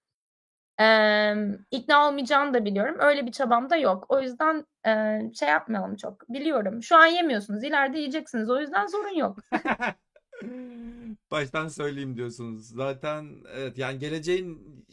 [0.80, 1.38] Eee
[1.72, 2.98] ikna olmayacağını da biliyorum.
[3.00, 4.06] Öyle bir çabam da yok.
[4.10, 6.30] O yüzden eee, şey yapmayalım çok.
[6.30, 6.84] Biliyorum.
[6.84, 7.64] Şu an yemiyorsunuz.
[7.64, 8.50] İleride yiyeceksiniz.
[8.50, 9.38] O yüzden sorun yok.
[11.32, 12.68] Baştan söyleyeyim diyorsunuz.
[12.68, 14.86] Zaten evet yani geleceğin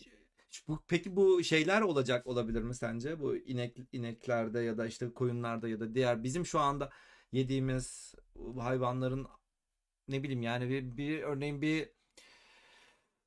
[0.68, 3.20] bu, peki bu şeyler olacak olabilir mi sence?
[3.20, 6.90] Bu inek ineklerde ya da işte koyunlarda ya da diğer bizim şu anda
[7.32, 8.14] yediğimiz
[8.58, 9.26] hayvanların
[10.08, 11.88] ne bileyim yani bir, bir örneğin bir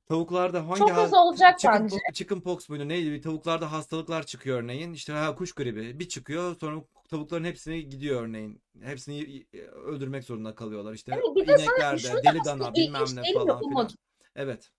[0.10, 1.96] tavuklarda hangi Çok ha- az olacak chicken, bence.
[1.96, 3.22] po- chicken pox muydu neydi?
[3.22, 4.94] Tavuklarda hastalıklar çıkıyor örneğin.
[4.94, 8.62] İşte ha, kuş gribi bir çıkıyor sonra tavukların hepsini gidiyor örneğin.
[8.82, 10.94] Hepsini öldürmek zorunda kalıyorlar.
[10.94, 13.90] İşte Evet, bir de ineklerde deli dana bilmem ne falan filan.
[14.36, 14.72] Evet.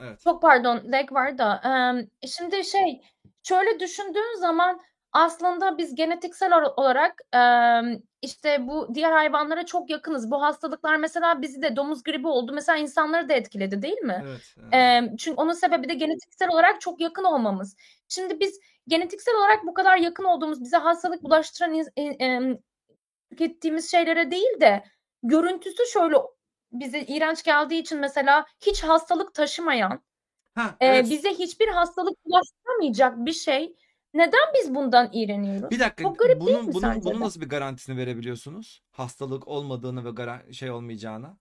[0.00, 0.20] Evet.
[0.20, 1.60] Çok pardon, lag var da.
[2.26, 3.02] Şimdi şey,
[3.42, 4.80] şöyle düşündüğün zaman
[5.12, 10.30] aslında biz genetiksel olarak em, işte bu diğer hayvanlara çok yakınız.
[10.30, 12.52] Bu hastalıklar mesela bizi de domuz gribi oldu.
[12.54, 14.22] Mesela insanları da etkiledi değil mi?
[14.26, 14.54] Evet.
[14.58, 14.68] evet.
[14.72, 17.76] Em, çünkü onun sebebi de genetiksel olarak çok yakın olmamız.
[18.08, 22.58] Şimdi biz genetiksel olarak bu kadar yakın olduğumuz, bize hastalık bulaştıran em,
[23.30, 24.84] tükettiğimiz şeylere değil de
[25.22, 26.16] görüntüsü şöyle
[26.72, 30.02] bize iğrenç geldiği için mesela hiç hastalık taşımayan
[30.54, 31.10] Ha, evet.
[31.10, 33.76] bize hiçbir hastalık bulaştıramayacak bir şey.
[34.14, 35.70] Neden biz bundan iğreniyoruz?
[35.70, 36.02] Bir dakika.
[36.04, 37.24] Çok garip değil Bunun mi bunun sence bunun de?
[37.24, 38.82] nasıl bir garantisini verebiliyorsunuz?
[38.90, 41.38] Hastalık olmadığını ve şey olmayacağına.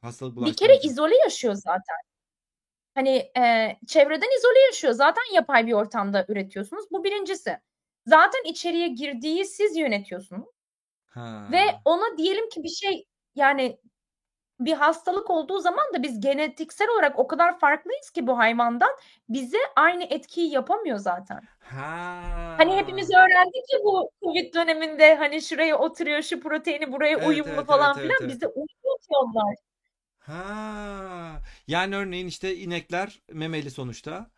[0.00, 1.96] Hastalık Bir kere izole yaşıyor zaten.
[2.94, 4.92] Hani e, çevreden izole yaşıyor.
[4.92, 6.84] Zaten yapay bir ortamda üretiyorsunuz.
[6.90, 7.58] Bu birincisi.
[8.06, 10.48] Zaten içeriye girdiği siz yönetiyorsunuz.
[11.06, 11.48] Ha.
[11.52, 13.78] Ve ona diyelim ki bir şey yani
[14.60, 18.90] bir hastalık olduğu zaman da biz genetiksel olarak o kadar farklıyız ki bu hayvandan
[19.28, 21.40] bize aynı etkiyi yapamıyor zaten.
[22.56, 23.18] Hani hepimiz Ha.
[23.20, 27.96] öğrendik ya bu Covid döneminde hani şuraya oturuyor, şu proteini buraya Evet, uyumlu evet, falan
[27.98, 28.30] evet, filan evet.
[28.30, 29.54] bize uymuyor ki onlar.
[30.18, 31.42] Ha.
[31.66, 34.30] Yani örneğin işte inekler memeli sonuçta.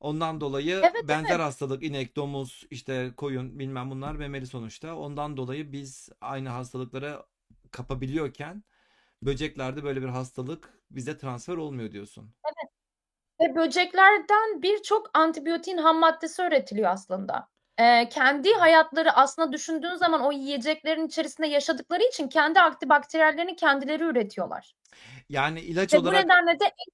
[0.00, 1.40] Ondan dolayı Evet benzer evet.
[1.40, 4.96] hastalık inek, domuz, işte koyun bilmem bunlar memeli sonuçta.
[4.96, 7.26] Ondan dolayı biz aynı hastalıklara
[7.70, 8.64] kapabiliyorken
[9.22, 12.34] böceklerde böyle bir hastalık bize transfer olmuyor diyorsun.
[12.44, 12.72] Evet.
[13.40, 17.48] Ve böceklerden birçok antibiyotiğin ham maddesi üretiliyor aslında.
[17.80, 24.76] Ee, kendi hayatları aslında düşündüğün zaman o yiyeceklerin içerisinde yaşadıkları için kendi antibakteriyellerini kendileri üretiyorlar.
[25.28, 26.86] Yani ilaç Ve bu olarak nedenle de en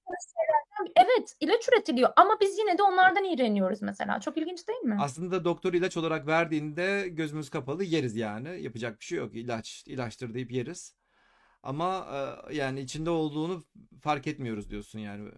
[0.95, 4.19] evet ilaç üretiliyor ama biz yine de onlardan iğreniyoruz mesela.
[4.19, 4.97] Çok ilginç değil mi?
[4.99, 8.61] aslında doktor ilaç olarak verdiğinde gözümüz kapalı yeriz yani.
[8.61, 9.35] Yapacak bir şey yok.
[9.35, 10.95] İlaç, ilaçtır deyip yeriz.
[11.63, 12.07] Ama
[12.49, 13.63] e, yani içinde olduğunu
[14.01, 15.31] fark etmiyoruz diyorsun yani.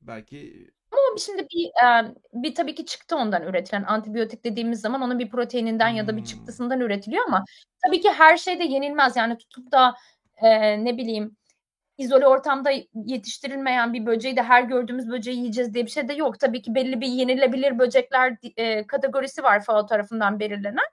[0.00, 5.18] Belki Ama şimdi bir e, bir tabii ki çıktı ondan üretilen antibiyotik dediğimiz zaman onun
[5.18, 6.24] bir proteininden ya da bir Hmm.
[6.26, 7.44] çıktısından üretiliyor ama
[7.86, 9.16] tabii ki her şey de yenilmez.
[9.16, 9.94] Yani tutup da
[10.36, 11.36] e, ne bileyim
[11.98, 16.40] izole ortamda yetiştirilmeyen bir böceği de her gördüğümüz böceği yiyeceğiz diye bir şey de yok.
[16.40, 20.84] Tabii ki belli bir yenilebilir böcekler e, kategorisi var FAO tarafından belirlenen.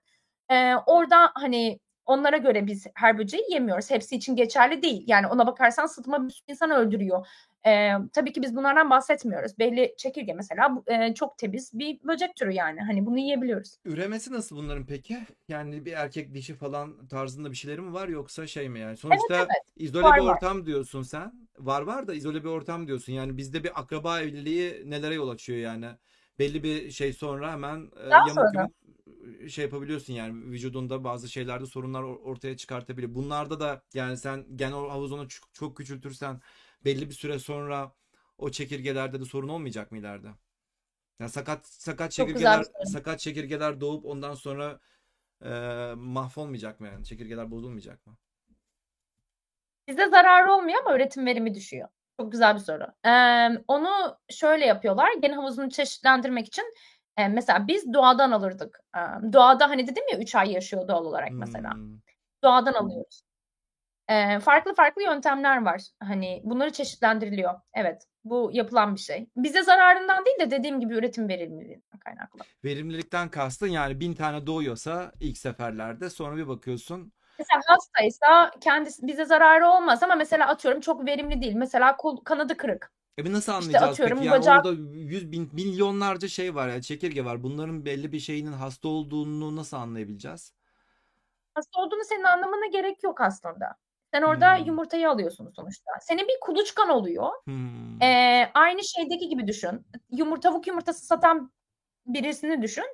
[0.51, 1.79] E, orada hani
[2.09, 3.91] onlara göre biz her böceği yemiyoruz.
[3.91, 5.03] Hepsi için geçerli değil.
[5.07, 7.27] Yani ona bakarsan sıtma bir sürü insan öldürüyor.
[7.65, 9.59] E, tabii ki biz bunlardan bahsetmiyoruz.
[9.59, 12.79] Belli çekirge mesela e, çok temiz bir böcek türü yani.
[12.81, 13.77] Hani bunu yiyebiliyoruz.
[13.85, 15.17] üremesi nasıl bunların peki?
[15.47, 18.89] Yani bir erkek dişi falan tarzında bir şeyleri mi var yoksa şey mi yani?
[18.89, 20.35] Evet Sonuçta evet izole var bir var.
[20.35, 21.47] ortam diyorsun sen.
[21.57, 23.13] Var var da izole bir ortam diyorsun.
[23.13, 25.87] Yani bizde bir akraba evliliği nelere yol açıyor yani.
[26.39, 28.78] Belli bir şey sonra hemen e, Daha yamuk sonra yumuk
[29.49, 33.15] şey yapabiliyorsun yani vücudunda bazı şeylerde sorunlar or- ortaya çıkartabilir.
[33.15, 36.41] Bunlarda da yani sen gen havuzunu çok, çok küçültürsen
[36.85, 37.93] belli bir süre sonra
[38.37, 40.27] o çekirgelerde de sorun olmayacak mı ileride?
[41.19, 44.79] Yani sakat sakat çok çekirgeler sakat çekirgeler doğup ondan sonra
[45.45, 45.49] e,
[45.95, 47.05] mahvolmayacak mı yani?
[47.05, 48.17] Çekirgeler bozulmayacak mı?
[49.87, 51.89] Bize zararı olmuyor ama üretim verimi düşüyor.
[52.19, 52.83] Çok güzel bir soru.
[53.05, 55.09] Ee, onu şöyle yapıyorlar.
[55.21, 56.73] Gen havuzunu çeşitlendirmek için
[57.19, 58.79] e, mesela biz doğadan alırdık.
[58.95, 58.99] Ee,
[59.33, 61.73] doğada hani dedim ya 3 ay yaşıyor doğal olarak mesela.
[61.73, 61.99] Hmm.
[62.43, 63.21] Doğadan alıyoruz.
[64.09, 65.81] Ee, farklı farklı yöntemler var.
[65.99, 67.53] Hani bunları çeşitlendiriliyor.
[67.73, 69.29] Evet, bu yapılan bir şey.
[69.35, 72.39] Bize zararından değil de dediğim gibi üretim verimliliğinden kaynaklı.
[72.63, 79.25] Verimlilikten kastın yani bin tane doğuyorsa ilk seferlerde sonra bir bakıyorsun Mesela hastaysa kendisi bize
[79.25, 81.53] zararı olmaz ama mesela atıyorum çok verimli değil.
[81.55, 82.91] Mesela kol, kanadı kırık.
[83.25, 84.13] E nasıl İşte anlayacağız peki?
[84.13, 87.43] atıyorum Yani orada yüz bin, milyonlarca şey var ya çekirge var.
[87.43, 90.53] Bunların belli bir şeyinin hasta olduğunu nasıl anlayabileceğiz?
[91.55, 93.75] hasta olduğunu senin anlamana gerek yok aslında.
[94.13, 94.65] Sen orada Hmm.
[94.65, 95.91] yumurtayı alıyorsun sonuçta.
[96.01, 97.29] Senin bir kuluçkan oluyor.
[97.45, 98.01] Hmm.
[98.01, 99.85] Ee, aynı şeydeki gibi düşün.
[100.11, 101.51] Yumurta, tavuk yumurtası satan
[102.05, 102.85] birisini düşün.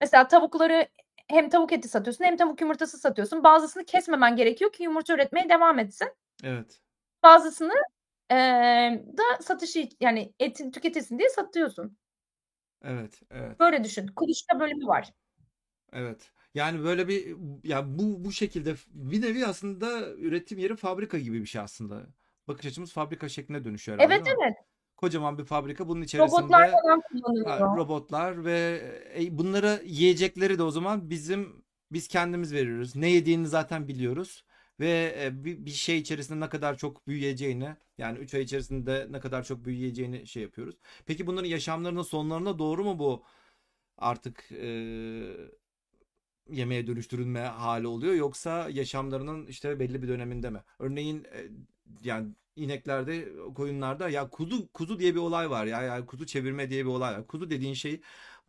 [0.00, 0.88] Mesela tavukları
[1.28, 3.44] hem tavuk eti satıyorsun hem tavuk yumurtası satıyorsun.
[3.44, 6.08] Bazısını kesmemen gerekiyor ki yumurta üretmeye devam etsin.
[6.44, 6.80] Evet.
[7.22, 7.74] Bazısını
[8.32, 11.98] eee, da satışı yani etin tüketilsin diye satıyorsun.
[12.84, 13.60] Evet, evet.
[13.60, 14.06] Böyle düşün.
[14.06, 15.12] Kuluçka bölümü var.
[15.92, 16.30] Evet.
[16.54, 21.46] Yani böyle bir ya bu bu şekilde bir nevi aslında üretim yeri fabrika gibi bir
[21.46, 22.06] şey aslında.
[22.48, 24.56] Bakış açımız fabrika şekline dönüşüyor herhalde Evet evet.
[24.96, 26.48] Kocaman bir fabrika bunun Robotlar içerisinde
[26.82, 27.76] falan Ha, kullanılıyor.
[27.76, 28.82] robotlar ve
[29.18, 32.96] e, bunlara yiyecekleri de o zaman bizim biz kendimiz veriyoruz.
[32.96, 34.44] Ne yediğini zaten biliyoruz
[34.80, 39.44] ve e, bir, şey içerisinde ne kadar çok büyüyeceğini yani 3 ay içerisinde ne kadar
[39.44, 40.76] çok büyüyeceğini şey yapıyoruz.
[41.06, 43.24] Peki bunların yaşamlarının sonlarına doğru mu bu
[43.98, 44.68] artık e,
[46.50, 50.62] yemeğe dönüştürülme hali oluyor yoksa yaşamlarının işte belli bir döneminde mi?
[50.78, 51.48] Örneğin e,
[52.04, 55.82] yani ineklerde, koyunlarda ya kuzu kuzu diye bir olay var ya.
[55.82, 57.26] Yani kuzu çevirme diye bir olay var.
[57.26, 58.00] Kuzu dediğin şey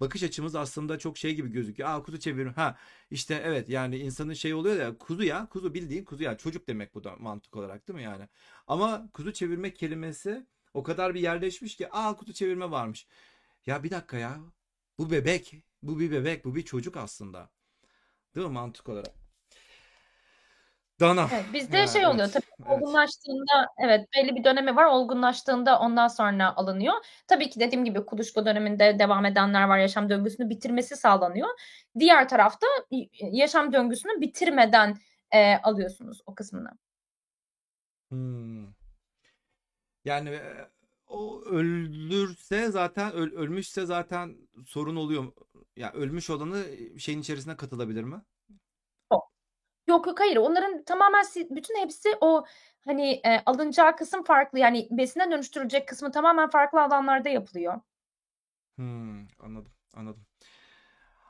[0.03, 1.89] bakış açımız aslında çok şey gibi gözüküyor.
[1.89, 2.51] Aa kuzu çevirme.
[2.51, 2.77] Ha
[3.11, 6.95] işte evet yani insanın şey oluyor ya kuzu ya kuzu bildiğin kuzu ya çocuk demek
[6.95, 8.27] bu da mantık olarak değil mi yani?
[8.67, 13.07] Ama kuzu çevirme kelimesi o kadar bir yerleşmiş ki aa kuzu çevirme varmış.
[13.65, 14.39] Ya bir dakika ya.
[14.97, 15.63] Bu bebek.
[15.83, 16.45] Bu bir bebek.
[16.45, 17.49] Bu bir çocuk aslında.
[18.35, 19.15] Değil mi mantık olarak?
[20.99, 21.29] Dana.
[21.33, 22.33] Evet, bizde Ya şey oluyor evet.
[22.33, 22.71] tabii Evet.
[22.71, 24.85] olgunlaştığında evet belli bir dönemi var.
[24.85, 26.93] Olgunlaştığında ondan sonra alınıyor.
[27.27, 29.77] Tabii ki dediğim gibi kuluçka döneminde devam edenler var.
[29.77, 31.49] Yaşam döngüsünü bitirmesi sağlanıyor.
[31.99, 32.67] Diğer tarafta
[33.21, 34.97] yaşam döngüsünü bitirmeden
[35.31, 36.69] e, alıyorsunuz o kısmını.
[38.09, 38.67] Hmm.
[40.05, 40.69] Yani e,
[41.07, 45.31] o ölürse zaten öl- ölmüşse zaten sorun oluyor.
[45.75, 46.65] Ya ölmüş olanı
[46.97, 48.21] şeyin içerisine katılabilir mi?
[49.87, 50.07] Yok.
[50.07, 52.43] Yok hayır onların tamamen si bütün hepsi o
[52.85, 57.81] hani, eee, alınacağı kısım farklı yani besine dönüştürülecek kısmı tamamen farklı alanlarda yapılıyor.
[58.77, 60.25] Hımm, anladım, anladım.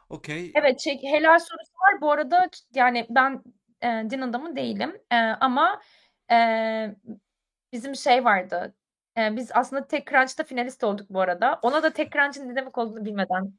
[0.09, 0.51] Okay.
[0.55, 2.01] Evet, şey helal sorusu var.
[2.01, 3.43] Bu arada ç yani ben,
[3.83, 5.81] eee, din adamı değilim, eee, ama,
[6.31, 6.95] eee,
[7.73, 8.75] bizim şey vardı,
[9.17, 11.59] eee, biz aslında TechCrunch'ta finalist olduk bu arada.
[11.61, 13.53] Ona da TechCrunch'ın ne demek olduğunu bilmeden,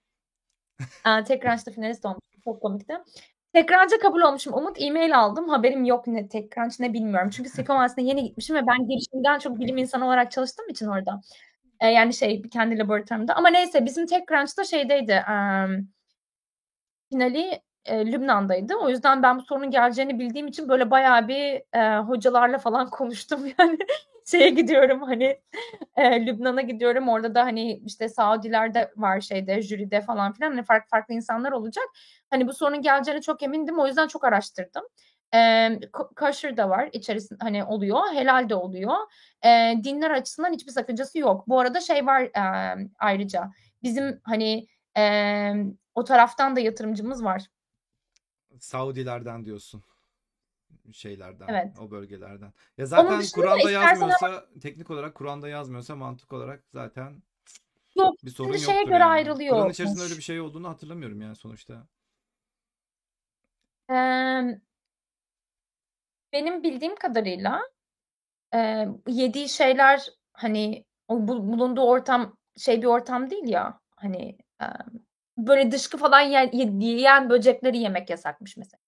[1.07, 2.41] eee, TechCrunch'ta finalist olmuştum.
[2.45, 2.95] Çok komikti.
[3.55, 4.55] TechCrunch'a kabul olmuşum.
[4.55, 5.49] Umut e-mail aldım.
[5.49, 7.31] Haberim yok ne TechCrunch ne bilmiyorum.
[7.31, 11.21] Çünkü Vadisi'ne yeni gitmişim ve ben girişimden çok bilim insanı olarak çalıştığım için orada.
[11.83, 15.87] Eee, yani şey kendi laboratuvarımda ama neyse bizim TechCrunch'ta şeydeydi, emm,
[17.13, 18.75] finali, eee, Lübnan'daydı.
[18.77, 23.41] O yüzden ben bu sorunun geleceğini bildiğim için böyle bayağı bir, eee, hocalarla falan konuştum
[23.59, 23.79] yani
[24.25, 25.41] şeye gidiyorum hani,
[25.99, 27.09] eee, Lübnan'a gidiyorum.
[27.09, 30.51] Orada da hani işte Saudiler de var şeyde jüride falan filan.
[30.51, 31.85] Hani farklı farklı insanlar olacak.
[32.31, 33.79] Hani bu sorunun geleceğine çok emindim.
[33.79, 34.83] O yüzden çok araştırdım.
[35.93, 38.95] Ko kosher da var içerisin hani oluyor, helal de oluyor.
[39.45, 41.49] Eee, dinler açısından hiçbir sakıncası yok.
[41.49, 43.51] Bu arada şey var, emm, ayrıca
[43.83, 47.43] bizim hani, emm, o taraftan da yatırımcımız var.
[48.61, 49.83] Saudilerden diyorsun.
[50.93, 51.73] Şeylerden, Evet.
[51.81, 52.53] o bölgelerden.
[52.79, 57.23] Ya zaten Kur'an'da istersen ama yazmıyorsa, teknik olarak Kur'an'da yazmıyorsa mantık olarak zaten
[57.97, 59.49] Yok, bir sorun şeye yoktur göre yani.
[59.49, 61.87] Kur'an içerisinde öyle bir şey olduğunu hatırlamıyorum yani sonuçta.
[66.33, 67.61] Benim bildiğim kadarıyla,
[69.09, 74.39] yediği şeyler hani o bulunduğu ortam şey bir ortam değil ya, hani,
[75.39, 76.51] böyle dışkı falan ye
[76.81, 78.84] yiyen böcekleri yemek yasakmış mesela.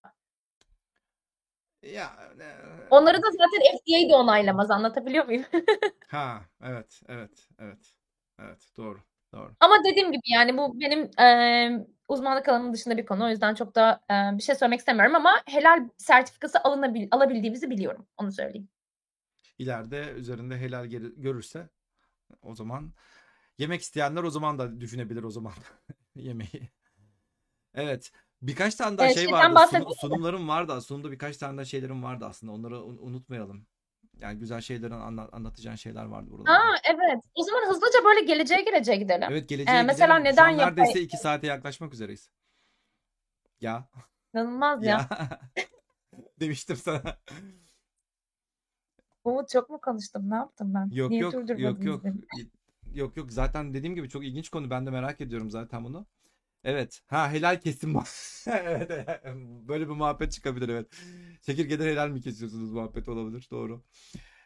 [1.81, 4.71] Ya, eee Onları da zaten FDA de onaylamaz.
[4.71, 5.45] Anlatabiliyor muyum?
[6.07, 7.93] Ha, evet, evet, evet.
[8.39, 8.99] Evet, doğru,
[9.33, 9.55] doğru.
[9.59, 13.25] Ama dediğim gibi yani bu benim, emm, uzmanlık alanımın dışında bir konu.
[13.25, 18.07] O yüzden çok da, eee, bir şey söylemek istemiyorum ama helal sertifikası alınabil alabildiğimizi biliyorum.
[18.17, 18.69] Onu söyleyeyim.
[19.57, 21.69] İleride üzerinde helal geri görürse
[22.41, 22.93] o zaman
[23.59, 25.53] yemek isteyenler o zaman da düşünebilir o zaman
[26.15, 26.69] yemeği.
[27.73, 28.11] Evet.
[28.41, 29.55] Birkaç tane daha Eee, şey şeyden vardı.
[29.55, 30.81] bahsedeyim Sunu sunumlarım vardı.
[30.81, 32.51] Sunumda birkaç tane daha şeylerim vardı aslında.
[32.53, 33.67] Onları un unutmayalım.
[34.19, 36.75] Yani güzel şeylerin anla anlatacağın şeyler vardı buralarda.
[36.89, 37.23] evet.
[37.35, 39.27] O zaman hızlıca böyle geleceğe geleceğe gidelim.
[39.31, 40.25] Evet, geleceğe mesela gidelim.
[40.25, 42.29] Şu neden an yapay neredeyse 2 saate yaklaşmak üzereyiz.
[43.61, 43.89] Ya.
[44.33, 45.07] İnanılmaz ya.
[45.09, 45.39] Ya.
[46.39, 47.17] Demiştim sana.
[49.23, 50.29] Umut çok mu konuştum?
[50.29, 50.89] Ne yaptım ben?
[50.91, 52.15] Yok Niye yok yok durdurmadınız yok beni?
[52.93, 56.05] yok yok zaten dediğim gibi çok ilginç konu ben de merak ediyorum zaten bunu.
[56.67, 57.01] Evet.
[57.07, 58.09] Ha helal kesim var.
[58.47, 59.21] evet, evet.
[59.67, 60.87] Böyle bir muhabbet çıkabilir evet.
[61.41, 63.47] Çekirgeden helal mi kesiyorsunuz muhabbet olabilir.
[63.51, 63.83] Doğru.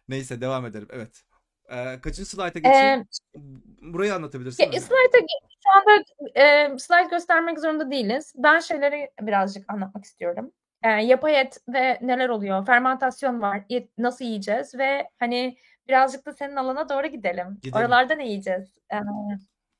[0.07, 0.88] Neyse devam edelim.
[0.91, 1.23] Evet.
[1.72, 2.99] Ee, kaçıncı slayta geçeyim?
[3.35, 3.41] Eee
[3.81, 4.64] Burayı anlatabilirsin.
[4.64, 5.18] Ya, slayta
[5.64, 6.03] şu anda,
[6.35, 8.34] eee, slide göstermek zorunda değiliz.
[8.35, 10.52] Ben şeyleri birazcık anlatmak istiyorum.
[10.85, 12.65] Eee, yapay et ve neler oluyor?
[12.65, 13.64] Fermantasyon var.
[13.69, 15.57] Et nasıl yiyeceğiz ve hani
[15.88, 17.57] birazcık da senin alana doğru gidelim.
[17.61, 17.85] Gidelim.
[17.85, 19.02] Oralarda ne yiyeceğiz, eee,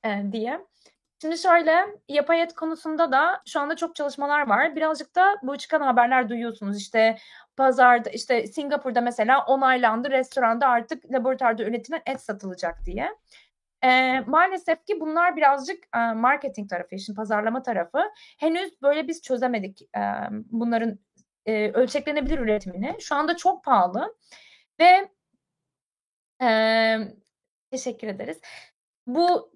[0.06, 0.60] eee, diye.
[1.22, 4.76] Şimdi şöyle, yapay et konusunda da şu anda çok çalışmalar var.
[4.76, 6.78] Birazcık da bu çıkan haberler duyuyorsunuz.
[6.78, 7.18] İşte
[7.58, 13.10] pazarda, işte Singapur'da mesela onaylandı, restoranda artık laboratuvarda üretilen et satılacak diye.
[13.84, 18.00] Eee, maalesef ki bunlar birazcık, eee, marketing tarafı, işin pazarlama tarafı.
[18.40, 21.00] Henüz böyle biz çözemedik, emm, bunların,
[21.46, 22.96] eee, ölçeklenebilir üretimini.
[23.02, 24.16] Şu anda çok pahalı
[24.82, 25.10] ve
[26.40, 27.10] Emm,
[27.72, 28.42] teşekkür ederiz.
[29.08, 29.52] Bu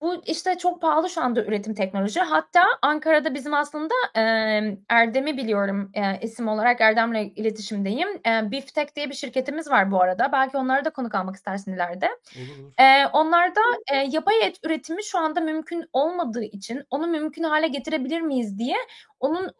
[0.00, 2.20] bu işte çok pahalı şu anda üretim teknoloji.
[2.20, 8.08] Hatta Ankara'da bizim aslında, emm, Erdem'i biliyorum, eee, isim olarak Erdem'le iletişimdeyim.
[8.26, 10.32] Eee, Biftek diye bir şirketimiz var bu arada.
[10.32, 12.08] Belki onlara da konuk almak istersin ileride.
[12.36, 12.72] Olur olur.
[12.80, 13.60] Eee, onlarda,
[13.92, 18.76] eee, yapay et üretimi şu anda mümkün olmadığı için onu mümkün hâle getirebilir miyiz diye
[19.20, 19.50] onun,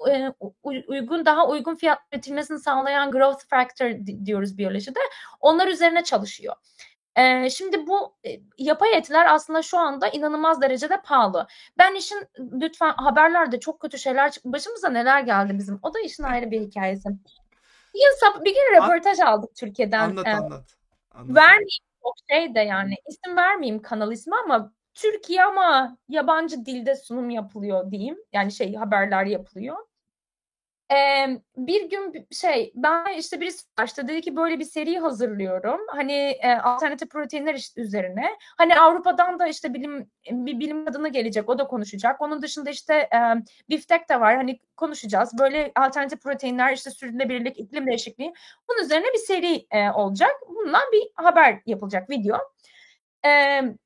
[0.41, 0.55] u
[0.87, 4.99] uygun daha uygun fiyatla üretilmesini sağlayan growth factor di diyoruz biyolojide.
[5.41, 6.55] Onlar üzerine çalışıyor.
[7.19, 11.47] Eee, şimdi bu, eee, yapay etler aslında şu anda inanılmaz derecede pahalı.
[11.79, 15.79] Ben işin lütfen haberlerde çok kötü şeyler çık başımıza neler geldi bizim.
[15.83, 17.09] O da işin ayrı bir hikâyesi.
[17.95, 20.09] Bir gün bir gün röportaj aldık Türkiye'den.
[20.11, 20.77] Anlat Eee, anlat.
[21.11, 21.37] Anlat.
[21.37, 27.31] vermeyeyim çok şey de yani isim vermeyeyim kanal ismi ama Türkiye ama yabancı dilde sunum
[27.31, 28.19] yapılıyor diyeyim.
[28.33, 29.77] Yani şey haberler yapılıyor.
[30.91, 35.81] Emm, bir gün şey ben işte birisi açtı dedi ki böyle bir seri hazırlıyorum.
[35.89, 38.25] Hani, eee, alternatif proteinler iş üzerine.
[38.59, 42.21] Hani Avrupa'dan da işte bilim bir bilim adamı gelecek, o da konuşacak.
[42.23, 44.37] Onun dışında işte, emm, Biftek de var.
[44.37, 45.39] Hani konuşacağız.
[45.39, 48.33] Böyle alternatif proteinler, işte sürdürülebilirlik, iklim değişikliği.
[48.69, 50.31] Bunun üzerine bir seri, eee, olacak.
[50.49, 52.37] Bundan bir haber yapılacak, video.
[53.25, 53.77] Emm,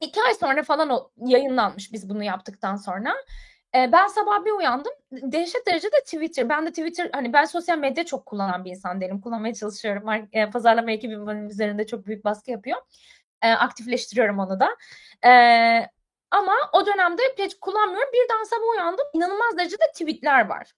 [0.00, 3.14] 2 ay sonra falan o yayınlanmış biz bunu yaptıktan sonra.
[3.74, 6.48] Eee, ben sabah bir uyandım, dehşet derecede Twitter.
[6.48, 9.20] Ben de Twitter hani ben sosyal medya çok kullanan bir insan değilim.
[9.20, 10.04] Kullanmaya çalışıyorum.
[10.32, 12.78] Eee, pazarlama ekibim benim üzerinde çok büyük baskı yapıyor.
[13.44, 14.68] Eee, aktifleştiriyorum onu da.
[15.24, 15.90] Eee,
[16.30, 18.10] ama o dönemde hiç kullanmıyorum.
[18.12, 20.72] Birden sabah uyandım, inanılmaz derecede tweet'ler var.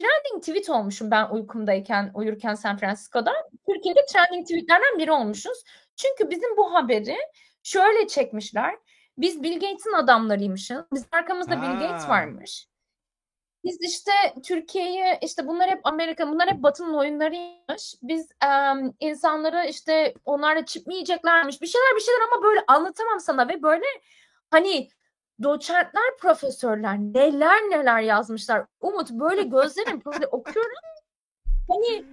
[0.00, 3.32] Trending tweet olmuşum ben uykumdayken, uyurken San Francisco'da.
[3.68, 5.64] Türkiye'de trending tweet'lerden biri olmuşuz.
[5.96, 7.16] Çünkü bizim bu haberi
[7.62, 8.76] şöyle çekmişler.
[9.18, 10.82] Biz Bill Gates'in adamlarıymışız.
[10.92, 12.12] Bizim arkamızda Bill Gates Ha.
[12.12, 12.68] varmış.
[13.64, 14.12] Biz işte
[14.44, 17.94] Türkiye'yi işte bunlar hep Amerika, bunlar hep Batı'nın oyunlarıymış.
[18.02, 21.62] Biz emm, insanları işte onlarla çip mi yiyeceklermiş.
[21.62, 23.84] Bir şeyler bir şeyler ama böyle anlatamam sana ve böyle
[24.50, 24.88] hani
[25.42, 28.66] doçentler, profesörler neler neler yazmışlar.
[28.80, 30.76] Umut böyle gözlerim böyle okuyorum.
[31.68, 32.04] Hani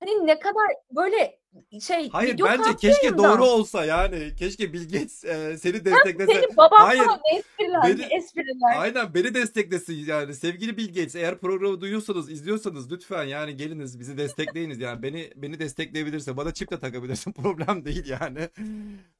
[0.00, 1.38] hani ne kadar böyle
[1.80, 3.24] şey Hayır video bence keşke yayından.
[3.32, 4.32] doğru olsa yani.
[4.38, 6.32] Keşke Bill Gates e, seni desteklese.
[6.32, 7.04] Senin baban Hayır.
[7.04, 8.76] falan espriler, Beni- espriler.
[8.78, 10.34] Aynen beni desteklesin yani.
[10.34, 15.02] Sevgili Bill Gates eğer programı duyuyorsanız, izliyorsanız lütfen yani geliniz bizi destekleyiniz yani.
[15.02, 17.32] Beni beni destekleyebilirse bana çip de takabilirsin.
[17.42, 18.48] Problem değil yani.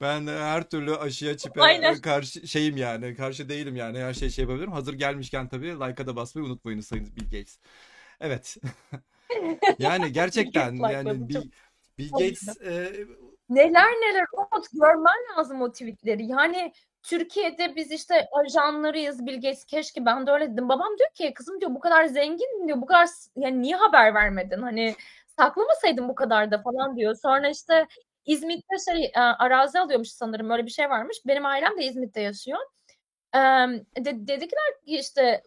[0.01, 2.01] Ben her türlü aşıya çipe Aynen.
[2.01, 3.15] karşı şeyim yani.
[3.15, 3.99] Karşı değilim yani.
[3.99, 4.73] Her şey şey yapabilirim.
[4.73, 7.59] Hazır gelmişken tabii like'a da basmayı unutmayınız Sayın Bill Gates.
[8.21, 8.57] Evet.
[9.79, 11.51] yani gerçekten yani Bill,
[11.99, 12.11] Bill.
[12.11, 12.93] Gates e,
[13.49, 16.27] Neler neler Umut görmen lazım o tweetleri.
[16.27, 20.69] Yani Türkiye'de biz işte ajanlarıyız Bill Gates keşke ben de öyle dedim.
[20.69, 24.63] Babam diyor ki kızım diyor bu kadar zengin diyor bu kadar yani niye haber vermedin?
[24.63, 24.95] Hani
[25.39, 27.15] saklamasaydın bu kadar da falan diyor.
[27.15, 27.87] Sonra işte
[28.25, 31.17] İzmit'te şey arazi alıyormuş sanırım öyle bir şey varmış.
[31.27, 32.59] Benim ailem de İzmit'te yaşıyor.
[33.35, 35.43] De, dedikler ki işte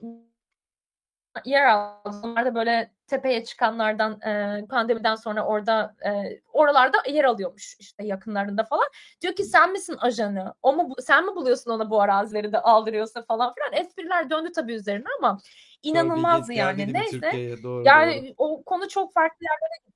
[1.46, 2.22] yer aldı.
[2.24, 8.64] Onlar da böyle tepeye çıkanlardan e, pandemiden sonra orada e, oralarda yer alıyormuş işte yakınlarında
[8.64, 8.88] falan.
[9.22, 10.54] Diyor ki sen misin ajanı?
[10.62, 13.86] O mu sen mi buluyorsun ona bu arazileri de aldırıyorsa falan filan.
[13.86, 15.40] Espriler döndü tabii üzerine ama Doğru,
[15.84, 16.94] inanılmazdı Gates yani.
[16.94, 17.22] Neyse.
[17.22, 17.84] Doğru doğru.
[17.86, 19.90] Yani o konu çok farklı yerlere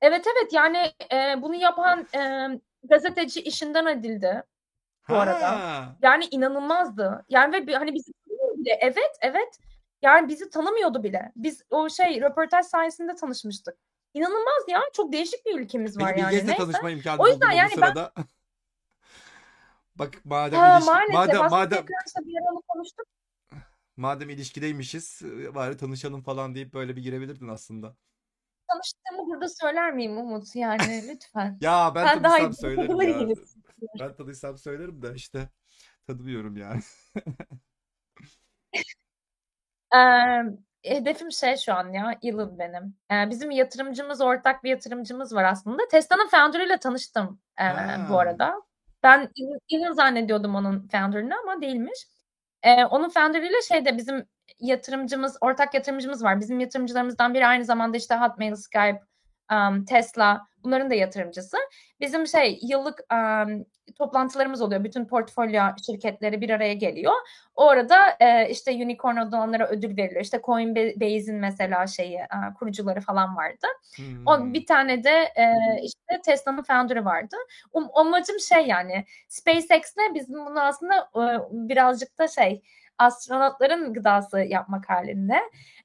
[0.00, 0.78] Evet evet yani
[1.12, 2.48] e, bunu yapan e,
[2.84, 4.42] gazeteci işinden edildi
[5.08, 5.50] bu arada.
[5.50, 5.96] Ha.
[6.02, 7.24] Yani inanılmazdı.
[7.28, 8.78] Yani ve hani bizi tanımıyor bile.
[8.80, 9.58] Evet, evet.
[10.02, 11.32] Yani bizi tanımıyordu bile.
[11.36, 13.74] Biz o şey röportaj sayesinde tanışmıştık.
[14.14, 14.80] İnanılmaz ya.
[14.92, 16.36] Çok değişik bir ülkemiz Peki var yani.
[16.36, 16.56] Neyse.
[16.56, 18.12] tanışma imkanı O yüzden bu yani ben sırada?
[19.96, 21.86] Bak madem ha, ilişki, maalesef madem madem
[22.26, 23.06] bir onu konuştuk.
[23.96, 27.96] madem ilişkideymişiz e, bari tanışalım falan deyip böyle bir girebilirdin aslında.
[28.68, 30.56] Tanıştığımı burada söyler miyim Umut?
[30.56, 31.58] Yani lütfen.
[31.60, 33.20] Ya ben daha tanışsam söylerim ya.
[33.20, 33.64] bilirsin.
[34.00, 35.48] Ben tanışsam söylerim de işte
[36.06, 36.80] tanımıyorum yani.
[39.94, 40.44] Eee,
[40.84, 42.96] hedefim şey şu an ya, Elon benim.
[43.10, 45.82] Eee, bizim yatırımcımız, ortak bir yatırımcımız var aslında.
[45.90, 47.72] Tesla'nın founder'ıyla tanıştım eee,
[48.10, 48.54] bu arada.
[49.02, 52.06] Ben Elon, Elon zannediyordum onun founder'ını ama değilmiş.
[52.64, 54.26] Eee, onun founder'ıyla şeyde bizim
[54.60, 56.40] yatırımcımız, ortak yatırımcımız var.
[56.40, 59.00] Bizim yatırımcılarımızdan biri aynı zamanda işte Hotmail, Skype,
[59.52, 61.56] um, Tesla bunların da yatırımcısı.
[62.00, 63.64] Bizim şey yıllık um,
[63.98, 64.84] toplantılarımız oluyor.
[64.84, 67.12] Bütün portfolyo şirketleri bir araya geliyor.
[67.54, 70.20] Orada e, işte unicorn olanlara ödül veriliyor.
[70.20, 73.66] İşte Coinbase'in mesela şeyi e, kurucuları falan vardı.
[74.26, 74.54] O Hmm.
[74.54, 75.46] bir tane de e,
[75.82, 77.36] işte Tesla'nın founder'ı vardı.
[77.72, 82.62] Um, amacım şey yani SpaceX'le biz bunu aslında e, birazcık da şey
[82.98, 85.40] astronotların gıdası yapmak halinde.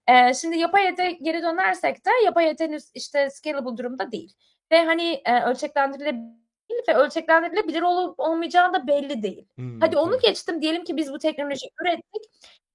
[0.08, 4.34] E, şimdi yapay ete geri dönersek de yapay et henüz işte scalable durumda değil.
[4.72, 9.48] Ve hani e, ölçeklendirilebilir ve ölçeklendirilebilir olup olmayacağı da belli değil.
[9.56, 10.62] Hmm, Hadi onu geçtim.
[10.62, 12.24] Diyelim ki biz bu teknolojiyi ürettik.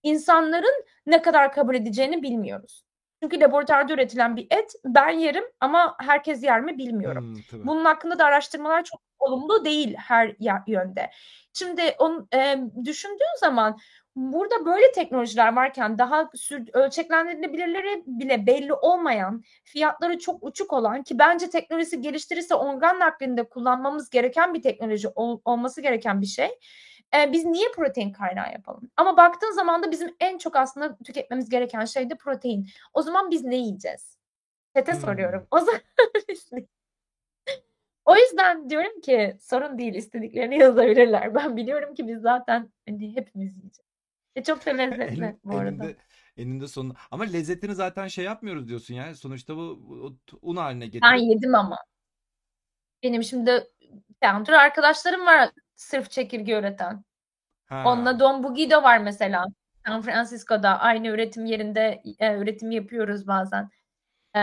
[0.03, 2.85] İnsanların ne kadar kabul edeceğini bilmiyoruz.
[3.23, 7.35] Çünkü laboratuvarda üretilen bir et ben yerim ama herkes yer mi bilmiyorum.
[7.35, 7.67] Hmm, tabii.
[7.67, 10.35] Bunun hakkında da araştırmalar çok olumlu değil her
[10.67, 11.11] yönde.
[11.53, 13.79] Şimdi on, e, düşündüğün zaman
[14.17, 21.19] burada böyle teknolojiler varken daha sür, ölçeklendirilebilirleri bile belli olmayan, fiyatları çok uçuk olan ki
[21.19, 26.49] bence teknolojisi geliştirirse organ naklinde kullanmamız gereken bir teknoloji ol- olması gereken bir şey.
[27.17, 28.91] E, biz niye protein kaynağı yapalım?
[28.97, 32.67] Ama baktığın zaman da bizim en çok aslında tüketmemiz gereken şey de protein.
[32.95, 34.17] O zaman biz ne yiyeceğiz?
[34.77, 35.01] Çete Hmm.
[35.01, 35.47] soruyorum.
[35.51, 35.81] O zaman
[38.05, 41.35] O yüzden diyorum ki sorun değil istediklerini yazabilirler.
[41.35, 43.82] Ben biliyorum ki biz zaten hani hepimiz yiyeceğiz.
[44.37, 45.69] Ve çok da lezzetli En, bu arada.
[45.69, 45.97] eninde
[46.37, 46.95] eninde sonunda.
[47.11, 49.15] Ama lezzetini zaten şey yapmıyoruz diyorsun ya.
[49.15, 51.79] Sonuçta bu, bu un haline Ben getirip yedim ama.
[53.03, 53.71] Benim şimdi
[54.23, 57.05] founder arkadaşlarım var sırf çekirge üreten.
[57.71, 58.21] Onunla ha.
[58.21, 59.47] Don Bugido var mesela.
[59.87, 63.71] San Francisco'da aynı üretim yerinde e, üretim yapıyoruz bazen.
[64.37, 64.41] Ee,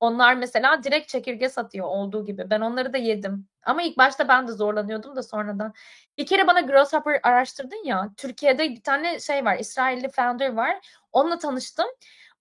[0.00, 2.50] onlar mesela direkt çekirge satıyor olduğu gibi.
[2.50, 3.48] Ben onları da yedim.
[3.62, 5.72] Ama ilk başta ben de zorlanıyordum da sonradan.
[6.18, 8.10] Bir kere bana Grasshopper araştırdın ya.
[8.16, 9.58] Türkiye'de bir tane şey var.
[9.58, 10.78] İsrailli founder var.
[11.12, 11.86] Onunla tanıştım.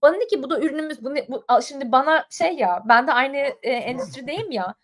[0.02, 1.03] Bana dedi ki bu da ürünümüz.
[1.03, 4.76] Bu, ne- bu şimdi bana şey ya ben de aynı e, endüstrideyim ya.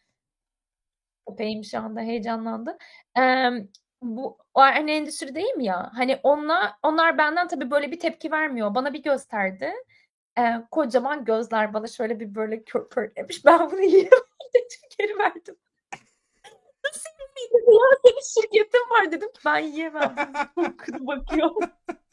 [1.28, 2.78] Köpeğim şu anda heyecanlandı.
[3.16, 3.68] Em,
[4.02, 5.92] bu aynı endüstrideyim ya.
[5.96, 8.76] Hani onunla onlar benden tabii böyle bir tepki vermiyor.
[8.76, 9.74] Bana bir gösterdi.
[10.40, 13.46] Ee, kocaman gözler bana şöyle bir böyle kör pörtlemiş.
[13.46, 14.10] Ben bunu yiyemem
[14.54, 15.56] dedim geri verdim.
[16.86, 20.16] Nasıl yemeyeyim dedi ya senin şirketin var dedim ki ben yiyemem.
[20.56, 21.52] Korkudu bakıyor.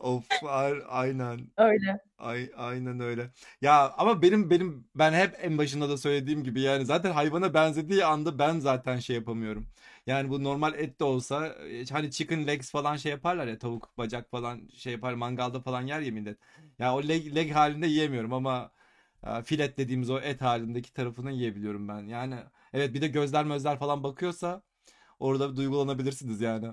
[0.00, 1.40] Of ar- aynen.
[1.56, 1.98] Öyle.
[2.18, 3.30] Ay, aynen öyle.
[3.60, 8.04] Ya ama benim benim ben hep en başında da söylediğim gibi yani zaten hayvana benzediği
[8.04, 9.66] anda ben zaten şey yapamıyorum.
[10.08, 13.98] Yani bu normal et de olsa e, hani chicken legs falan şey yaparlar ya tavuk
[13.98, 16.38] bacak falan şey yapar mangalda falan yer ya millet.
[16.78, 18.70] Ya o leg, leg halinde yiyemiyorum ama
[19.26, 22.02] e, filet dediğimiz o et halindeki tarafını yiyebiliyorum ben.
[22.02, 22.36] Yani
[22.72, 24.62] evet bir de gözler mözler falan bakıyorsa
[25.18, 26.66] orada duygulanabilirsiniz yani.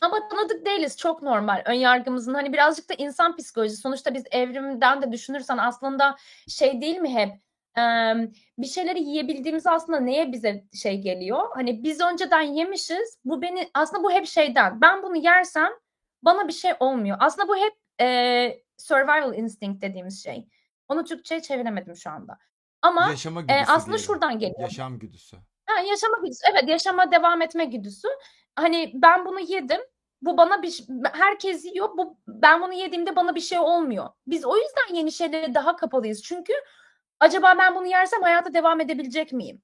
[0.00, 0.96] Ama tanıdık değiliz.
[0.96, 1.62] Çok normal.
[1.66, 3.80] Önyargımızın hani birazcık da insan psikolojisi.
[3.80, 6.16] Sonuçta biz evrimden de düşünürsen aslında
[6.48, 7.49] şey değil mi hep?
[8.58, 11.48] Bir şeyleri yiyebildiğimiz aslında neye bize şey geliyor?
[11.54, 13.18] Hani biz önceden yemişiz.
[13.24, 14.80] Bu beni aslında bu hep şeyden.
[14.80, 15.70] Ben bunu yersem
[16.22, 17.16] bana bir şey olmuyor.
[17.20, 20.48] Aslında bu hep e, survival instinct dediğimiz şey.
[20.88, 22.38] Onu Türkçe'ye çeviremedim şu anda.
[22.82, 23.12] Ama
[23.48, 23.98] e, aslında diyelim.
[23.98, 24.60] şuradan geliyor.
[24.60, 25.36] Yaşam güdüsü.
[25.66, 26.44] Ha, yaşama güdüsü.
[26.50, 28.08] Evet, yaşama devam etme güdüsü.
[28.56, 29.80] Hani ben bunu yedim.
[30.22, 31.88] Bu bana bir herkes yiyor.
[31.98, 34.08] Bu ben bunu yediğimde bana bir şey olmuyor.
[34.26, 36.22] Biz o yüzden yeni şeylere daha kapalıyız.
[36.22, 36.52] Çünkü
[37.20, 39.62] acaba ben bunu yersem hayata devam edebilecek miyim?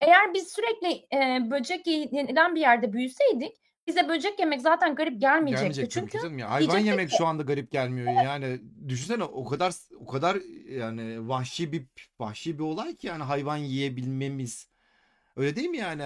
[0.00, 3.56] Eğer biz sürekli e, böcek yenilen bir yerde büyüseydik
[3.86, 5.68] bize böcek yemek zaten garip gelmeyecekti.
[5.68, 6.50] Gelmeyecek tabii ki Çünkü canım ya.
[6.50, 8.60] Hayvan diyecektik yemek ki şu anda garip gelmiyor yani.
[8.88, 10.36] Düşünsene o kadar o kadar
[10.68, 11.86] yani vahşi bir
[12.20, 14.68] vahşi bir olay ki yani hayvan yiyebilmemiz.
[15.36, 16.02] Öyle değil mi yani?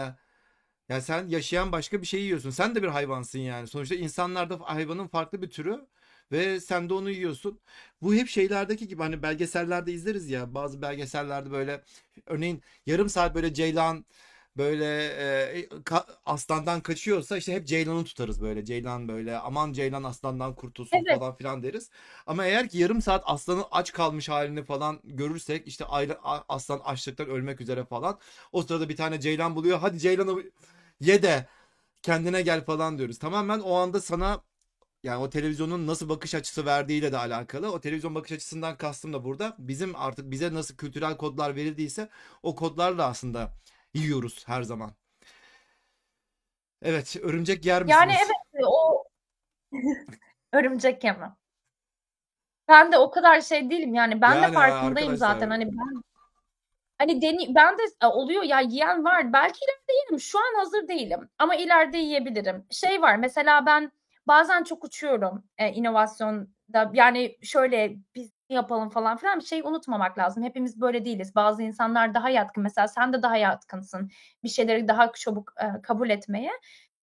[0.89, 2.51] Ya sen yaşayan başka bir şey yiyorsun.
[2.51, 3.67] Sen de bir hayvansın yani.
[3.67, 5.87] Sonuçta insanlar da hayvanın farklı bir türü
[6.32, 7.61] ve sen de onu yiyorsun.
[8.02, 10.55] Bu hep şeylerdeki gibi hani belgesellerde izleriz ya.
[10.55, 11.82] Bazı belgesellerde böyle
[12.27, 14.05] örneğin yarım saat böyle ceylan
[14.57, 18.65] böyle e, ka- aslandan kaçıyorsa işte hep ceylanı tutarız böyle.
[18.65, 21.90] Ceylan böyle aman ceylan aslandan kurtulsun evet falan filan deriz.
[22.27, 26.78] Ama eğer ki yarım saat aslanın aç kalmış halini falan görürsek işte ayrı, a- aslan
[26.85, 28.19] açlıktan ölmek üzere falan.
[28.52, 29.78] O sırada bir tane ceylan buluyor.
[29.78, 30.43] Hadi ceylanı
[31.01, 31.47] ye de
[32.02, 33.19] kendine gel falan diyoruz.
[33.19, 34.43] Tamamen o anda sana
[35.05, 37.72] yani o televizyonun nasıl bakış açısı verdiğiyle de alakalı.
[37.72, 42.09] O televizyon bakış açısından kastım da burada bizim artık bize nasıl kültürel kodlar verildiyse
[42.43, 43.51] o kodlarla aslında
[43.94, 44.93] yiyoruz her zaman.
[46.82, 48.28] Evet, örümcek yer yani misiniz?
[48.55, 49.05] evet o
[50.52, 51.31] örümcek yeme.
[52.68, 56.02] Ben de o kadar şey değilim yani ben de Yani farkındayım zaten hani ben
[56.98, 59.32] Hani deni ben de e, oluyor ya yiyen var.
[59.32, 60.20] Belki ileride yerim.
[60.20, 62.66] Şu an hazır değilim ama ileride yiyebilirim.
[62.70, 63.93] Şey var mesela ben
[64.31, 66.90] bazen çok uçuyorum e, inovasyonda.
[66.93, 70.43] Yani şöyle biz yapalım falan filan bir şey unutmamak lazım.
[70.43, 71.35] Hepimiz böyle değiliz.
[71.35, 72.62] Bazı insanlar daha yatkın.
[72.62, 74.11] Mesela sen de daha yatkınsın.
[74.44, 76.51] Bir şeyleri daha çabuk e, kabul etmeye.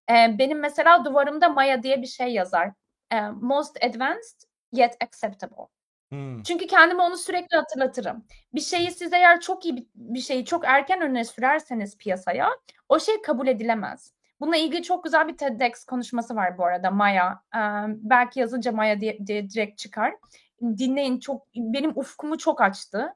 [0.10, 2.72] E, benim mesela duvarımda Maya diye bir şey yazar.
[3.12, 4.42] E, most advanced
[4.72, 5.68] yet acceptable.
[6.12, 6.44] Hmm.
[6.44, 8.26] Çünkü kendime onu sürekli hatırlatırım.
[8.54, 12.50] Bir şeyi siz eğer çok iyi bir, şeyi çok erken öne sürerseniz piyasaya
[12.90, 14.17] o şey kabul edilemez.
[14.40, 17.42] Bununla ilgili çok güzel bir TEDx konuşması var bu arada Maya.
[17.56, 20.14] Ee, belki yazınca Maya diye, diye direkt çıkar.
[20.62, 23.14] Dinleyin çok benim ufkumu çok açtı.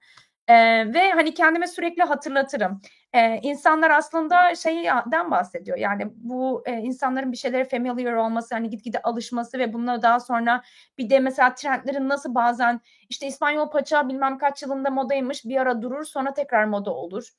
[0.48, 2.82] Ee, ve hani kendime sürekli hatırlatırım.
[3.14, 5.78] Ee, insanlar aslında şeyden bahsediyor.
[5.78, 10.62] Yani bu e, insanların bir şeylere familiar olması, hani gitgide alışması ve bununla daha sonra
[10.98, 15.82] bir de mesela trendlerin nasıl bazen işte İspanyol paça bilmem kaç yılında modaymış bir ara
[15.82, 17.30] durur sonra tekrar moda olur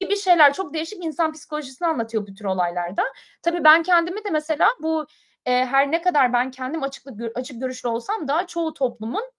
[0.00, 3.04] gibi şeyler çok değişik insan psikolojisini anlatıyor bu tür olaylarda.
[3.42, 5.06] Tabii ben kendimi de mesela bu
[5.44, 9.30] e, her ne kadar ben kendim açıklık açık görüşlü olsam da çoğu toplumun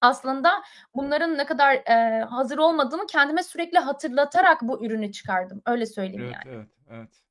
[0.00, 0.62] aslında
[0.94, 5.62] bunların ne kadar e, hazır olmadığını kendime sürekli hatırlatarak bu ürünü çıkardım.
[5.66, 6.56] Öyle söyleyeyim Evet, yani.
[6.56, 7.22] evet, evet.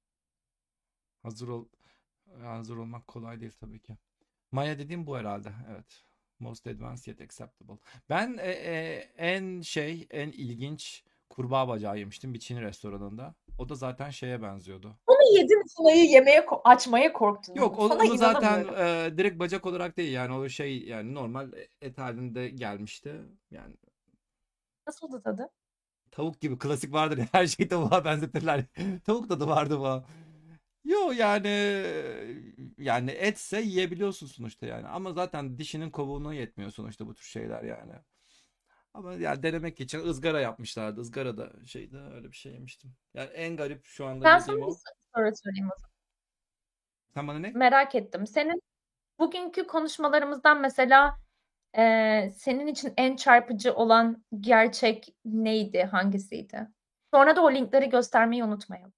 [1.23, 1.65] Hazır ol
[2.43, 3.97] hazır olmak kolay değil tabii ki.
[4.51, 5.49] Maya dediğim bu herhalde.
[5.71, 6.03] Evet.
[6.39, 7.77] Most advanced yet acceptable.
[8.09, 11.03] Ben e, e, en şey, en ilginç
[11.33, 13.35] kurbağa bacağı yemiştim bir Çin restoranında.
[13.57, 14.97] O da zaten şeye benziyordu.
[15.07, 17.55] Onu yedim Sunay'ı yemeye açmaya korktun.
[17.55, 21.51] Yok o- onu zaten e, direkt bacak olarak değil yani o şey yani normal
[21.81, 23.21] et halinde gelmişti.
[23.51, 23.75] Yani
[24.87, 25.49] Nasıldı tadı?
[26.11, 28.65] tavuk gibi klasik vardır ya her şeyi tavuğa benzetirler.
[29.05, 30.03] Tavuk tadı vardı bu.
[30.85, 31.47] Yo yani
[32.77, 37.93] yani etse yiyebiliyorsun sonuçta yani ama zaten dişinin kovuğuna yetmiyor sonuçta bu tür şeyler yani.
[38.93, 41.01] Ama yani denemek için ızgara yapmışlardı.
[41.01, 42.95] Izgara da şeydi öyle bir şey yemiştim.
[43.13, 44.71] Yani en garip şu anda Ben sana bir o.
[45.15, 45.93] soru sorayım o zaman.
[47.13, 47.51] Sen bana ne?
[47.51, 48.27] Merak ettim.
[48.27, 48.61] Senin
[49.19, 51.17] bugünkü konuşmalarımızdan mesela
[51.77, 55.83] eee, senin için en çarpıcı olan gerçek neydi?
[55.83, 56.67] Hangisiydi?
[57.13, 58.93] Sonra da o linkleri göstermeyi unutmayalım.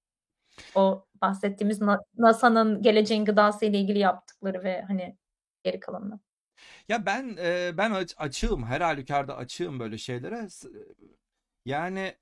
[0.74, 5.16] O bahsettiğimiz Na- NASA'nın geleceğin gıdası ile ilgili yaptıkları ve hani
[5.62, 6.20] geri kalanını.
[6.88, 8.64] Ya ben e, ben aç- açığım.
[8.66, 10.48] Her halükarda açığım böyle şeylere.
[11.64, 12.16] Yani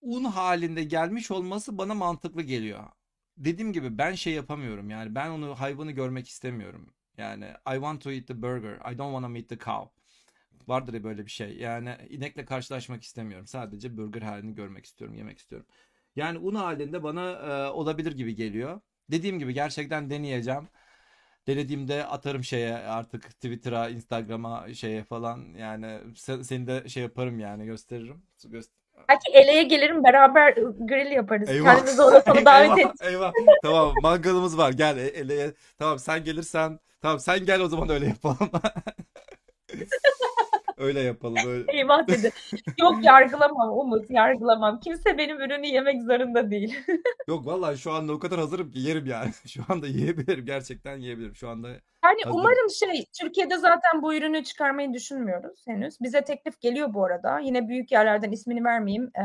[0.00, 2.84] un halinde gelmiş olması bana mantıklı geliyor.
[3.36, 6.94] Dediğim gibi ben şey yapamıyorum yani ben onu hayvanı görmek istemiyorum.
[7.18, 8.74] Yani I want to eat the burger.
[8.92, 9.90] I don't want to meet the cow.
[10.68, 11.56] Vardır ya böyle bir şey.
[11.58, 13.46] Yani inekle karşılaşmak istemiyorum.
[13.46, 15.68] Sadece burger halini görmek istiyorum, yemek istiyorum.
[16.16, 18.80] Yani un halinde bana e, olabilir gibi geliyor.
[19.10, 20.68] Dediğim gibi gerçekten deneyeceğim.
[21.46, 27.66] Denediğimde atarım şeye artık Twitter'a, Instagram'a şeye falan yani se- seni de şey yaparım yani
[27.66, 28.22] gösteririm.
[28.44, 28.74] Göster
[29.08, 31.48] Belki Ele'ye gelirim beraber grill yaparız.
[31.48, 31.74] Eyvah.
[31.74, 32.90] Kendimizi orada sana davet et.
[33.02, 33.32] eyvah.
[33.62, 34.72] Tamam, mangalımız var.
[34.72, 35.54] Gel e- ele.
[35.78, 36.78] Tamam, sen gelirsen.
[37.02, 38.38] Tamam, sen gel o zaman öyle yapalım.
[40.84, 41.36] Öyle yapalım.
[41.48, 41.64] Öyle.
[41.72, 42.30] Eyvah dedi.
[42.80, 44.80] Yok yargılamam Umut, yargılamam.
[44.80, 46.78] Kimse benim ürünü yemek zorunda değil.
[47.28, 49.30] Yok vallahi şu anda o kadar hazırım ki yerim yani.
[49.46, 50.44] Şu anda yiyebilirim.
[50.46, 51.36] Gerçekten yiyebilirim.
[51.36, 51.80] Şu anda Yani
[52.24, 52.40] hazırım.
[52.40, 56.00] umarım şey, Türkiye'de zaten bu ürünü çıkarmayı düşünmüyoruz henüz.
[56.00, 57.38] Bize teklif geliyor bu arada.
[57.38, 59.10] Yine büyük yerlerden ismini vermeyeyim.
[59.18, 59.22] Ee,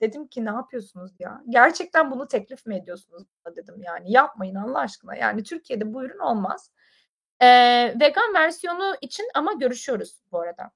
[0.00, 1.42] dedim ki ne yapıyorsunuz ya?
[1.48, 3.22] Gerçekten bunu teklif mi ediyorsunuz
[3.56, 4.12] dedim yani.
[4.12, 5.16] Yapmayın Allah aşkına.
[5.16, 6.70] Yani Türkiye'de bu ürün olmaz.
[7.42, 10.70] Ee, vegan versiyonu için ama görüşüyoruz bu arada.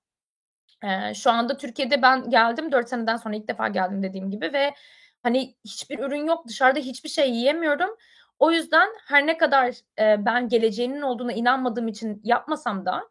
[0.84, 4.74] Ee, şu anda Türkiye'de ben geldim 4 seneden sonra ilk defa geldim dediğim gibi ve
[5.22, 7.90] hani hiçbir ürün yok dışarıda hiçbir şey yiyemiyorum.
[8.38, 13.02] O yüzden her ne kadar e, ben geleceğinin olduğuna inanmadığım için yapmasam da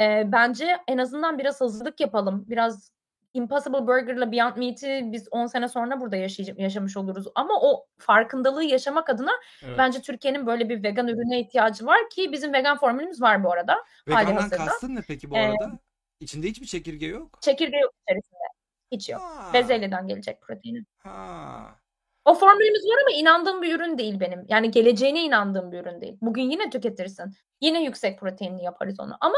[0.00, 2.44] e, bence en azından biraz hazırlık yapalım.
[2.48, 2.92] Biraz
[3.34, 6.16] Impossible Burger'la Beyond Meat'i biz 10 sene sonra burada
[6.56, 7.26] yaşamış oluruz.
[7.34, 9.30] Ama o farkındalığı yaşamak adına
[9.64, 9.78] Evet.
[9.78, 13.76] bence Türkiye'nin böyle bir vegan ürüne ihtiyacı var ki bizim vegan formülümüz var bu arada.
[14.08, 15.78] Vegandan kastın ne peki bu Ee, arada?
[16.22, 17.38] İçinde hiçbir çekirge yok.
[17.42, 18.38] Çekirge yok içerisinde.
[18.92, 19.20] Hiç yok.
[19.20, 19.52] Ha.
[19.54, 20.84] Bezelyeden gelecek proteini.
[20.98, 21.78] Ha.
[22.24, 24.44] O formülümüz var ama inandığım bir ürün değil benim.
[24.48, 26.18] Yani geleceğine inandığım bir ürün değil.
[26.20, 27.32] Bugün yine tüketirsin.
[27.60, 29.16] Yine yüksek proteinli yaparız onu.
[29.20, 29.36] Ama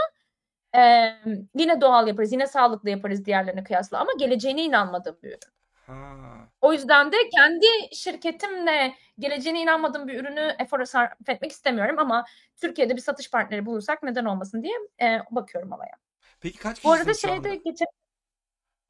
[0.76, 1.10] e,
[1.54, 2.32] yine doğal yaparız.
[2.32, 3.98] Yine sağlıklı yaparız diğerlerine kıyasla.
[3.98, 5.40] Ama geleceğine inanmadığım bir ürün.
[5.74, 5.94] Ha.
[6.60, 11.98] O yüzden de kendi şirketimle geleceğine inanmadığım bir ürünü efor sarf etmek istemiyorum.
[11.98, 12.24] Ama
[12.56, 16.03] Türkiye'de bir satış partneri bulursak neden olmasın diye e, bakıyorum olaya.
[16.44, 17.62] Peki kaç Bu arada kişisiniz şu şeyde anda?
[17.64, 17.86] geçen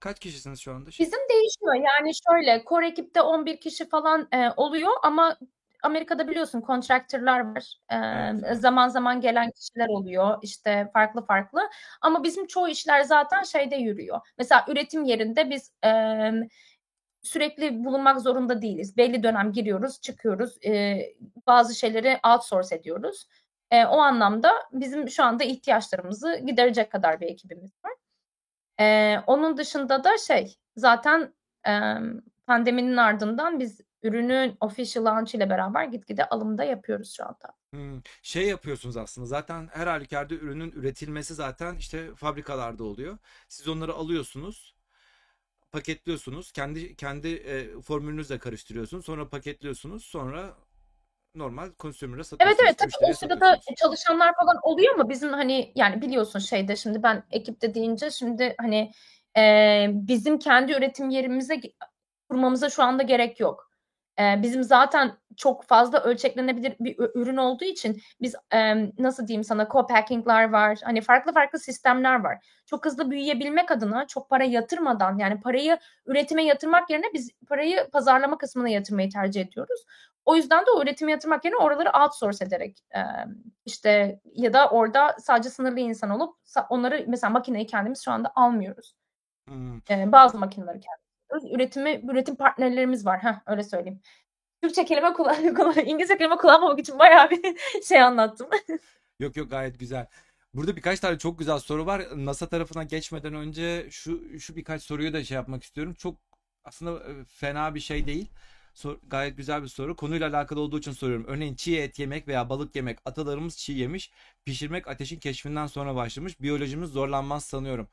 [0.01, 0.91] Kaç kişisiniz şu anda?
[0.99, 1.75] Bizim değişiyor.
[1.75, 5.39] Yani şöyle core ekipte 11 kişi falan e, oluyor ama
[5.83, 7.75] Amerika'da biliyorsun kontratörler var.
[7.91, 8.61] E, Evet, evet.
[8.61, 10.39] zaman zaman gelen kişiler oluyor.
[10.43, 11.61] işte farklı farklı.
[12.01, 14.21] Ama bizim çoğu işler zaten şeyde yürüyor.
[14.39, 15.91] Mesela üretim yerinde biz e,
[17.23, 18.97] sürekli bulunmak zorunda değiliz.
[18.97, 20.59] Belli dönem giriyoruz, çıkıyoruz.
[20.67, 20.99] E,
[21.47, 23.29] bazı şeyleri outsource ediyoruz.
[23.71, 27.93] E, o anlamda bizim şu anda ihtiyaçlarımızı giderecek kadar bir ekibimiz var.
[28.81, 31.35] Ee, onun dışında da şey zaten
[31.69, 31.73] e,
[32.47, 37.53] pandeminin ardından biz ürünün official launch ile beraber gitgide alımda yapıyoruz şu anda.
[37.71, 43.19] Hmm, Şey yapıyorsunuz aslında zaten her halükarda ürünün üretilmesi zaten işte fabrikalarda oluyor.
[43.49, 44.75] Siz onları alıyorsunuz,
[45.73, 50.55] paketliyorsunuz, kendi kendi e, formülünüzle karıştırıyorsunuz, sonra paketliyorsunuz, sonra
[51.35, 51.71] normal
[52.41, 56.77] Evet satıyorsunuz, evet tabii o sırada çalışanlar falan oluyor ama bizim hani yani biliyorsun şeyde
[56.77, 58.93] şimdi ben ekipte deyince şimdi hani
[59.37, 61.61] e, bizim kendi üretim yerimize
[62.29, 63.71] kurmamıza şu anda gerek yok.
[64.19, 69.63] E, bizim zaten çok fazla ölçeklenebilir bir ürün olduğu için biz e, nasıl diyeyim sana
[69.63, 70.79] co-packing'ler var.
[70.85, 72.47] Hani farklı farklı sistemler var.
[72.67, 78.39] Çok hızlı büyüyebilmek adına çok para yatırmadan yani parayı üretime yatırmak yerine biz parayı pazarlama
[78.39, 79.85] kısmına yatırmayı tercih ediyoruz.
[80.25, 83.01] O yüzden de o üretime yatırmak yerine oraları outsource ederek e,
[83.65, 86.37] işte ya da orada sadece sınırlı insan olup
[86.69, 88.95] onları mesela makineyi kendimiz şu anda almıyoruz.
[89.49, 89.77] Hmm.
[89.91, 91.55] E, bazı makineleri kendimiz.
[91.55, 93.23] Üretimi, üretim partnerlerimiz var.
[93.23, 94.01] Heh, öyle söyleyeyim.
[94.63, 95.45] Türkçe kelime kullan,
[95.87, 98.49] İngilizce kelime kullanmamak için bayağı bir şey anlattım.
[99.21, 100.07] Yok yok gayet güzel.
[100.55, 102.03] Burada birkaç tane çok güzel soru var.
[102.15, 105.95] NASA tarafına geçmeden önce şu şu birkaç soruyu da şey yapmak istiyorum.
[105.95, 106.17] Çok
[106.65, 108.31] aslında fena bir şey değil.
[108.75, 109.97] Sor- gayet güzel bir soru.
[109.97, 111.27] Konuyla alakalı olduğu için soruyorum.
[111.29, 112.99] Örneğin çiğ et yemek veya balık yemek.
[113.05, 114.13] Atalarımız çiğ yemiş.
[114.45, 116.41] Pişirmek ateşin keşfinden sonra başlamış.
[116.41, 117.89] Biyolojimiz zorlanmaz sanıyorum.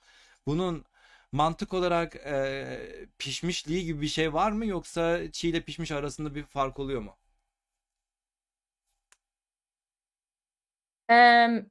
[0.47, 0.85] Bunun
[1.31, 6.43] mantık olarak e, pişmişliği gibi bir şey var mı yoksa çiğ ile pişmiş arasında bir
[6.43, 7.17] fark oluyor mu?
[11.09, 11.69] Em,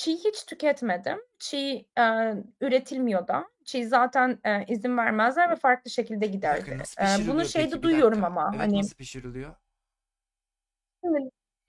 [0.00, 1.18] Çiğ hiç tüketmedim.
[1.38, 3.44] Çiğ, eee, üretilmiyor da.
[3.64, 6.76] Çiğ zaten, eee, izin vermezler ve farklı şekilde giderdi.
[6.78, 7.78] nasıl Eee, bunu pişiriliyor şeyde peki?
[7.78, 8.26] Bir duyuyorum dakika.
[8.26, 9.54] ama Evet hani nasıl pişiriliyor?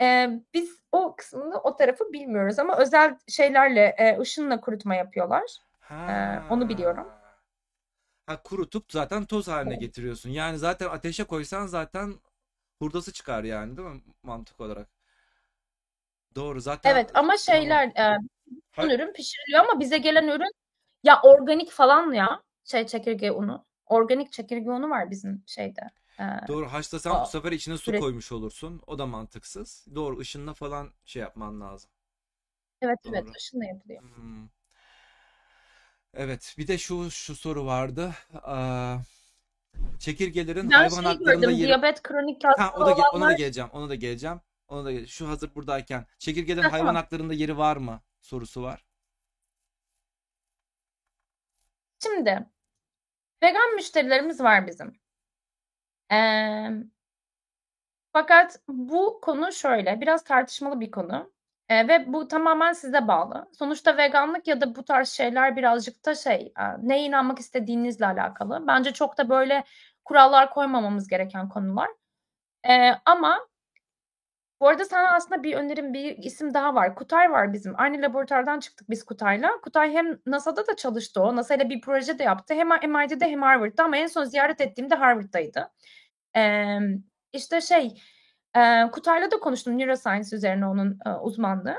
[0.02, 5.44] Eee, biz o kısmını, o tarafı bilmiyoruz ama özel şeylerle, eee, ışınla kurutma yapıyorlar.
[6.10, 7.08] Eee, onu biliyorum.
[7.08, 7.38] Ha.
[8.26, 10.30] Ha kurutup zaten toz haline getiriyorsun.
[10.30, 12.14] Yani zaten ateşe koysan zaten
[12.82, 14.90] hurdası çıkar yani değil mi mantık olarak?
[16.36, 18.18] Doğru zaten Evet ama şeyler, Ha-
[18.76, 20.52] son ürün pişiriliyor ama bize gelen ürün
[21.04, 22.42] ya organik falan ya.
[22.64, 23.66] Şey çekirge unu.
[23.86, 25.82] Organik çekirge unu var bizim şeyde.
[26.20, 28.02] Eee, Doğru haşlasan bu o sefer içine su süreç.
[28.02, 28.82] koymuş olursun.
[28.88, 29.88] O da mantıksız.
[29.96, 31.92] Doğru ışınla falan şey yapman lazım.
[32.82, 33.32] Evet evet Doğru.
[33.38, 34.02] ışınla yapılıyor.
[34.02, 34.48] Hmm.
[36.14, 38.14] Evet bir de şu şu soru vardı.
[38.44, 38.98] Aa,
[40.00, 41.68] çekirgelerin Ben hayvan şey haklarında gördüm, yeri...
[41.68, 43.70] diyabet kronik Ha, hastalığı o da ge- ona da olanlar geleceğim.
[43.74, 44.42] Ona da geleceğim.
[44.72, 48.86] Ona da şu hazır buradayken çekirgelerin Ha, hayvan haklarında yeri var mı sorusu var.
[52.04, 52.46] Şimdi
[53.44, 55.00] vegan müşterilerimiz var bizim.
[56.10, 56.92] Eee,
[58.14, 61.32] fakat bu konu şöyle, biraz tartışmalı bir konu.
[61.70, 63.50] Eee, ve bu tamamen size bağlı.
[63.60, 68.68] Sonuçta veganlık ya da bu tarz şeyler birazcık da şey, eee, neye inanmak istediğinizle alakalı.
[68.68, 69.64] Bence çok da böyle
[70.06, 71.90] kurallar koymamamız gereken konular.
[72.70, 73.40] Eee, ama
[74.62, 76.96] bu arada sana aslında bir önerim, bir isim daha var.
[76.96, 77.74] Kutay var bizim.
[77.78, 79.52] Aynı laboratuvardan çıktık biz Kutay'la.
[79.64, 81.36] Kutay hem NASA'da da çalıştı o.
[81.36, 82.54] NASA ile bir proje de yaptı.
[82.54, 85.72] Hem MIT'de hem Harvard'da ama en son ziyaret ettiğimde Harvard'daydı.
[86.36, 88.02] Emm, işte şey,
[88.56, 91.76] eee, Kutay'la da konuştum neuroscience üzerine onun, eee, uzmanlığı.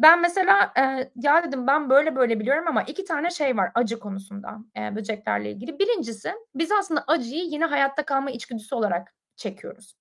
[0.00, 3.98] Ben mesela, eee, ya dedim ben böyle böyle biliyorum ama 2 tane şey var acı
[4.00, 5.78] konusunda, eee, böceklerle ilgili.
[5.78, 9.94] Birincisi biz aslında acıyı yine hayatta kalma içgüdüsü olarak çekiyoruz.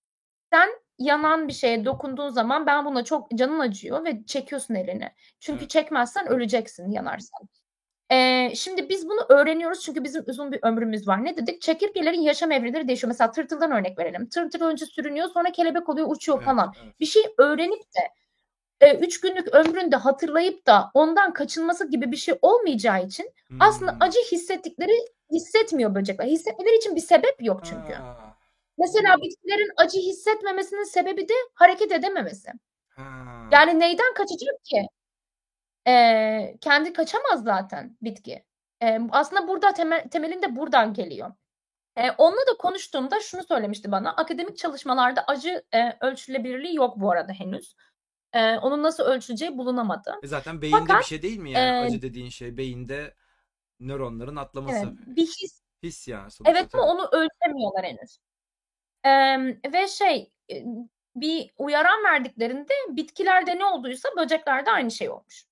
[0.53, 0.69] Sen
[0.99, 5.11] yanan bir şeye dokunduğun zaman ben buna çok canın acıyor ve çekiyorsun elini.
[5.39, 5.69] Çünkü Evet.
[5.69, 7.47] çekmezsen öleceksin yanarsan.
[8.11, 11.25] Eee, şimdi biz bunu öğreniyoruz çünkü bizim uzun bir ömrümüz var.
[11.25, 11.61] Ne dedik?
[11.61, 13.09] Çekirgelerin yaşam evreleri değişiyor.
[13.09, 14.29] Mesela tırtıldan örnek verelim.
[14.29, 16.73] Tırtıl önce sürünüyor, sonra kelebek oluyor, uçuyor Evet, falan.
[16.83, 16.99] evet.
[16.99, 17.99] Bir şey öğrenip de,
[18.83, 23.97] eee, 3 günlük ömründe hatırlayıp da ondan kaçınması gibi bir şey olmayacağı için aslında Hmm.
[24.01, 24.93] acı hissettikleri
[25.31, 26.25] hissetmiyor böcekler.
[26.25, 27.93] Hissetmeleri için bir sebep yok çünkü.
[27.93, 28.26] Ha.
[28.77, 32.51] Mesela bitkilerin acı hissetmemesinin sebebi de hareket edememesi.
[32.95, 33.03] Ha.
[33.53, 34.83] Yani neyden kaçacak ki?
[35.87, 38.45] Eee, kendi kaçamaz zaten bitki.
[38.81, 41.31] Emm, aslında burada temel temelinde buradan geliyor.
[41.97, 44.11] Eee, onunla da konuştuğumda şunu söylemişti bana.
[44.13, 47.75] Akademik çalışmalarda acı, eee, ölçülebilirliği yok bu arada henüz.
[48.35, 50.15] Eee, onun nasıl ölçüleceği bulunamadı.
[50.21, 53.15] E zaten beyinde bir Fakat şey değil mi yani eee acı dediğin şey beyinde
[53.79, 54.85] nöronların atlaması.
[54.85, 55.61] Evet, bir his.
[55.83, 58.17] His yani sonuçta Evet ama onu ölçemiyorlar henüz.
[59.07, 60.65] Emm, ve şey, eee,
[61.15, 65.45] bir uyaran verdiklerinde bitkilerde ne olduysa böceklerde aynı şey olmuş.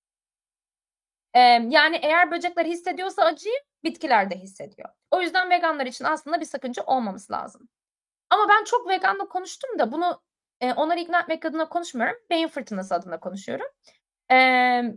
[1.34, 4.90] Emm, yani eğer böcekler hissediyorsa acıyı, bitkiler de hissediyor.
[5.12, 7.70] O yüzden veganlar için aslında bir sakınca olmaması lazım.
[8.32, 10.22] Ama ben çok veganla konuştum da bunu,
[10.62, 12.18] eee, onları ikna etmek adına konuşmuyorum.
[12.32, 13.68] Beyin fırtınası adına konuşuyorum.
[14.30, 14.94] Emm,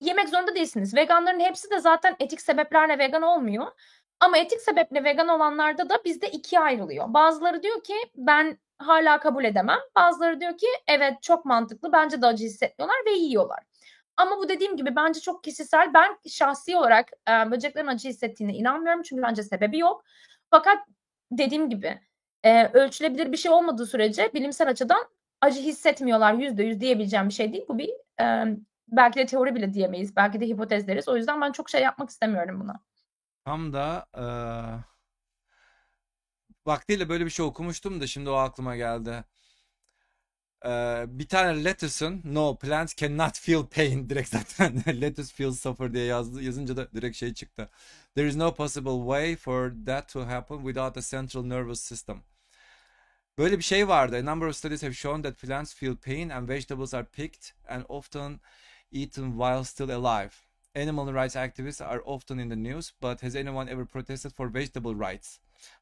[0.00, 0.96] yemek zorunda değilsiniz.
[0.96, 3.66] Veganların hepsi de zaten etik sebeplerle vegan olmuyor.
[4.24, 7.06] Ama etik sebeple vegan olanlarda da bizde 2'ye ayrılıyor.
[7.14, 9.78] Bazıları diyor ki ben hâlâ kabul edemem.
[9.96, 13.58] Bazıları diyor ki evet çok mantıklı, bence de acı hissetmiyorlar ve yiyorlar.
[14.16, 15.94] Ama bu dediğim gibi bence çok kişisel.
[15.94, 20.04] Ben şahsi olarak, eee, böceklerin acı hissettiğine inanmıyorum çünkü bence sebebi yok.
[20.50, 20.78] Fakat
[21.32, 22.00] dediğim gibi,
[22.44, 25.04] eee, ölçülebilir bir şey olmadığı sürece bilimsel açıdan
[25.40, 27.64] acı hissetmiyorlar %100 diyebileceğim bir şey değil.
[27.68, 28.56] Bu bir, emm,
[28.88, 30.16] belki de teori bile diyemeyiz.
[30.16, 31.08] Belki de hipotez deriz.
[31.08, 32.80] O yüzden ben çok şey yapmak istemiyorum buna.
[33.44, 34.84] Tam da eee
[36.66, 39.24] vaktiyle böyle bir şey okumuştum da şimdi o aklıma geldi.
[40.64, 46.04] Eee, bir tane lettuce'ın no plants cannot feel pain direkt zaten lettuce feels suffer diye
[46.04, 47.70] yazdı yazınca da direkt şey çıktı.
[48.14, 52.22] There is no possible way for that to happen without a central nervous system.
[53.38, 54.16] Böyle bir şey vardı.
[54.16, 57.84] A number of studies have shown that plants feel pain and vegetables are picked and
[57.88, 58.40] often
[58.92, 60.30] eaten while still alive.
[60.76, 64.94] Animal rights activists are often in the news, but has anyone ever protested for vegetable
[64.94, 65.38] rights?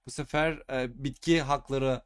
[0.06, 2.02] Bu sefer e, bitki hakları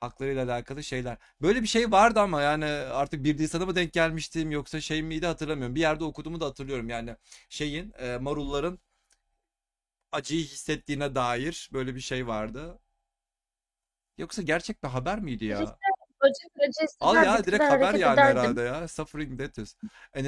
[0.00, 1.16] haklarıyla alakalı şeyler.
[1.42, 5.26] Böyle bir şey vardı ama yani artık bir Nisan'a mı denk gelmiştim yoksa şey miydi
[5.26, 5.74] hatırlamıyorum.
[5.74, 6.88] Bir yerde okuduğumu da hatırlıyorum.
[6.88, 7.16] Yani
[7.48, 8.78] şeyin e, marulların
[10.12, 12.78] acıyı hissettiğine dair böyle bir şey vardı.
[14.18, 15.58] Yoksa gerçek bir haber miydi ya?
[16.22, 18.88] Böcekler acı Al ya direkt haber yani herhalde ya.
[18.88, 19.70] Suffering lettuce.
[20.16, 20.26] And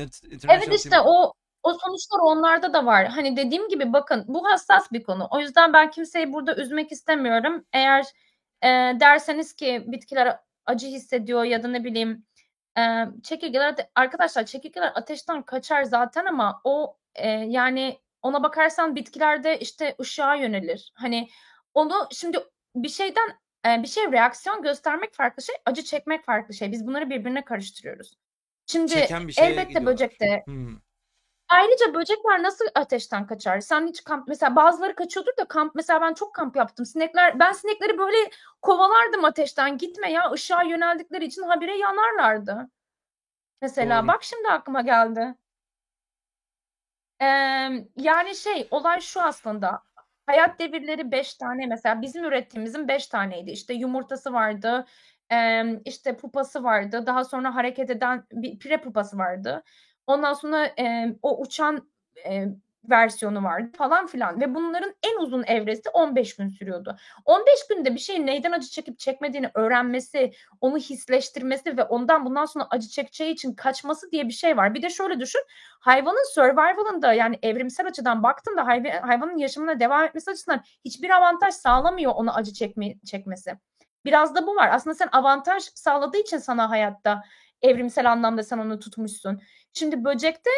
[0.48, 1.32] Evet işte o
[1.62, 3.06] o sonuçlar onlarda da var.
[3.08, 5.28] Hani dediğim gibi bakın bu hassas bir konu.
[5.30, 7.64] O yüzden ben kimseyi burada üzmek istemiyorum.
[7.72, 8.04] Eğer
[8.64, 12.26] eee, derseniz ki bitkiler acı hissediyor ya da ne bileyim
[12.78, 19.58] Eee, çekirgeler arkadaşlar çekirgeler ateşten kaçar zaten ama o, eee, yani ona bakarsan bitkiler de,
[19.58, 20.92] işte, ışığa yönelir.
[20.94, 21.28] Hani,
[21.74, 22.38] onu şimdi
[22.76, 23.28] bir şeyden,
[23.66, 26.72] eee, bir şeye reaksiyon göstermek farklı şey, acı çekmek farklı şey.
[26.72, 28.18] Biz bunları birbirine karıştırıyoruz.
[28.66, 29.92] Şimdi Çeken bir elbette gidiyorlar.
[29.92, 30.82] böcekte Hımm.
[31.50, 33.60] Ayrıca böcekler nasıl ateşten kaçar?
[33.60, 36.86] Sen hiç kamp mesela bazıları kaçıyordur da kamp mesela ben çok kamp yaptım.
[36.86, 38.16] Sinekler ben sinekleri böyle
[38.62, 39.78] kovalardım ateşten.
[39.78, 42.68] "Gitme ya!" ışığa yöneldikleri için habire yanarlardı.
[43.62, 44.08] Mesela Doğru.
[44.08, 45.34] bak şimdi aklıma geldi.
[47.18, 49.82] Emm, yani şey, olay şu aslında,
[50.26, 53.50] hayat devirleri 5 tane mesela bizim ürettiğimizin 5 taneydi.
[53.50, 54.86] İşte yumurtası vardı,
[55.30, 59.62] emm, işte pupası vardı, daha sonra hareket eden bir pire pupası vardı.
[60.06, 62.48] Ondan sonra, emm, o uçan, eee,
[62.90, 66.96] versiyonu vardı falan filan ve bunların en uzun evresi 15 gün sürüyordu.
[67.24, 72.66] 15 günde bir şeyin neyden acı çekip çekmediğini öğrenmesi, onu hisleştirmesi ve ondan bundan sonra
[72.70, 74.74] acı çekeceği için kaçması diye bir şey var.
[74.74, 75.40] Bir de şöyle düşün,
[75.80, 78.66] hayvanın survival'ında yani evrimsel açıdan baktığında
[79.02, 83.52] hayvanın yaşamına devam etmesi açısından hiçbir avantaj sağlamıyor ona acı çekme çekmesi.
[84.04, 84.70] Biraz da bu var.
[84.72, 87.22] Aslında sen avantaj sağladığı için sana hayatta
[87.62, 89.40] evrimsel anlamda sen onu tutmuşsun.
[89.72, 90.50] Şimdi böcekte,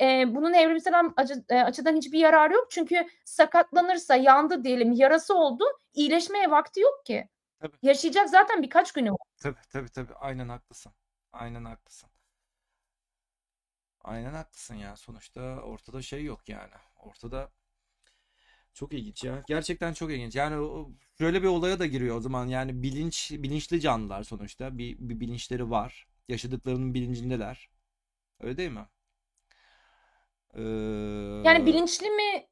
[0.00, 2.66] eee, bunun evrimsel acı eee, açıdan hiçbir yararı yok.
[2.70, 5.64] Çünkü sakatlanırsa, yandı diyelim, yarası oldu,
[5.94, 7.28] iyileşmeye vakti yok ki.
[7.60, 7.76] Tabii.
[7.82, 9.18] Yaşayacak zaten birkaç günü var.
[9.42, 10.14] Tabii, tabii, tabii.
[10.14, 10.92] Aynen haklısın.
[11.32, 12.10] Aynen haklısın.
[14.00, 14.96] Aynen haklısın ya.
[14.96, 16.72] Sonuçta ortada şey yok yani.
[16.96, 17.50] Ortada
[18.74, 19.42] çok ilginç ya.
[19.48, 20.34] Gerçekten çok ilginç.
[20.36, 20.86] Yani
[21.18, 22.46] şöyle bir olaya da giriyor o zaman.
[22.46, 24.78] Yani bilinç bilinçli canlılar sonuçta.
[24.78, 26.06] Bir, bir bilinçleri var.
[26.28, 27.68] Yaşadıklarının bilincindeler.
[28.42, 28.86] Öyle değil mi?
[31.44, 32.46] Yani Ee, bilinçli mi?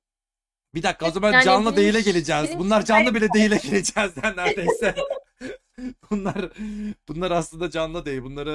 [0.75, 2.45] bir dakika o zaman Yani canlı değile bilinç geleceğiz.
[2.45, 4.95] bilinç Bunlar canlı bile değile geleceğiz yani neredeyse.
[6.11, 6.51] Bunlar
[7.09, 8.23] bunlar aslında canlı değil.
[8.23, 8.51] Bunları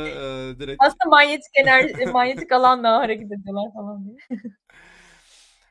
[0.56, 4.18] e, direkt Aslında manyetik enerji manyetik alanla hareket ediyorlar falan diye.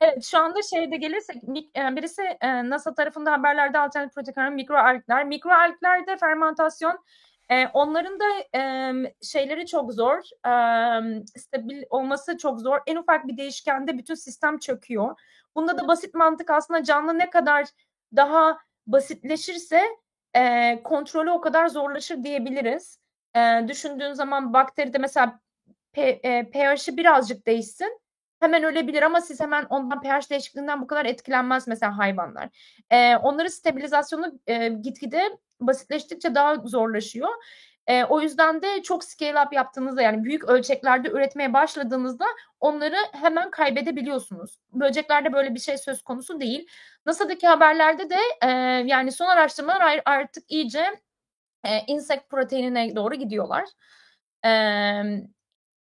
[0.00, 5.24] Evet, şu anda şeyde gelirsek mik eee, birisi, eee, NASA tarafında haberlerde alternatif protein mikroalgler.
[5.26, 6.98] Mikroalglerde fermantasyon,
[7.50, 8.24] eee, onların da,
[8.58, 12.78] emm, şeyleri çok zor, emm, stabil olması çok zor.
[12.86, 15.20] En ufak bir değişkende bütün sistem çöküyor.
[15.56, 17.66] Bunda da basit mantık aslında canlı ne kadar
[18.16, 19.82] daha basitleşirse,
[20.36, 22.98] eee, kontrolü o kadar zorlaşır diyebiliriz.
[23.36, 25.40] Eee, düşündüğün zaman bakteride mesela
[25.96, 28.00] eee, pH'i birazcık değişsin,
[28.40, 32.48] hemen ölebilir ama siz hemen ondan pH değişikliğinden bu kadar etkilenmez mesela hayvanlar.
[32.92, 35.22] Eee, onların stabilizasyonu, eee, gitgide
[35.66, 37.28] basitleştikçe daha zorlaşıyor.
[37.88, 42.24] Eee, o yüzden de çok scale up yaptığınızda yani büyük ölçeklerde üretmeye başladığınızda
[42.60, 44.58] onları hemen kaybedebiliyorsunuz.
[44.72, 46.66] Böceklerde böyle bir şey söz konusu değil.
[47.06, 48.48] NASA'daki haberlerde de, eee,
[48.86, 50.86] yani son araştırmalar ar artık iyice,
[51.66, 53.64] eee, insect proteinine doğru gidiyorlar.
[54.44, 55.22] Emm,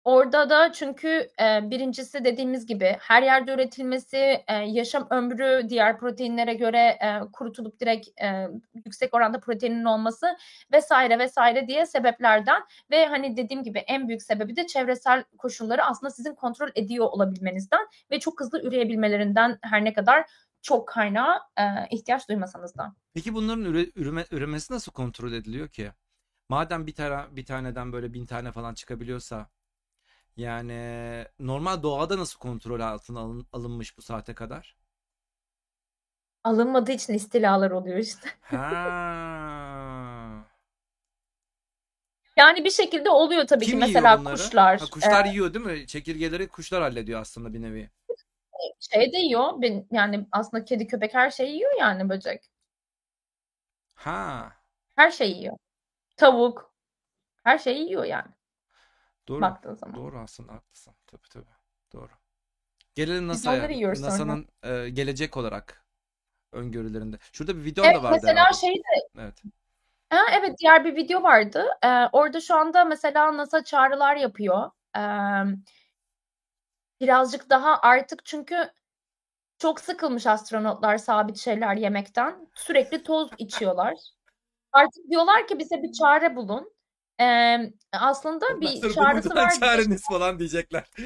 [0.05, 4.16] orada da çünkü, eee, 1'incisi dediğimiz gibi her yerde üretilmesi,
[4.49, 8.49] eee, yaşam ömrü diğer proteinlere göre, eee, kurutulup direkt, eee,
[8.85, 10.27] yüksek oranda proteinin olması
[10.73, 10.91] vs.
[10.91, 11.37] vs.
[11.69, 16.69] diye sebeplerden ve hani dediğim gibi en büyük sebebi de çevresel koşulları aslında sizin kontrol
[16.74, 20.24] ediyor olabilmenizden ve çok hızlı üreyebilmelerinden her ne kadar
[20.62, 22.95] çok kaynağa, eee, ihtiyaç duymasanız da.
[23.15, 25.91] Peki bunların üre, üreme, üremesi nasıl kontrol ediliyor ki?
[26.49, 29.47] Madem bir tane bir taneden böyle bin tane falan çıkabiliyorsa
[30.37, 30.73] yani
[31.39, 34.77] normal doğada nasıl kontrol altına alın- alınmış bu saate kadar?
[36.45, 38.29] Alınmadığı için istilalar oluyor işte.
[38.43, 38.59] Ha.
[42.37, 43.71] Yani bir şekilde oluyor tabii ki.
[43.71, 44.37] Kim yiyor Mesela bunları?
[44.37, 45.87] kuşlar, Ha, kuşlar eee yiyor değil mi?
[45.87, 47.91] Çekirgeleri kuşlar hallediyor aslında bir nevi.
[48.81, 52.51] şey de yiyor, ben yani aslında kedi, köpek her şeyi yiyor yani böcek.
[53.95, 54.53] Ha.
[54.97, 55.57] Her şeyi yiyor.
[56.17, 56.75] Tavuk,
[57.45, 58.29] her şeyi yiyor yani
[59.28, 59.40] Doğru.
[59.40, 59.94] baktığın zaman.
[59.94, 60.94] Doğru aslında haklısın.
[61.07, 61.44] Tabii tabii.
[61.93, 62.11] Doğru.
[62.94, 63.69] Gelelim NASA'ya.
[63.89, 65.85] NASA'nın e, gelecek olarak
[66.53, 67.16] öngörülerinde.
[67.32, 68.57] Şurada bir videon Evet, da vardı mesela herhalde.
[68.57, 69.43] şey de Evet.
[70.11, 71.66] Ha, evet, diğer bir video vardı.
[71.85, 74.70] Eee, orada şu anda mesela NASA çağrılar yapıyor.
[74.97, 75.65] Emm
[77.01, 78.73] birazcık daha artık çünkü
[79.59, 82.51] çok sıkılmış astronotlar sabit şeyler yemekten.
[82.55, 83.94] Sürekli toz içiyorlar.
[84.73, 86.73] Artık diyorlar ki bize bir çare bulun.
[87.18, 89.51] Emm, aslında bir bu muydu lan var.
[89.60, 90.84] çareniz falan diyecekler.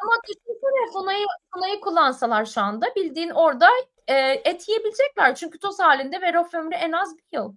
[0.00, 3.68] Ama düşünsene Funa'yı Funa'yı kullansalar şu anda bildiğin orada,
[4.08, 5.34] eee, et yiyebilecekler.
[5.34, 7.54] Çünkü toz halinde ve raf ömrü en az 1 yıl.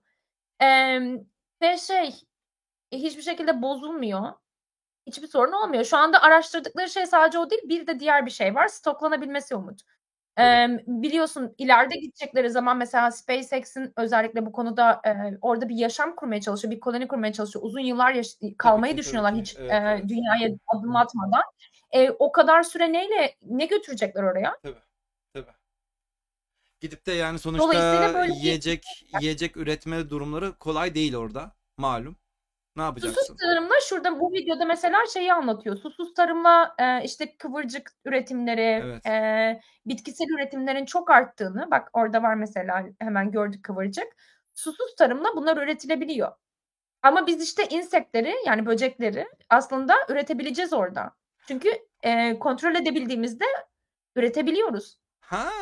[0.60, 1.20] Emm,
[1.62, 2.16] ve şey,
[2.92, 4.34] hiçbir şekilde bozulmuyor.
[5.08, 5.84] Hiçbir sorun olmuyor.
[5.84, 8.68] Şu anda araştırdıkları şey sadece o değil, bir de diğer bir şey var.
[8.68, 9.82] Stoklanabilmesi Umut.
[10.38, 16.42] Emm, biliyorsun ileride gidecekleri zaman mesela SpaceX'in özellikle bu konuda, eee, orada bir yaşam kurmaya
[16.42, 17.66] çalışıyor, bir koloni kurmaya çalışıyor.
[17.66, 18.28] Uzun yıllar yaş
[18.58, 20.10] kalmayı ki, düşünüyorlar tabii hiç, Evet, eee, evet.
[20.10, 21.42] dünyaya adım atmadan.
[21.94, 24.58] Eee, o kadar süre neyle ne götürecekler oraya?
[24.64, 24.80] Tabii,
[25.34, 25.52] tabii.
[26.82, 27.74] Gidip de yani sonuçta
[28.14, 28.84] böyle bir yiyecek
[29.22, 32.16] yiyecek üretme durumları kolay değil orada malum.
[32.78, 33.38] Ne Susuz yapacaksın?
[33.42, 35.78] tarımla şurada bu videoda mesela şeyi anlatıyor.
[35.78, 39.06] Susuz tarımla, eee, işte kıvırcık üretimleri, Evet.
[39.06, 44.08] eee, bitkisel üretimlerin çok arttığını, bak orada var mesela hemen gördük kıvırcık.
[44.54, 46.32] Susuz tarımla bunlar üretilebiliyor.
[47.02, 51.16] Ama biz işte insektleri yani böcekleri aslında üretebileceğiz orada.
[51.48, 51.70] Çünkü,
[52.06, 53.46] eee, kontrol edebildiğimizde
[54.16, 55.00] üretebiliyoruz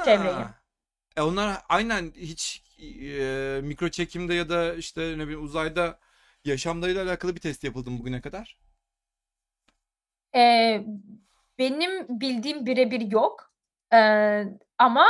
[0.05, 0.33] çevreyi.
[0.33, 0.53] Ha.
[1.17, 5.99] E onlar aynen hiç eee, mikro çekimde ya da işte ne bileyim uzayda
[6.47, 8.57] yaşamlarıyla alakalı bir test yapıldı mı bugüne kadar?
[10.35, 10.85] Eee,
[11.59, 13.53] benim bildiğim birebir yok.
[13.93, 15.05] Eee, ama,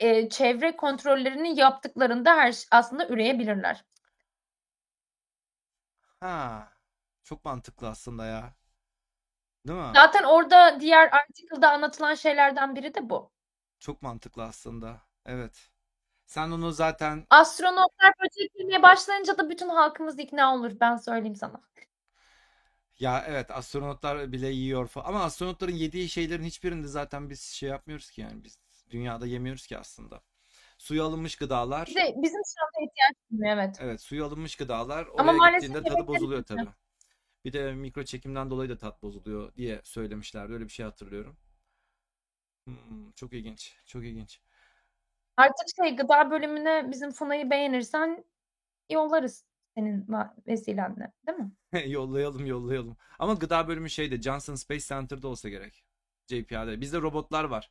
[0.00, 3.84] eee, çevre kontrollerini yaptıklarında her aslında üreyebilirler.
[6.20, 6.72] Ha.
[7.24, 8.56] Çok mantıklı aslında ya.
[9.66, 9.96] Değil mi?
[9.96, 13.30] Zaten orada diğer article'da anlatılan şeylerden biri de bu.
[13.78, 15.02] Çok mantıklı aslında.
[15.26, 15.70] Evet.
[16.34, 21.60] Sen onu zaten Astronotlar böcek yemeye başlayınca da bütün halkımız ikna olur, ben söyleyeyim sana.
[22.98, 25.06] ya evet astronotlar bile yiyor falan.
[25.06, 28.58] Ama astronotların yediği şeylerin hiçbirinde zaten biz şey yapmıyoruz ki yani biz
[28.90, 30.22] dünyada yemiyoruz ki aslında.
[30.78, 31.86] Suya alınmış gıdalar.
[31.86, 33.76] Bir de bizim şu anda ihtiyaç duymuyor, evet.
[33.80, 36.68] Evet, suya alınmış gıdalar Ama oraya maalesef gittiğinde tadı yemekleri bozuluyor tabii.
[37.44, 40.52] Bir de mikro çekimden dolayı da tat bozuluyor diye söylemişlerdi.
[40.52, 41.36] Öyle bir şey hatırlıyorum.
[42.64, 43.76] Hmm, çok ilginç.
[43.86, 44.40] Çok ilginç.
[45.36, 48.24] Artık şey gıda bölümüne bizim Funa'yı beğenirsen
[48.90, 49.44] yollarız
[49.76, 51.52] senin va vesilenle, değil mi?
[51.90, 52.96] Yollayalım, yollayalım.
[53.18, 55.84] Ama gıda bölümü şeyde Johnson Space Center'da olsa gerek.
[56.26, 56.80] JPL'de.
[56.80, 57.70] Bizde robotlar var.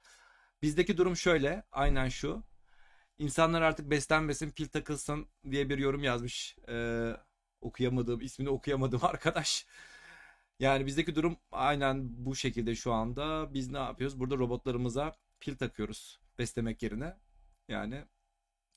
[0.61, 1.63] Bizdeki durum şöyle.
[1.71, 2.43] Aynen şu.
[3.17, 6.57] İnsanlar artık beslenmesin, pil takılsın diye bir yorum yazmış.
[6.69, 7.11] Ee,
[7.61, 9.65] okuyamadığım, ismini okuyamadığım arkadaş.
[10.59, 13.53] Yani bizdeki durum aynen bu şekilde şu anda.
[13.53, 14.19] Biz ne yapıyoruz?
[14.19, 17.17] Burada robotlarımıza pil takıyoruz beslemek yerine.
[17.67, 18.05] Yani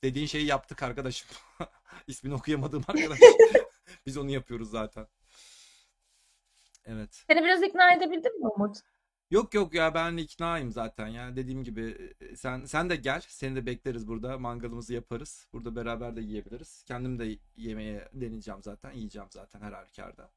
[0.03, 1.29] dediğin şeyi yaptık arkadaşım.
[2.07, 3.19] İsmini okuyamadığım arkadaş.
[4.07, 5.07] Biz onu yapıyoruz zaten.
[6.85, 7.25] Evet.
[7.27, 8.77] Seni biraz ikna edebildin mi Umut?
[9.31, 13.57] Yok yok ya ben iknaayım zaten ya dediğim gibi e, sen sen de gel seni
[13.57, 19.29] de bekleriz burada mangalımızı yaparız burada beraber de yiyebiliriz kendim de yemeye deneyeceğim zaten yiyeceğim
[19.31, 20.31] zaten her halükarda.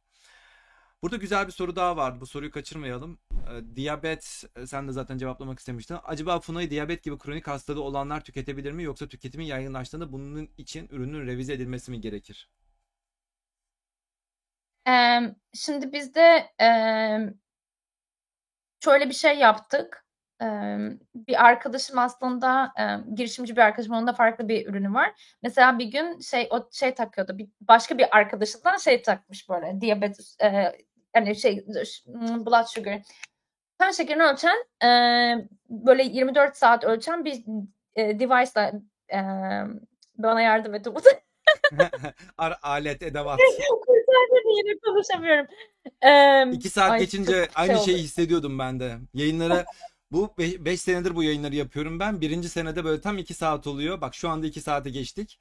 [1.03, 3.19] Burada güzel bir soru daha vardı bu soruyu kaçırmayalım.
[3.51, 5.97] Ee, diyabet e, sen de zaten cevaplamak istemiştin.
[6.03, 11.27] Acaba Funa'yı diyabet gibi kronik hastalığı olanlar tüketebilir mi yoksa tüketimin yaygınlaştığında bunun için ürünün
[11.27, 12.49] revize edilmesi mi gerekir?
[14.85, 17.33] Emm, şimdi biz de, emm
[18.83, 20.05] şöyle bir şey yaptık.
[20.41, 25.35] Emm, bir arkadaşım aslında, emm, girişimci bir arkadaşım, onun da farklı bir ürünü var.
[25.43, 30.37] Mesela bir gün şey, o şey takıyordu, bir başka bir arkadaşından şey takmış böyle diyabetes,
[30.41, 30.77] eee,
[31.13, 31.65] hani şey,
[32.45, 33.01] blood sugar,
[33.79, 37.43] kan şekerini ölçen, eee, böyle 24 saat ölçen bir,
[37.95, 38.71] eee, device'la,
[39.09, 39.79] emm,
[40.17, 41.03] bana yardım et Umut.
[42.61, 43.39] Alet, edevat.
[44.57, 45.47] Yine konuşamıyorum.
[46.01, 47.85] Emm, İki saat ay geçince şey aynı oldu.
[47.85, 48.97] şeyi hissediyordum ben de.
[49.13, 49.65] Yayınlara
[50.11, 52.21] bu 5 senedir bu yayınları yapıyorum ben.
[52.21, 54.01] Birinci senede böyle tam 2 saat oluyor.
[54.01, 55.39] Bak şu anda 2 saate geçtik.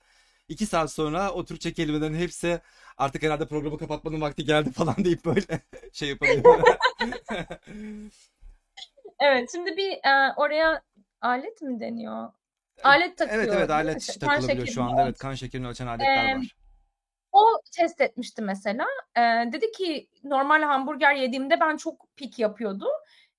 [0.48, 2.60] 2 saat sonra o Türkçe kelimelerin hepsi
[2.96, 5.60] artık herhalde programı kapatmanın vakti geldi falan deyip böyle
[5.92, 6.64] şey yapabiliyorum.
[9.20, 10.82] Evet, şimdi bir, eee, oraya
[11.20, 12.32] alet mi deniyor?
[12.82, 15.02] Alet takıyor, Evet evet alet kan takılabiliyor şu anda.
[15.02, 16.54] Evet kan şekerini ölçen aletler Emm, var.
[17.32, 17.44] o
[17.76, 18.86] test etmişti mesela.
[19.16, 22.86] Eee, dedi ki normal hamburger yediğimde ben çok pik yapıyordu.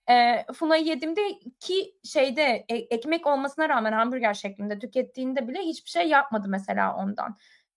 [0.09, 1.21] Eee, Funa'yı yediğimde
[1.59, 7.35] ki şeyde e ekmek olmasına rağmen hamburger şeklinde tükettiğinde bile hiçbir şey yapmadı mesela ondan.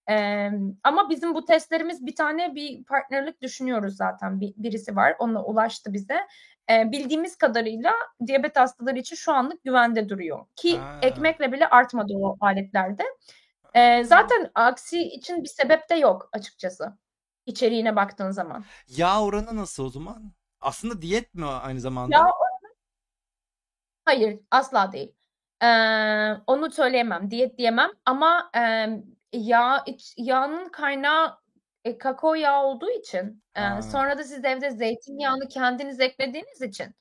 [0.09, 4.41] Emm, ama bizim bu testlerimiz bir tane bir partnerlik düşünüyoruz zaten.
[4.41, 6.17] Bi birisi var, onunla ulaştı bize.
[6.71, 7.93] Eee, bildiğimiz kadarıyla
[8.27, 10.99] diyabet hastaları için şu anlık güvende duruyor ki Ha.
[11.03, 13.03] ekmekle bile artmadı o aletlerde.
[13.77, 16.99] Eee, zaten aksi için bir sebep de yok açıkçası
[17.47, 18.65] içeriğine baktığın zaman.
[18.89, 20.33] Yağ oranı nasıl o zaman?
[20.63, 22.33] Aslında diyet mi aynı zamanda?
[22.33, 22.75] oranı
[24.05, 25.15] Hayır, asla değil.
[25.63, 29.03] Eee, onu söyleyemem, diyet diyemem ama, emm,
[29.33, 31.39] yağ iç yağının kaynağı,
[31.85, 33.83] eee, kakao yağı olduğu için, Ha.
[33.83, 36.95] sonra da siz evde zeytinyağını kendiniz eklediğiniz için,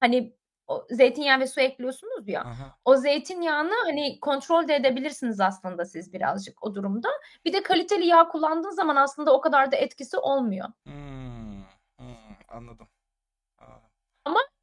[0.00, 0.36] hani,
[0.68, 2.78] o zeytinyağı ve su ekliyorsunuz ya, Aha.
[2.84, 7.08] o zeytinyağını, hani, kontrol de edebilirsiniz aslında siz birazcık o durumda.
[7.44, 10.68] Bir de kaliteli yağ kullandığın zaman aslında o kadar da etkisi olmuyor.
[10.86, 11.62] Hmm,
[11.98, 12.88] hmm, anladım.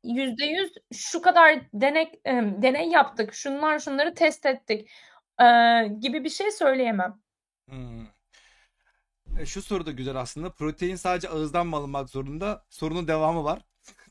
[0.09, 0.13] Aa.
[0.13, 2.25] %100 şu kadar denek
[2.61, 4.89] deney yaptık, şunlar şunları test ettik,
[5.39, 7.19] eee, gibi bir şey söyleyemem.
[7.69, 8.07] Hımm.
[9.39, 10.51] E, şu soru da güzel aslında.
[10.51, 12.65] Protein sadece ağızdan mı alınmak zorunda?
[12.69, 13.61] Sorunun devamı var.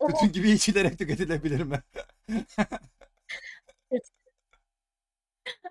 [0.08, 1.80] Bütün gibi içilerek tüketilebilir mi?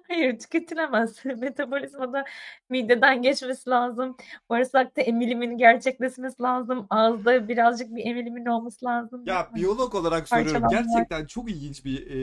[0.07, 1.25] Hayır, tüketilemez.
[1.25, 2.25] Metabolizmada
[2.69, 4.17] mideden geçmesi lazım.
[4.49, 6.87] Bağırsakta emilimin gerçekleşmesi lazım.
[6.89, 9.23] Ağızda birazcık bir emilimin olması lazım.
[9.25, 10.61] Ya biyolog olarak soruyorum.
[10.61, 10.93] Parçalanma.
[10.93, 12.15] Gerçekten çok ilginç bir e,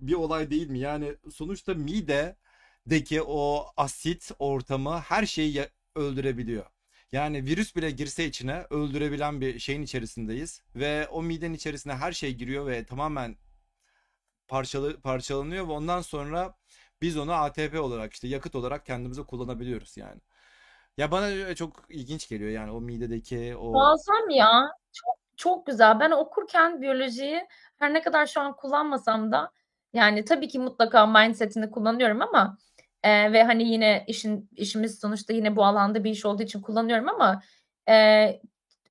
[0.00, 0.78] bir olay değil mi?
[0.78, 6.64] Yani sonuçta midedeki o asit ortamı her şeyi ya- öldürebiliyor.
[7.12, 12.34] Yani virüs bile girse içine öldürebilen bir şeyin içerisindeyiz ve o midenin içerisine her şey
[12.34, 13.36] giriyor ve tamamen
[14.48, 16.54] parçalı parçalanıyor ve ondan sonra
[17.02, 20.20] biz onu ATP olarak işte yakıt olarak kendimize kullanabiliyoruz yani.
[20.98, 24.70] Ya bana çok ilginç geliyor yani o midedeki o Muazzam ya.
[24.92, 26.00] Çok çok güzel.
[26.00, 27.46] Ben okurken biyolojiyi
[27.78, 29.50] her ne kadar şu an kullanmasam da
[29.92, 32.58] yani tabii ki mutlaka mindset'ini kullanıyorum ama
[33.04, 37.08] eee, ve hani yine işin işimiz sonuçta yine bu alanda bir iş olduğu için kullanıyorum
[37.08, 37.42] ama
[37.88, 38.42] eee,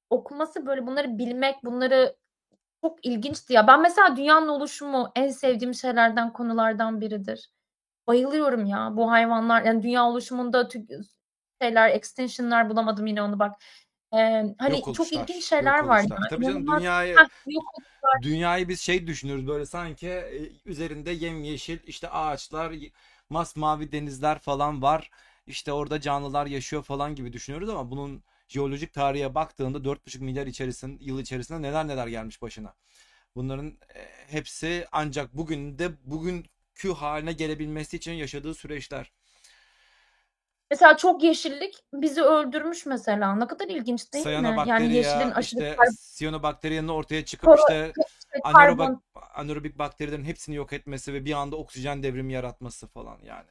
[0.09, 2.15] okuması böyle bunları bilmek, bunları
[2.81, 3.67] çok ilginçti ya.
[3.67, 7.49] Ben mesela dünyanın oluşumu en sevdiğim şeylerden, konulardan biridir.
[8.07, 10.85] Bayılıyorum ya bu hayvanlar yani dünya oluşumunda tü
[11.61, 13.61] şeyler, extinction'lar bulamadım yine onu bak.
[14.13, 16.17] Eee, hani yok çok oluşlar, ilginç şeyler yok var oluşlar.
[16.23, 16.27] ya.
[16.29, 18.21] Tabii canım dünyayı Heh, yok oluşlar.
[18.23, 22.73] dünyayı biz şey düşünürüz böyle sanki e, üzerinde yemyeşil işte ağaçlar,
[23.29, 25.11] masmavi denizler falan var.
[25.47, 31.03] İşte orada canlılar yaşıyor falan gibi düşünüyoruz ama bunun jeolojik tarihe baktığında 4,5 milyar içerisinde
[31.03, 32.73] yıl içerisinde neler neler gelmiş başına.
[33.35, 33.77] Bunların
[34.27, 35.91] hepsi ancak bugün de
[36.71, 39.11] bugünkü haline gelebilmesi için yaşadığı süreçler.
[40.71, 43.35] Mesela çok yeşillik bizi öldürmüş mesela.
[43.35, 44.55] Ne kadar ilginç değil mi?
[44.65, 49.03] Yani yeşilin aşırı işte kar siyanobakterinin ortaya çıkıp karo işte işte anaerobik karbon
[49.33, 53.49] anaerobik bakterilerin hepsini yok etmesi ve bir anda oksijen devrimi yaratması falan yani.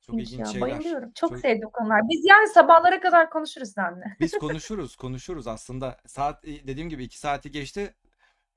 [0.00, 0.52] Çok ilginç ilginç ya.
[0.52, 0.68] şeyler.
[0.68, 1.12] Bayılıyorum.
[1.14, 2.00] Çok Çok sevdiğim konular.
[2.08, 4.16] Biz yani sabahlara kadar konuşuruz seninle.
[4.20, 5.98] biz konuşuruz, konuşuruz aslında.
[6.06, 7.94] Saat dediğim gibi iki saati geçti.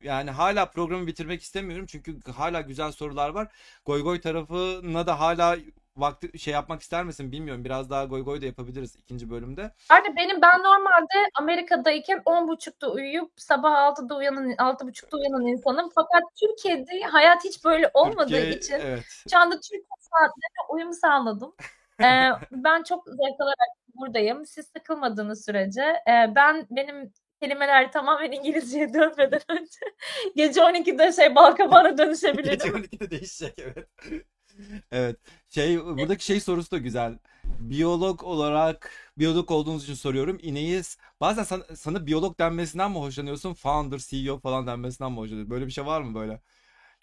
[0.03, 3.47] Yani hala programı bitirmek istemiyorum çünkü hala güzel sorular var.
[3.85, 5.57] Goy goy tarafına da hala
[5.97, 7.65] vakti şey yapmak ister misin bilmiyorum.
[7.65, 9.71] Biraz daha goy goy da yapabiliriz ikinci bölümde.
[9.91, 15.89] Yani benim ben normalde Amerika'dayken 10.30'da uyuyup sabah 6'da uyanan 6.30'da uyanan insanım.
[15.95, 19.23] Fakat Türkiye'de hayat hiç böyle olmadığı Türkiye için evet.
[19.31, 21.55] şu anda Türk saatlerine uyum sağladım.
[22.03, 24.45] Ee, ben çok zevk alarak buradayım.
[24.45, 25.81] Siz sıkılmadığınız sürece.
[25.81, 29.79] Ee, ben benim kelimeler tamamen İngilizceye dönmeden önce
[30.35, 32.75] gece 12'de şey balkabağına Gece dönüşebilirim.
[32.75, 33.87] 12'de değişecek evet.
[34.91, 35.17] Evet.
[35.49, 37.19] Şey buradaki şey sorusu da güzel.
[37.45, 40.37] Biyolog olarak biyolog olduğunuz için soruyorum.
[40.41, 40.81] İneği
[41.21, 43.53] bazen sana, sana biyolog denmesinden mi hoşlanıyorsun?
[43.53, 45.51] Founder, CEO falan denmesinden mi hoşlanıyorsun?
[45.51, 46.41] Böyle bir şey var mı böyle?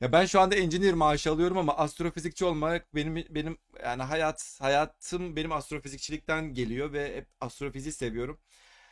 [0.01, 5.37] Ya ben şu anda engineer maaşı alıyorum ama astrofizikçi olmak benim benim yani hayat hayatım
[5.37, 8.41] benim astrofizikçilikten geliyor ve hep astrofiziği seviyorum.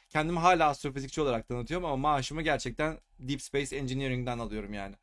[0.08, 4.94] Kendimi hala astrofizikçi olarak tanıtıyorum ama maaşımı gerçekten Deep Space Engineering'den alıyorum yani.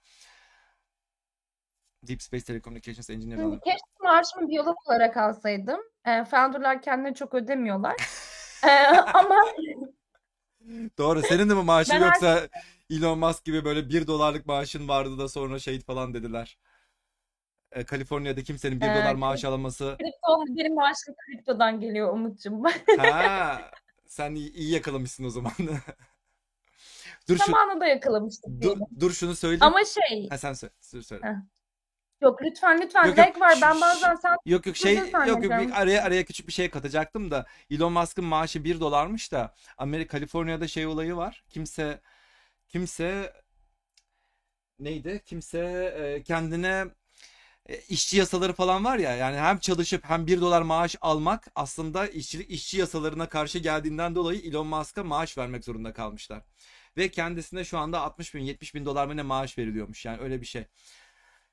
[2.08, 3.62] Deep Space Telecommunications Engineer'den Şimdi alıyorum.
[3.66, 5.80] keşke maaşımı biyolog olarak alsaydım.
[6.06, 7.96] E, founder'lar kendine çok ödemiyorlar.
[8.64, 9.36] E, ama
[10.98, 11.22] Doğru.
[11.22, 12.48] Senin de mi maaşın ben yoksa
[12.90, 16.58] Elon Musk gibi böyle bir dolarlık maaşın vardı da sonra şey falan dediler.
[17.72, 19.98] E, Kaliforniya'da kimsenin bir dolar e, maaş alaması.
[20.00, 22.64] kripto, benim maaşım kriptodan geliyor Umut'cum.
[22.98, 23.62] Ha,
[24.12, 25.54] sen iyi, iyi yakalamışsın o zaman.
[27.30, 28.86] Dur şu Zamanında yakalamıştık dur, diyelim.
[29.00, 29.64] dur şunu söyleyeyim.
[29.64, 30.74] Ama şey, Ha sen söyle.
[30.80, 31.04] Söyle.
[31.04, 31.36] söyle.
[32.22, 33.42] yok lütfen lütfen Yok yok.
[33.42, 33.58] var.
[33.62, 37.32] Ben bazen sen Yok yok şey yok yok bir araya araya küçük bir şey katacaktım
[37.32, 41.44] da Elon Musk'ın maaşı bir dolarmış da Amerika Kaliforniya'da şey olayı var.
[41.50, 42.02] Kimse
[42.68, 43.34] kimse
[44.80, 45.22] neydi?
[45.26, 45.60] Kimse
[45.98, 46.86] e, kendine
[47.90, 52.52] işçi yasaları falan var ya yani hem çalışıp hem bir dolar maaş almak aslında işçilik
[52.52, 56.44] işçi yasalarına karşı geldiğinden dolayı Elon Musk'a maaş vermek zorunda kalmışlar.
[56.98, 60.42] Ve kendisine şu anda 60 bin 70 bin dolar mı ne maaş veriliyormuş yani öyle
[60.42, 60.66] bir şey.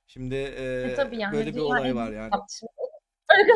[0.06, 2.30] Şimdi E e, tabii yani böyle bir olay var yani.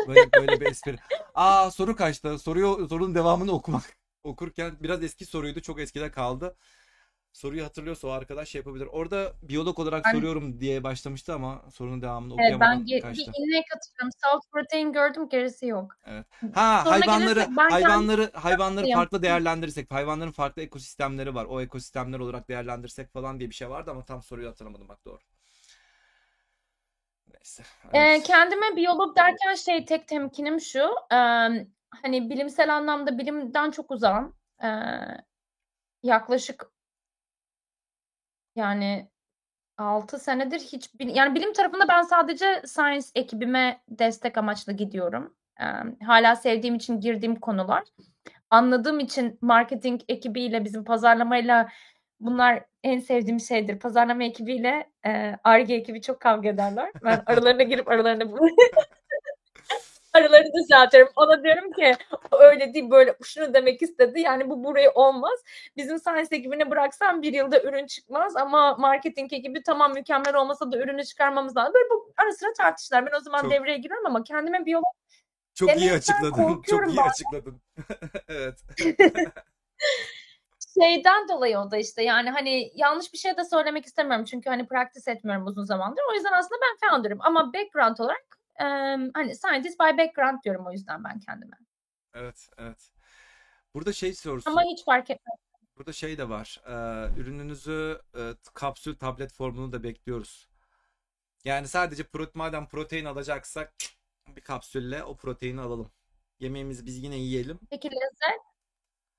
[0.07, 0.97] Böyle böyle bir espri.
[1.35, 2.39] Aa soru kaçtı.
[2.39, 3.97] Soruyu sorunun devamını okumak.
[4.23, 5.61] Okurken biraz eski soruydu.
[5.61, 6.55] Çok eskide kaldı.
[7.33, 8.87] Soruyu hatırlıyorsa o arkadaş şey yapabilir.
[8.91, 13.31] Orada biyolog olarak Ben, soruyorum diye başlamıştı ama sorunun devamını evet, ben ge- bir kaçtı.
[13.37, 14.11] ineğe katılıyorum.
[14.17, 15.95] Salt protein gördüm gerisi yok.
[16.05, 16.25] Evet.
[16.53, 18.99] Ha Soruna hayvanları gelirsek ben hayvanları hayvanları yapayım.
[18.99, 21.45] farklı değerlendirirsek, hayvanların farklı ekosistemleri var.
[21.49, 25.19] O ekosistemler olarak değerlendirsek falan diye bir şey vardı ama tam soruyu hatırlamadım bak doğru.
[27.33, 27.63] Neyse.
[27.93, 28.23] Ee, Evet.
[28.23, 30.79] kendime biyolog derken şey tek temkinim şu.
[31.11, 31.67] eee,
[32.03, 34.35] hani bilimsel anlamda bilimden çok uzağım.
[34.63, 35.23] Eee,
[36.03, 36.73] yaklaşık
[38.55, 39.09] Yani
[39.77, 45.35] 6 senedir hiç yani bilim tarafında ben sadece science ekibime destek amaçlı gidiyorum.
[45.59, 47.83] Emm, hâlâ sevdiğim için girdiğim konular.
[48.49, 51.69] Anladığım için marketing ekibiyle, bizim pazarlamayla
[52.19, 53.79] bunlar en sevdiğim şeydir.
[53.79, 54.89] Pazarlama ekibiyle,
[55.43, 56.91] Ar-Ge ekibi çok kavga ederler.
[57.03, 58.37] Ben aralarına girip aralarını
[60.13, 61.11] aralarını düzeltiyorum.
[61.15, 61.95] Ona diyorum ki
[62.31, 64.19] öyle değil, böyle şunu demek istedi.
[64.19, 65.39] Yani bu buraya olmaz.
[65.77, 70.77] Bizim science ekibine bıraksam bir yılda ürün çıkmaz ama marketing ekibi tamam mükemmel olmasa da
[70.77, 71.73] ürünü çıkarmamız lazım.
[71.73, 73.05] Böyle bu ara sıra tartışırlar.
[73.05, 74.93] Ben o zaman Çok devreye giriyorum ama kendime biyolog
[75.53, 76.61] Çok iyi açıkladın.
[76.61, 77.09] Çok iyi bazen.
[77.09, 77.61] açıkladın.
[78.27, 78.59] Evet.
[80.79, 84.67] Şeyden dolayı o da işte yani hani yanlış bir şey de söylemek istemiyorum çünkü hani
[84.67, 86.01] practice etmiyorum uzun zamandır.
[86.11, 88.42] O yüzden aslında ben founder'ım ama background olarak
[89.13, 91.57] hani scientist by background diyorum o yüzden ben kendime.
[92.13, 92.91] Evet, evet.
[93.73, 95.37] Burada şey sorusu, Ama hiç fark etmez.
[95.77, 96.61] burada şey de var.
[96.67, 96.71] Ee,
[97.19, 98.21] ürününüzü e,
[98.53, 100.49] kapsül tablet formunu da bekliyoruz.
[101.45, 103.73] Yani sadece protein, madem protein alacaksak
[104.27, 105.91] bir kapsülle o proteini alalım.
[106.39, 107.59] Yemeğimizi biz yine yiyelim.
[107.69, 108.41] Peki lezzet?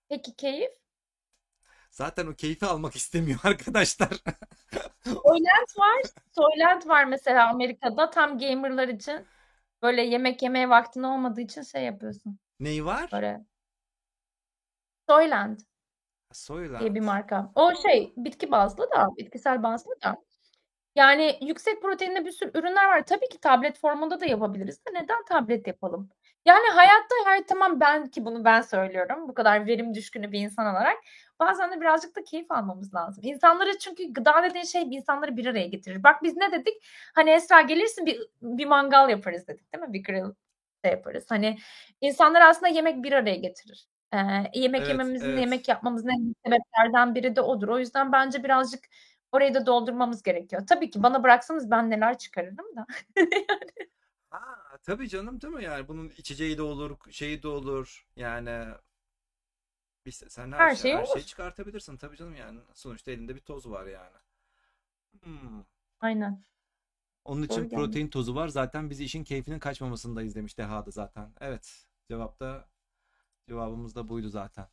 [0.08, 0.72] Peki keyif?
[1.94, 4.08] Zaten o keyfi almak istemiyor arkadaşlar.
[5.04, 6.02] Soylent var.
[6.32, 9.26] Soylent var mesela Amerika'da tam gamer'lar için.
[9.82, 12.38] Böyle yemek yemeye vaktin olmadığı için şey yapıyorsun.
[12.60, 13.10] Neyi var?
[13.12, 13.40] Böyle.
[15.08, 15.62] Soylent
[16.32, 16.80] Soylent.
[16.80, 17.52] diye bir marka.
[17.54, 20.16] O şey bitki bazlı da, bitkisel bazlı da.
[20.94, 23.06] Yani yüksek proteinli bir sürü ürünler var.
[23.06, 26.10] Tabii ki tablet formunda da yapabiliriz de neden tablet yapalım?
[26.44, 29.28] Yani hayatta her tamam ben ki bunu ben söylüyorum.
[29.28, 30.96] Bu kadar verim düşkünü bir insan olarak.
[31.40, 33.24] Bazen de birazcık da keyif almamız lazım.
[33.26, 36.02] İnsanları çünkü gıda dediğin şey insanları bir araya getirir.
[36.02, 36.74] Bak biz ne dedik?
[37.14, 39.92] Hani Esra gelirsin bir, bir mangal yaparız dedik değil mi?
[39.92, 40.34] Bir grill
[40.84, 41.26] de yaparız.
[41.28, 41.58] Hani
[42.00, 43.86] insanlar aslında yemek bir araya getirir.
[44.12, 44.18] Ee,
[44.54, 45.40] yemek Evet, yememizin, evet.
[45.40, 47.68] yemek yapmamızın en sebeplerden biri de odur.
[47.68, 48.84] O yüzden bence birazcık
[49.32, 50.62] orayı da doldurmamız gerekiyor.
[50.68, 52.86] Tabii ki bana bıraksanız ben neler çıkarırım da.
[54.30, 55.64] Ha, tabii canım değil mi?
[55.64, 58.06] Yani bunun içeceği de olur, şeyi de olur.
[58.16, 58.64] Yani
[60.06, 62.60] biz sen her, Her şey, şey her şeyi çıkartabilirsin tabii canım yani.
[62.74, 64.16] Sonuçta elinde bir toz var yani.
[65.22, 65.64] Hmm.
[66.00, 66.44] Aynen.
[67.24, 68.48] Onun için Doğru protein tozu var.
[68.48, 71.32] Zaten biz işin keyfinin kaçmamasındayız demiş Deha'da zaten.
[71.40, 71.86] Evet.
[72.08, 72.68] Cevapta
[73.48, 74.66] cevabımız da buydu zaten.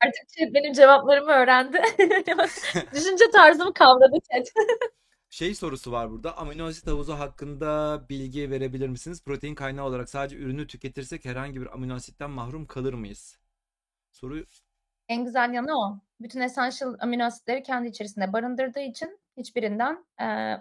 [0.00, 1.82] Artık chat benim cevaplarımı öğrendi.
[2.94, 4.52] Düşünce tarzımı kavradı chat.
[5.30, 6.36] Şey sorusu var burada.
[6.36, 9.24] Amino asit havuzu hakkında bilgi verebilir misiniz?
[9.24, 13.39] Protein kaynağı olarak sadece ürünü tüketirsek herhangi bir amino asitten mahrum kalır mıyız?
[14.12, 14.44] Soru
[15.08, 15.98] En güzel yanı o.
[16.20, 20.04] Bütün essential amino asitleri kendi içerisinde barındırdığı için hiçbirinden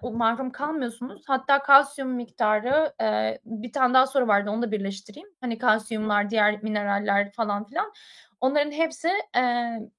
[0.02, 1.24] o mahrum kalmıyorsunuz.
[1.28, 5.30] Hatta kalsiyum miktarı eee, bir tane daha soru vardı onu da birleştireyim.
[5.42, 7.92] Hani kalsiyumlar, diğer mineraller falan filan.
[8.42, 9.90] Onların hepsi eee,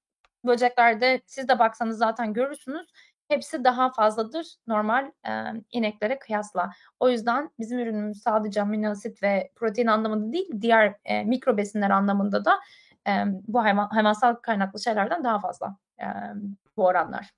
[0.45, 2.87] böceklerde siz de baksanız zaten görürsünüz.
[3.27, 6.69] Hepsi daha fazladır normal eee, ineklere kıyasla.
[6.99, 11.89] O yüzden bizim ürünümüz sadece amino asit ve protein anlamında değil, diğer eee, mikro besinler
[11.89, 12.59] anlamında da
[13.07, 16.33] eee, bu hayvan, hayvansal kaynaklı şeylerden daha fazla eee,
[16.77, 17.31] bu oranlar.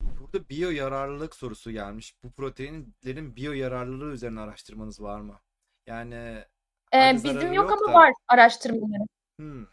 [0.00, 2.16] Burada biyo yararlılık sorusu gelmiş.
[2.24, 5.40] Bu proteinlerin biyo yararlılığı üzerine araştırmanız var mı?
[5.86, 6.44] Yani
[6.92, 9.06] hadi bizim yok yok ama da var araştırmaları.
[9.38, 9.64] hmm,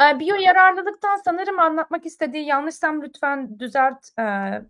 [0.00, 4.62] Eee, biyo yararlılıktan sanırım anlatmak istediği yanlışsam lütfen düzelt eee,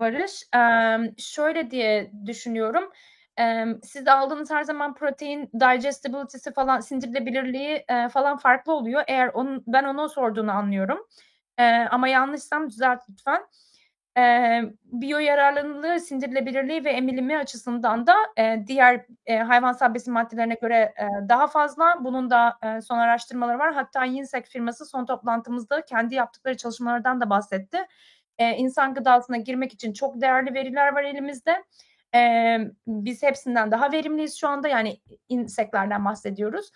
[0.00, 0.42] Barış.
[0.54, 2.92] Eee, şöyle diye düşünüyorum.
[3.40, 9.04] Eee, siz aldığınız her zaman protein digestibility'si falan sindirilebilirliği falan farklı oluyor.
[9.08, 11.06] Eğer onun ben onu sorduğunu anlıyorum.
[11.90, 13.42] Ama yanlışsam düzelt lütfen.
[14.18, 18.14] Eee, biyo yararlılığı, sindirilebilirliği ve emilimi açısından da
[18.66, 20.94] diğer eee, hayvansal besin maddelerine göre
[21.28, 21.96] daha fazla.
[22.04, 23.74] Bunun da son araştırmaları var.
[23.74, 27.78] Hatta Yinsek firması son toplantımızda kendi yaptıkları çalışmalardan da bahsetti.
[28.40, 31.64] Eee, insan gıdasına girmek için çok değerli veriler var elimizde.
[32.14, 34.68] Eee, biz hepsinden daha verimliyiz şu anda.
[34.68, 36.70] Yani inseklerden bahsediyoruz.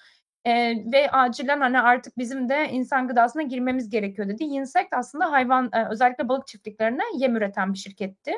[0.47, 4.45] Eee, ve acilen hani artık bizim de insan gıdasına girmemiz gerekiyor dedi.
[4.45, 8.33] Insect aslında hayvan eee, özellikle balık çiftliklerine yem üreten bir şirketti.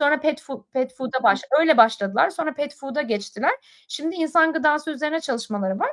[0.00, 2.30] Sonra pet food, pet food'a baş, öyle başladılar.
[2.30, 3.52] Sonra pet food'a geçtiler.
[3.88, 5.90] Şimdi insan gıdası üzerine çalışmaları var.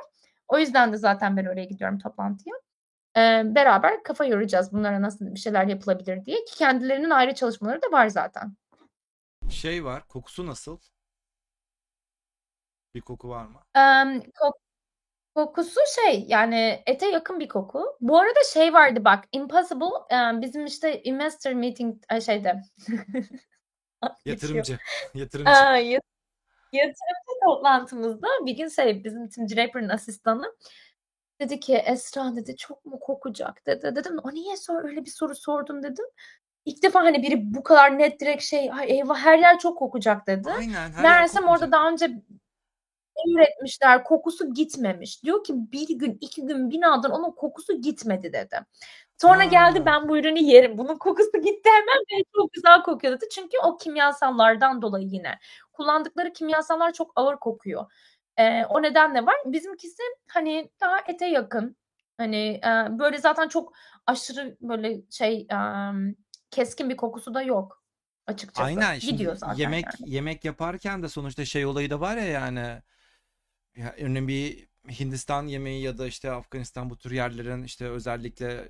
[0.48, 2.54] O yüzden de zaten ben oraya gidiyorum toplantıya.
[3.16, 7.92] Eee, beraber kafa yoracağız bunlara nasıl bir şeyler yapılabilir diye ki kendilerinin ayrı çalışmaları da
[7.92, 8.52] var zaten.
[9.50, 10.08] Şey var.
[10.08, 10.78] Kokusu nasıl?
[12.94, 13.60] Bir koku var mı?
[13.74, 14.58] Emm, kok
[15.34, 17.96] kokusu şey yani ete yakın bir koku.
[18.00, 22.62] Bu arada şey vardı bak Impossible eee, bizim işte investor meeting ay, şeyde
[24.24, 24.64] geçiyor.
[24.64, 24.78] Yatırımcı.
[25.14, 25.50] Yatırımcı.
[25.50, 26.00] Aa, ya-
[26.72, 30.56] yatırımcı toplantımızda bir gün şey bizim Tim Draper'ın asistanı
[31.40, 33.96] Dedi ki Esra dedi çok mu kokacak dedi.
[33.96, 36.04] Dedim o niye sor öyle bir soru sordun dedim.
[36.68, 40.26] İlk defa hani biri bu kadar net direkt şey "Ay eyvah her yer çok kokacak
[40.26, 40.50] dedi.
[40.58, 40.72] Aynen.
[40.74, 42.10] Her yer Meğersem orada daha önce
[43.28, 45.24] üretmişler kokusu gitmemiş.
[45.24, 48.60] Diyor ki bir gün iki gün binadan onun kokusu gitmedi dedi.
[49.18, 49.86] Sonra geldi Ha.
[49.86, 50.78] ben bu ürünü yerim.
[50.78, 53.28] Bunun kokusu gitti hemen ve çok güzel kokuyor dedi.
[53.32, 55.38] Çünkü o kimyasallardan dolayı yine.
[55.72, 57.92] Kullandıkları kimyasallar çok ağır kokuyor.
[58.38, 59.34] Eee, o nedenle var.
[59.44, 61.76] Bizimkisi hani daha ete yakın.
[62.18, 63.72] Hani eee, böyle zaten çok
[64.06, 66.14] aşırı böyle şey emm,
[66.50, 67.82] keskin bir kokusu da yok
[68.26, 68.66] açıkçası.
[68.66, 68.98] Aynen.
[68.98, 70.10] Şimdi Gidiyor zaten yemek yani.
[70.14, 72.82] yemek yaparken de sonuçta şey olayı da var ya yani
[73.76, 74.68] ya örneğin bir
[75.00, 78.68] Hindistan yemeği ya da işte Afganistan bu tür yerlerin işte özellikle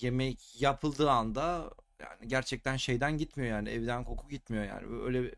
[0.00, 1.70] yemek yapıldığı anda
[2.00, 5.34] yani gerçekten şeyden gitmiyor yani evden koku gitmiyor yani öyle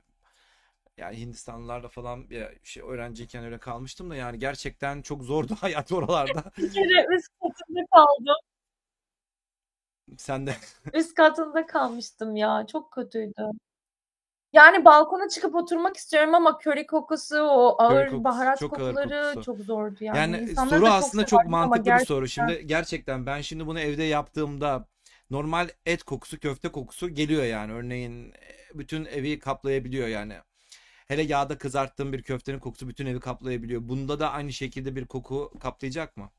[0.97, 6.53] yani Hindistanlılarla falan bir şey öğrenciyken öyle kalmıştım da yani gerçekten çok zordu hayat oralarda.
[6.59, 8.37] Bir kere üst katında kaldım.
[10.19, 10.57] Sen de
[10.93, 12.66] Üst katında kalmıştım ya.
[12.73, 13.51] Çok kötüydü.
[14.53, 18.95] Yani balkona çıkıp oturmak istiyorum ama köri kokusu, o köri ağır kokusu baharat çok ağır
[18.95, 19.43] kokuları kokusu.
[19.43, 20.19] çok zordu yani.
[20.19, 22.20] Yani İnsanları soru da aslında çok severdim ama mantıklı bir soru.
[22.20, 24.89] gerçekten Şimdi gerçekten ben şimdi bunu evde yaptığımda
[25.31, 27.73] normal et kokusu, köfte kokusu geliyor yani.
[27.73, 30.35] Örneğin e, bütün evi kaplayabiliyor yani.
[31.09, 33.89] Hele yağda kızarttığım bir köftenin kokusu bütün evi kaplayabiliyor.
[33.89, 36.31] Bunda da aynı şekilde bir koku kaplayacak mı?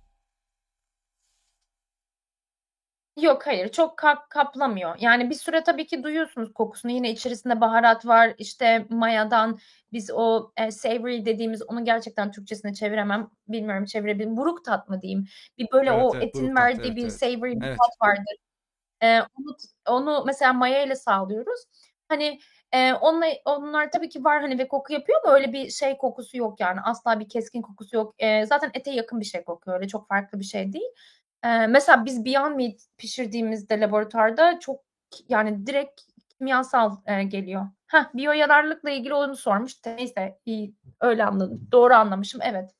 [3.18, 4.96] Yok hayır çok kap kaplamıyor.
[5.00, 6.92] Yani bir süre tabii ki duyuyorsunuz kokusunu.
[6.92, 8.34] Yine içerisinde baharat var.
[8.38, 9.60] İşte mayadan
[9.94, 13.30] biz o e, savory dediğimiz onu gerçekten Türkçesine çeviremem.
[13.48, 14.38] Bilmiyorum çevirebilirim.
[14.38, 15.26] Buruk tat mı diyeyim?
[15.58, 17.22] Bir böyle Evet o evet etin buruk tat verdiği evet bir evet.
[17.22, 17.78] savory bir Evet.
[17.82, 18.36] tat vardır.
[19.04, 19.56] Eee, onu
[19.88, 21.62] onu mesela maya ile sağlıyoruz.
[22.10, 22.40] Hani
[22.74, 26.38] eee, onunla onlar tabii ki var hani ve koku yapıyor ama öyle bir şey kokusu
[26.38, 26.82] yok yani.
[26.86, 28.16] Asla bir keskin kokusu yok.
[28.20, 29.78] Eee, zaten ete yakın bir şey kokuyor.
[29.78, 30.92] Öyle çok farklı bir şey değil.
[31.44, 34.82] Mesela biz Beyond Meat pişirdiğimizde laboratuvarda çok
[35.30, 36.02] yani direkt
[36.40, 37.68] kimyasal eee, geliyor.
[37.88, 39.74] Heh, biyo yararlılıkla ilgili onu sormuş.
[39.86, 41.68] Neyse iyi öyle anladım.
[41.72, 42.42] Doğru anlamışım.
[42.44, 42.72] Evet.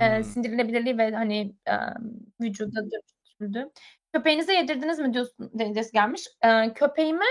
[0.00, 0.24] Hmm.
[0.24, 2.10] sindirilebilirliği ve hani emm,
[2.42, 3.72] vücuda dönüştürüldüğü.
[4.14, 6.28] Köpeğinize yedirdiniz mi diyorsun derecesi gelmiş.
[6.44, 7.24] Eee, köpeğime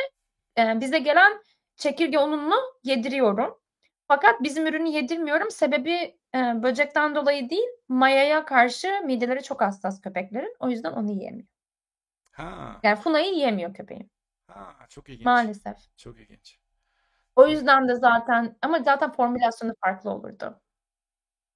[0.58, 1.34] eee, bize gelen
[1.78, 3.60] çekirge ununu yediriyorum.
[4.10, 5.52] Fakat bizim ürünü yedirmiyorum.
[5.52, 5.92] Sebebi
[6.36, 10.56] eee, böcekten dolayı değil, mayaya karşı mideleri çok hassas köpeklerin.
[10.60, 11.48] O yüzden onu yiyemiyor.
[12.32, 14.10] Ha, Yani Funa'yı yiyemiyor köpeğim.
[14.48, 15.26] ha çok ilginç.
[15.26, 15.78] Maalesef.
[15.98, 16.60] Çok ilginç.
[17.36, 20.62] O yüzden de zaten ama zaten formülasyonu farklı olurdu.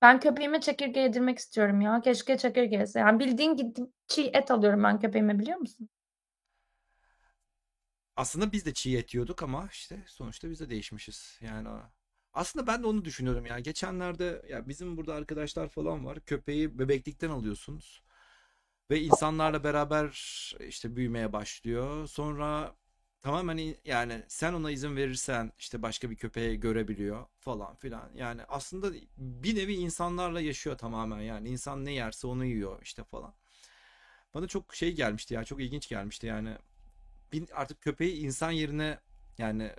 [0.01, 2.01] Ben köpeğime çekirge yedirmek istiyorum ya.
[2.01, 2.99] Keşke çekirge yese.
[2.99, 5.89] Yani bildiğin gidip çiğ et alıyorum ben köpeğime biliyor musun?
[8.15, 11.39] Aslında biz de çiğ et yiyorduk ama işte sonuçta biz de değişmişiz.
[11.41, 11.69] Yani
[12.34, 13.64] aslında ben de onu düşünüyorum yani.
[13.64, 16.19] Geçenlerde ya bizim burada arkadaşlar falan var.
[16.26, 18.03] Köpeği bebeklikten alıyorsunuz
[18.91, 20.07] ve insanlarla beraber
[20.68, 22.07] işte büyümeye başlıyor.
[22.07, 22.76] Sonra
[23.22, 28.11] tamamen in- yani sen ona izin verirsen işte başka bir köpeği görebiliyor falan filan.
[28.15, 31.49] Yani aslında bir nevi insanlarla yaşıyor tamamen yani.
[31.49, 33.34] İnsan ne yerse onu yiyor işte falan.
[34.34, 36.57] Bana çok şey gelmişti ya çok ilginç gelmişti yani.
[37.53, 38.99] Artık köpeği insan yerine
[39.38, 39.72] yani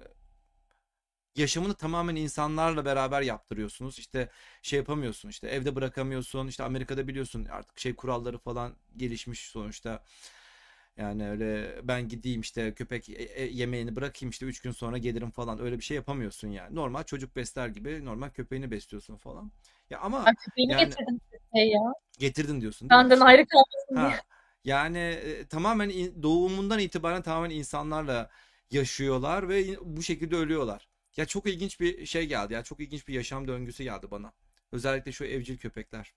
[1.36, 3.98] yaşamını tamamen insanlarla beraber yaptırıyorsunuz.
[3.98, 4.28] İşte
[4.62, 6.47] şey yapamıyorsun işte evde bırakamıyorsun.
[6.48, 10.02] İşte Amerika'da biliyorsun artık şey kuralları falan gelişmiş sonuçta.
[10.97, 15.31] Yani öyle ben gideyim işte köpek e- e- yemeğini bırakayım işte 3 gün sonra gelirim
[15.31, 16.74] falan öyle bir şey yapamıyorsun yani.
[16.74, 19.52] Normal çocuk besler gibi normal köpeğini besliyorsun falan.
[19.90, 21.81] Ya ama Ben köpeğimi yani getirdim köpeğe ya.
[22.19, 24.19] getirdin diyorsun değil mi Benden ayrı kalmasın diye.
[24.19, 24.20] Ha,
[24.65, 28.31] yani e, tamamen in- doğumundan itibaren tamamen insanlarla
[28.70, 30.89] yaşıyorlar ve in- bu şekilde ölüyorlar.
[31.16, 32.53] Ya çok ilginç bir şey geldi.
[32.53, 34.32] Ya çok ilginç bir yaşam döngüsü geldi bana.
[34.73, 36.15] Özellikle şu evcil köpekler.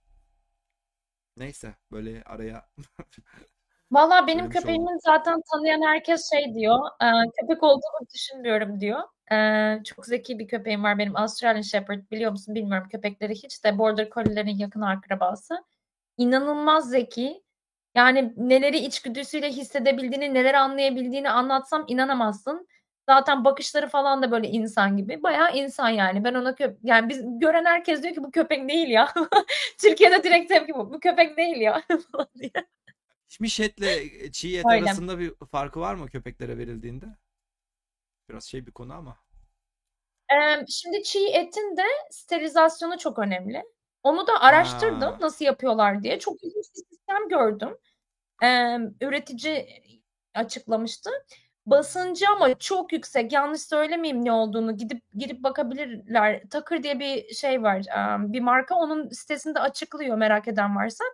[1.38, 2.70] Neyse böyle araya
[3.92, 4.62] Valla benim söylemiş oldum.
[4.62, 6.80] köpeğimin zaten tanıyan herkes şey diyor.
[7.02, 7.12] eee,
[7.42, 9.00] köpek olduğunu düşünmüyorum diyor.
[9.32, 13.78] Eee, çok zeki bir köpeğim var benim Australian Shepherd biliyor musun bilmiyorum köpekleri hiç de
[13.78, 15.56] Border Collie'lerin yakın akrabası.
[16.18, 17.44] İnanılmaz zeki.
[17.96, 22.68] Yani neleri içgüdüsüyle hissedebildiğini, neler anlayabildiğini anlatsam inanamazsın.
[23.10, 25.24] Zaten bakışları falan da böyle insan gibi.
[25.24, 26.24] Bayağı insan yani.
[26.24, 29.14] Ben ona köp yani biz gören herkes diyor ki bu köpek değil ya.
[29.82, 30.94] Türkiye'de direkt tepki bu.
[30.94, 31.82] Bu köpek değil ya
[32.12, 32.52] falan diye.
[33.28, 34.86] Pişmiş etle e, çiğ et Öyle.
[34.86, 37.06] arasında bir farkı var mı köpeklere verildiğinde?
[38.30, 39.18] Biraz şey bir konu ama.
[40.32, 43.64] Eee, şimdi çiğ etin de sterilizasyonu çok önemli.
[44.04, 45.18] Onu da araştırdım Ha.
[45.20, 46.20] nasıl yapıyorlar diye.
[46.20, 47.78] Çok ilginç bir sistem gördüm.
[48.42, 49.68] Emm, üretici
[50.34, 51.10] açıklamıştı.
[51.68, 53.34] Basıncı ama çok yüksek.
[53.34, 54.78] Yanlış söylemeyeyim ne olduğunu.
[54.78, 56.44] Gidip girip bakabilirler.
[56.52, 57.84] Takır diye bir şey var.
[58.20, 58.76] bir marka.
[58.76, 61.06] Onun sitesinde açıklıyor merak eden varsa.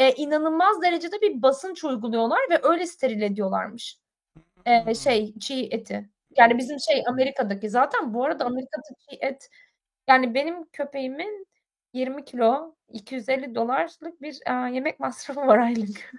[0.00, 3.98] Eee, inanılmaz derecede bir basınç uyguluyorlar ve öyle steril ediyorlarmış.
[4.68, 4.96] Eee, Hımm.
[4.96, 6.10] şey, çiğ eti.
[6.38, 9.50] Yani bizim şey Amerika'daki zaten bu arada Amerika'da çiğ et
[10.08, 11.48] yani benim köpeğimin
[11.94, 16.12] 20 kilo $250'lık bir, aaa, yemek masrafı var aylık.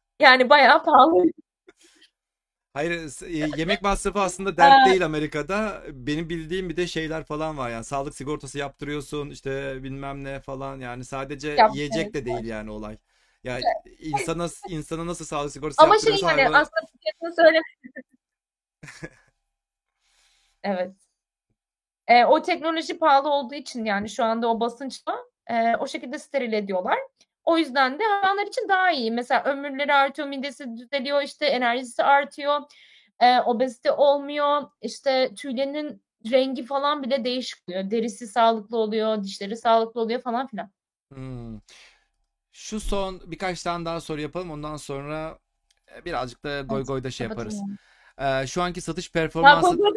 [0.20, 1.24] Yani bayağı pahalı.
[2.74, 5.82] Hayır, eee, yemek masrafı aslında dert değil Amerika'da.
[5.92, 10.80] Benim bildiğim bir de şeyler falan var yani sağlık sigortası yaptırıyorsun, işte, bilmem ne falan
[10.80, 12.98] yani sadece Ya, evet, yiyecek de değil yani olay.
[13.44, 13.98] Ya, Evet.
[14.00, 17.58] insana insana nasıl sağlık sigortası Ama şey yaptırıyorsan yani hayvana aslında fiyatını söyle
[20.62, 20.92] Evet.
[22.10, 25.16] Eee, o teknoloji pahalı olduğu için yani şu anda o basınçla,
[25.50, 26.98] eee, o şekilde steril ediyorlar.
[27.48, 29.10] O yüzden de hayvanlar için daha iyi.
[29.12, 32.60] Mesela ömürleri artıyor, midesi düzeliyor, işte, enerjisi artıyor,
[33.22, 37.90] eee, obezite olmuyor, işte, tüylerinin rengi falan bile değişik oluyor.
[37.90, 40.70] Derisi sağlıklı oluyor, dişleri sağlıklı oluyor falan filan.
[41.12, 41.62] Hımm.
[42.52, 44.50] Şu son birkaç tane daha soru yapalım.
[44.50, 45.38] Ondan sonra,
[45.88, 47.62] eee, birazcık da Evet, goygoyda şey yaparız.
[48.20, 49.92] Eee, şu anki satış Ya, performansı goygoy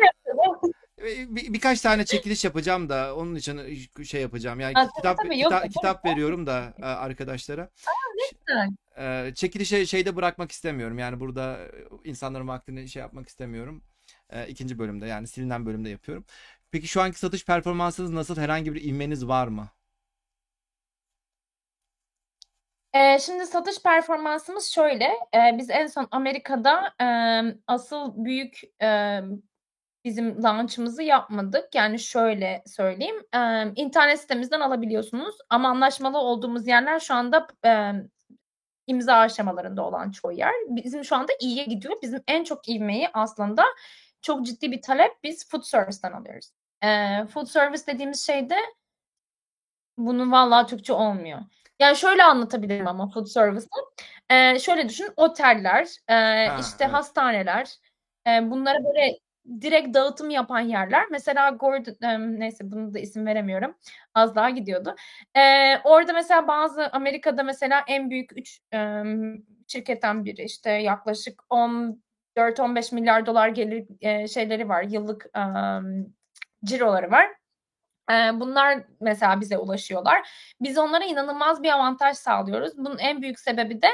[1.03, 1.29] da yapacağız.
[1.29, 4.59] Eee, bi birkaç tane çekiliş yapacağım da onun için, eee, şey yapacağım.
[4.59, 5.39] Yani tabii, kitap tabii.
[5.39, 6.11] Yok, kita yaparız kitap ya.
[6.11, 7.61] veriyorum da, eee, arkadaşlara.
[7.61, 7.91] A!
[8.15, 10.99] Ne eee, çekilişi şeyde bırakmak istemiyorum.
[10.99, 11.59] Yani burada,
[12.03, 13.83] insanların vaktini şey yapmak istemiyorum.
[14.47, 14.79] 2.
[14.79, 16.25] bölümde yani silinen bölümde yapıyorum.
[16.71, 18.37] Peki şu anki satış performansınız nasıl?
[18.37, 19.69] Herhangi bir ivmeniz var mı?
[23.19, 26.93] Şimdi satış performansımız şöyle: biz en son Amerika'da,
[27.67, 28.61] asıl büyük,
[30.05, 31.75] bizim launch'ımızı yapmadık.
[31.75, 38.07] Yani şöyle söyleyeyim, emm, internet sitemizden alabiliyorsunuz ama anlaşmalı olduğumuz yerler şu anda emm,
[38.87, 40.53] imza aşamalarında olan çoğu yer.
[40.69, 41.95] Bizim şu anda iyiye gidiyor.
[42.01, 43.63] Bizim en çok ivmeyi aslında
[44.21, 46.51] çok ciddi bir talep biz food service'ten alıyoruz.
[46.83, 48.55] Eee, food service dediğimiz şey de
[49.97, 51.39] bunun vallahi Türkçe olmuyor.
[51.79, 53.67] Yani şöyle anlatabilirim ama food service'ı.
[54.31, 56.93] Eee, şöyle düşün, oteller, eee, Ha, işte, evet.
[56.93, 57.75] hastaneler,
[58.27, 59.17] eee, bunlara böyle
[59.61, 61.05] direkt dağıtım yapan yerler.
[61.11, 61.95] Mesela Gordon
[62.39, 63.75] neyse buna da isim veremiyorum.
[64.15, 64.95] Az daha gidiyordu.
[65.35, 69.35] Eee, orada mesela bazı Amerika'da mesela en büyük 3, emm,
[69.67, 76.05] şirketten biri, işte, yaklaşık $14-15 milyar dolar gelir, eee, şeyleri var, yıllık, emm,
[76.65, 77.27] ciroları var.
[78.33, 80.29] Bunlar mesela bize ulaşıyorlar.
[80.61, 82.77] Biz onlara inanılmaz bir avantaj sağlıyoruz.
[82.77, 83.87] Bunun en büyük sebebi de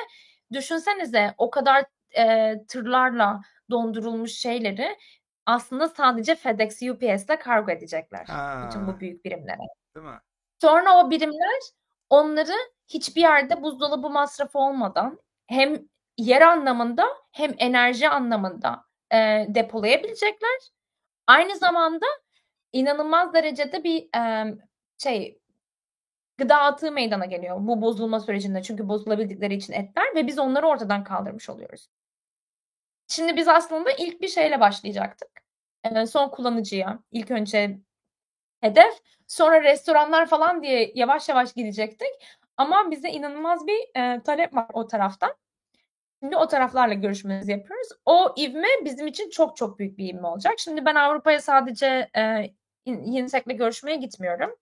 [0.54, 1.86] düşünsenize o kadar,
[2.18, 3.42] eee, tırlarla
[3.72, 4.98] dondurulmuş şeyleri
[5.48, 8.28] aslında sadece FedEx, UPS'le kargo edecekler
[8.68, 9.00] bütün bu Ha.
[9.02, 9.60] büyük birimlere.
[9.98, 10.20] Değil mi?
[10.62, 11.62] Sonra o birimler
[12.10, 12.54] onları
[12.90, 15.80] hiçbir yerde buzdolabı masrafı olmadan hem
[16.18, 20.60] yer anlamında hem enerji anlamında, eee, depolayabilecekler.
[21.28, 22.08] Aynı zamanda
[22.74, 24.60] inanılmaz derecede bir, emm,
[24.98, 25.40] şey,
[26.40, 28.64] gıda atığı meydana geliyor bu bozulma sürecinde.
[28.64, 31.90] Çünkü bozulabildikleri için etler ve biz onları ortadan kaldırmış oluyoruz.
[33.08, 35.37] Şimdi biz aslında ilk bir şeyle başlayacaktık.
[36.06, 37.78] Son kullanıcıya ilk önce
[38.62, 38.94] hedef,
[39.28, 42.10] sonra restoranlar falan diye yavaş yavaş gidecektik
[42.58, 45.36] ama bize inanılmaz bir, eee, talep var o taraftan.
[46.24, 47.88] Şimdi o taraflarla görüşmelerimizi yapıyoruz.
[48.06, 50.54] O ivme bizim için çok çok büyük bir ivme olacak.
[50.60, 52.56] Şimdi ben Avrupa'ya sadece, eee,
[52.86, 54.56] in UNICEF'le görüşmeye gitmiyorum.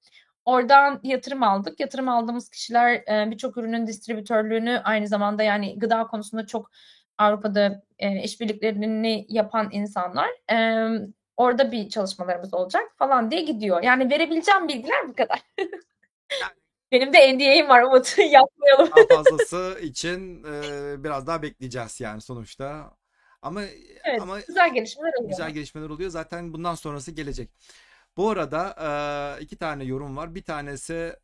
[0.46, 1.80] Oradan yatırım aldık.
[1.80, 6.72] Yatırım aldığımız kişiler, eee, birçok ürünün distribütörlüğünü aynı zamanda yani gıda konusunda çok
[7.18, 10.30] Avrupa'da, eee, işbirliklerini yapan insanlar.
[10.50, 13.84] Emm, orada bir çalışmalarımız olacak falan diye gidiyor.
[13.84, 15.42] Yani verebileceğim bilgiler bu kadar.
[16.92, 18.90] Benim de NDA'im var Umut, yapmayalım.
[18.96, 22.92] Daha fazlası için, eee, biraz daha bekleyeceğiz yani sonuçta.
[23.42, 23.62] Ama
[24.04, 25.30] Evet, ama güzel gelişmeler oluyor.
[25.30, 26.10] güzel gelişmeler oluyor.
[26.10, 27.50] Zaten bundan sonrası gelecek.
[28.18, 28.76] Bu arada,
[29.38, 30.36] eee, 2 tane yorum var.
[30.36, 31.16] Bir tanesi,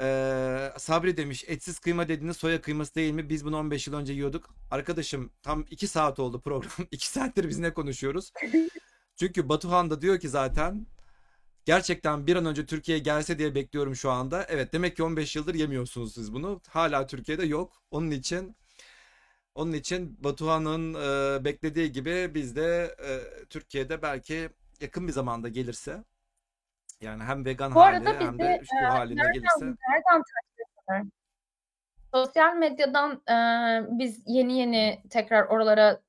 [0.00, 3.28] eee, Sabri demiş, "Etsiz kıyma dediğiniz soya kıyması değil mi?
[3.28, 6.72] Biz bunu 15 yıl önce yiyorduk." Arkadaşım tam 2 saat oldu program.
[6.90, 8.32] 2 saattir biz ne konuşuyoruz?
[9.16, 10.86] Çünkü Batuhan da diyor ki zaten,
[11.64, 15.54] "Gerçekten bir an önce Türkiye'ye gelse diye bekliyorum şu anda." Evet, demek ki 15 yıldır
[15.54, 16.60] yemiyorsunuz siz bunu.
[16.68, 17.82] Hâlâ Türkiye'de yok.
[17.90, 18.56] Onun için
[19.54, 24.50] onun için Batuhan'ın, eee, beklediği gibi biz de, eee, Türkiye'de belki
[24.80, 26.04] yakın bir zamanda gelirse
[27.00, 30.22] yani hem vegan Bu arada hem bizi, de eee, şu hâliyle nereden gelirse nereden
[30.86, 31.12] takip?
[32.14, 36.00] Sosyal medyadan, eee, biz yeni yeni tekrar oralara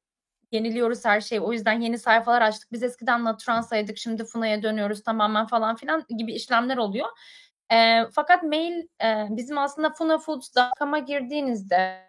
[0.51, 1.41] yeniliyoruz her şeyi.
[1.41, 2.71] O yüzden yeni sayfalar açtık.
[2.71, 7.07] Biz eskiden Naturansa'ydık, şimdi Funa'ya dönüyoruz tamamen falan filan gibi işlemler oluyor.
[7.71, 12.01] Eee, fakat mail, eee, bizim aslında funafoods.com'a girdiğinizde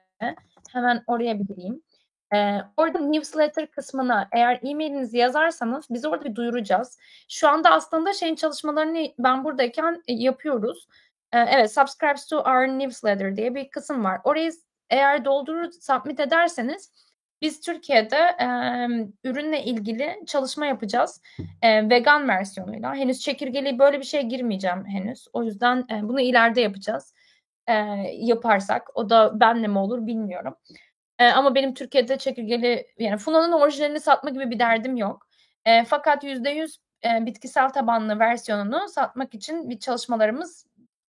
[0.72, 1.56] hemen oraya bir
[2.32, 6.98] Eee, orada newsletter kısmına eğer e-mail'inizi yazarsanız biz orada bir duyuracağız.
[7.28, 10.88] Şu anda aslında şeyin çalışmalarını ben buradayken, eee, yapıyoruz.
[11.32, 14.20] Ee, evet, subscribe to our newsletter diye bir kısım var.
[14.24, 14.52] Orayı
[14.90, 16.92] eğer doldurur, submit ederseniz
[17.42, 18.46] biz Türkiye'de e,
[19.28, 21.20] ürünle ilgili çalışma yapacağız.
[21.62, 22.94] E, vegan versiyonuyla.
[22.94, 25.28] Henüz çekirgeli böyle bir şeye girmeyeceğim henüz.
[25.32, 27.14] O yüzden e, bunu ileride yapacağız.
[27.66, 27.74] E,
[28.12, 28.90] yaparsak.
[28.94, 30.56] O da benle mi olur bilmiyorum.
[31.18, 35.28] E, ama benim Türkiye'de çekirgeli yani Funa'nın orijinalini satma gibi bir derdim yok.
[35.64, 40.66] E, fakat %100 e, bitkisel tabanlı versiyonunu satmak için bir çalışmalarımız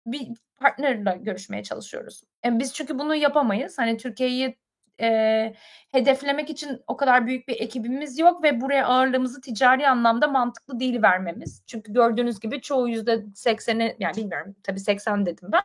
[0.06, 2.22] bir partnerle görüşmeye çalışıyoruz.
[2.44, 3.78] E, biz çünkü bunu yapamayız.
[3.78, 4.56] Hani Türkiye'yi
[5.00, 5.54] e,
[5.92, 11.02] hedeflemek için o kadar büyük bir ekibimiz yok ve buraya ağırlığımızı ticari anlamda mantıklı değil
[11.02, 11.62] vermemiz.
[11.66, 15.62] Çünkü gördüğünüz gibi çoğu yüzde sekseni yani bilmiyorum tabii 80 dedim ben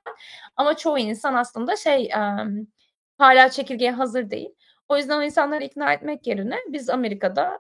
[0.56, 2.10] ama çoğu insan aslında şey
[3.22, 4.50] hala çekirgeye hazır değil.
[4.90, 7.60] O yüzden insanları ikna etmek yerine biz Amerika'da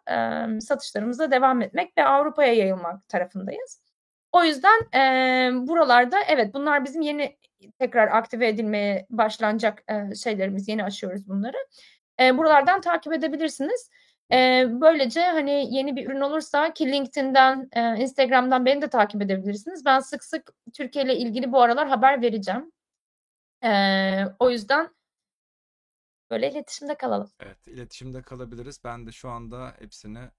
[0.57, 3.81] e, satışlarımıza devam etmek ve Avrupa'ya yayılmak tarafındayız.
[4.31, 7.37] O yüzden e, buralarda evet bunlar bizim yeni
[7.79, 10.67] tekrar aktive edilmeye başlanacak e, şeylerimiz.
[10.67, 11.57] Yeni açıyoruz bunları.
[12.19, 13.89] E, buralardan takip edebilirsiniz.
[14.31, 19.85] E, böylece hani yeni bir ürün olursa ki LinkedIn'den, e, Instagram'dan beni de takip edebilirsiniz.
[19.85, 22.71] Ben sık sık Türkiye ile ilgili bu aralar haber vereceğim.
[23.63, 23.71] E,
[24.39, 24.89] o yüzden
[26.31, 27.29] böyle iletişimde kalalım.
[27.39, 28.83] Evet, iletişimde kalabiliriz.
[28.83, 30.29] Ben de şu anda hepsini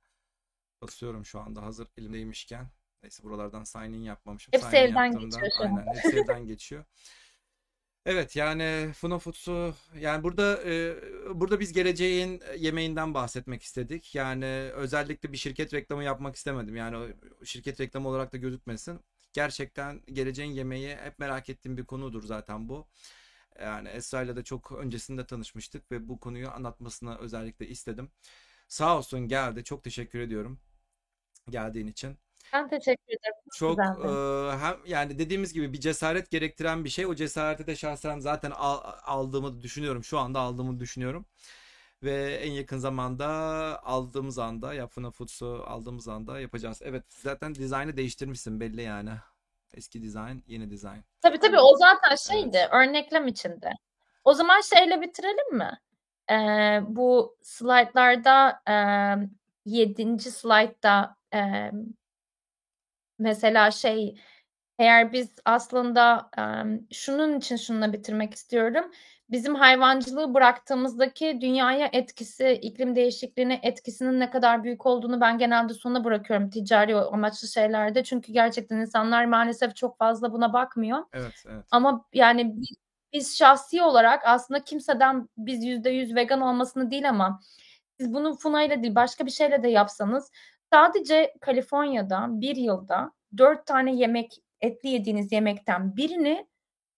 [0.82, 2.68] basıyorum şu anda hazır elimdeymişken.
[3.02, 4.52] Neyse buralardan sign in yapmamışım.
[4.52, 6.84] Hepsi sign in elden geçiyor şu aynen hepsi elden geçiyor.
[8.06, 10.96] Evet yani Funofoods'u yani burada e,
[11.34, 14.14] burada biz geleceğin yemeğinden bahsetmek istedik.
[14.14, 16.76] Yani özellikle bir şirket reklamı yapmak istemedim.
[16.76, 17.14] Yani
[17.44, 19.00] şirket reklamı olarak da gözükmesin.
[19.32, 22.86] Gerçekten geleceğin yemeği hep merak ettiğim bir konudur zaten bu.
[23.60, 28.10] Yani Esra ile de çok öncesinde tanışmıştık ve bu konuyu anlatmasını özellikle istedim.
[28.68, 29.64] Sağ olsun geldi.
[29.64, 30.60] Çok teşekkür ediyorum
[31.50, 32.18] geldiğin için.
[32.52, 33.34] Ben teşekkür ederim.
[33.54, 37.06] Çok e, hem yani dediğimiz gibi bir cesaret gerektiren bir şey.
[37.06, 40.04] O cesareti de şahsen zaten al- aldığımı düşünüyorum.
[40.04, 41.26] Şu anda aldığımı düşünüyorum.
[42.02, 43.26] Ve en yakın zamanda
[43.84, 46.80] aldığımız anda Yapfına Foods'u aldığımız anda yapacağız.
[46.84, 49.10] Evet zaten dizaynı değiştirmişsin belli yani.
[49.74, 51.04] Eski dizayn, yeni dizayn.
[51.20, 52.68] Tabii tabii o zaten şeydi, Evet.
[52.72, 53.70] örneklem içinde.
[54.24, 55.70] O zaman şeyle bitirelim mi?
[56.30, 58.74] Ee, bu slaytlarda e,
[59.64, 60.30] 7.
[60.30, 61.70] slaytta e,
[63.18, 64.20] mesela şey
[64.78, 66.42] eğer biz aslında e,
[66.94, 68.90] şunun için şununla bitirmek istiyorum.
[69.32, 76.04] Bizim hayvancılığı bıraktığımızdaki dünyaya etkisi, iklim değişikliğine etkisinin ne kadar büyük olduğunu ben genelde sona
[76.04, 78.04] bırakıyorum ticari amaçlı şeylerde.
[78.04, 80.98] Çünkü gerçekten insanlar maalesef çok fazla buna bakmıyor.
[81.12, 81.64] Evet, evet.
[81.70, 82.54] Ama yani
[83.12, 87.40] biz, şahsi olarak aslında kimseden biz yüzde yüz vegan olmasını değil ama
[88.00, 90.30] siz bunu Funa ile değil başka bir şeyle de yapsanız
[90.72, 96.46] sadece Kaliforniya'da bir yılda dört tane yemek etli yediğiniz yemekten birini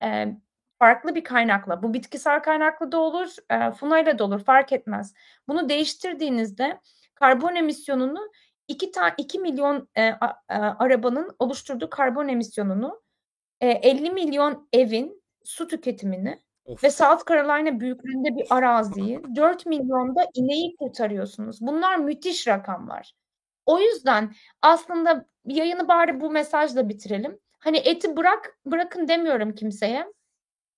[0.03, 0.37] e,
[0.85, 5.15] farklı bir kaynakla bu bitkisel kaynaklı da olur e, Funa ile de olur fark etmez.
[5.49, 6.81] Bunu değiştirdiğinizde
[7.15, 8.31] karbon emisyonunu
[8.69, 13.03] 2 tane 2 milyon e, a, a, arabanın oluşturduğu karbon emisyonunu
[13.61, 16.85] e, 50 milyon evin su tüketimini Of.
[16.85, 21.61] ve South Carolina büyüklüğünde bir araziyi 4 milyonda ineği kurtarıyorsunuz.
[21.61, 23.15] Bunlar müthiş rakamlar.
[23.67, 27.39] O yüzden aslında yayını bari bu mesajla bitirelim.
[27.59, 30.15] Hani eti bırak bırakın demiyorum kimseye.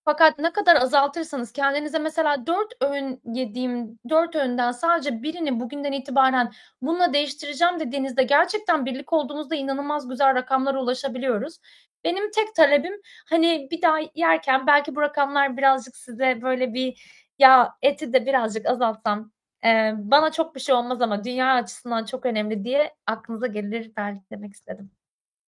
[0.09, 6.53] Fakat ne kadar azaltırsanız kendinize mesela 4 öğün yediğim 4 öğünden sadece birini bugünden itibaren
[6.83, 11.59] bununla değiştireceğim dediğinizde gerçekten birlik olduğumuzda inanılmaz güzel rakamlara ulaşabiliyoruz.
[12.05, 17.03] Benim tek talebim hani bir daha yerken belki bu rakamlar birazcık size böyle bir
[17.39, 19.33] ya eti de birazcık azaltsam
[19.65, 24.21] e, bana çok bir şey olmaz ama dünya açısından çok önemli diye aklınıza gelir belki
[24.31, 24.91] demek istedim.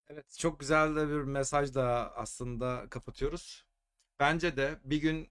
[0.09, 3.68] Evet, çok güzel de bir mesaj da aslında kapatıyoruz.
[4.21, 5.29] Bence de bir gün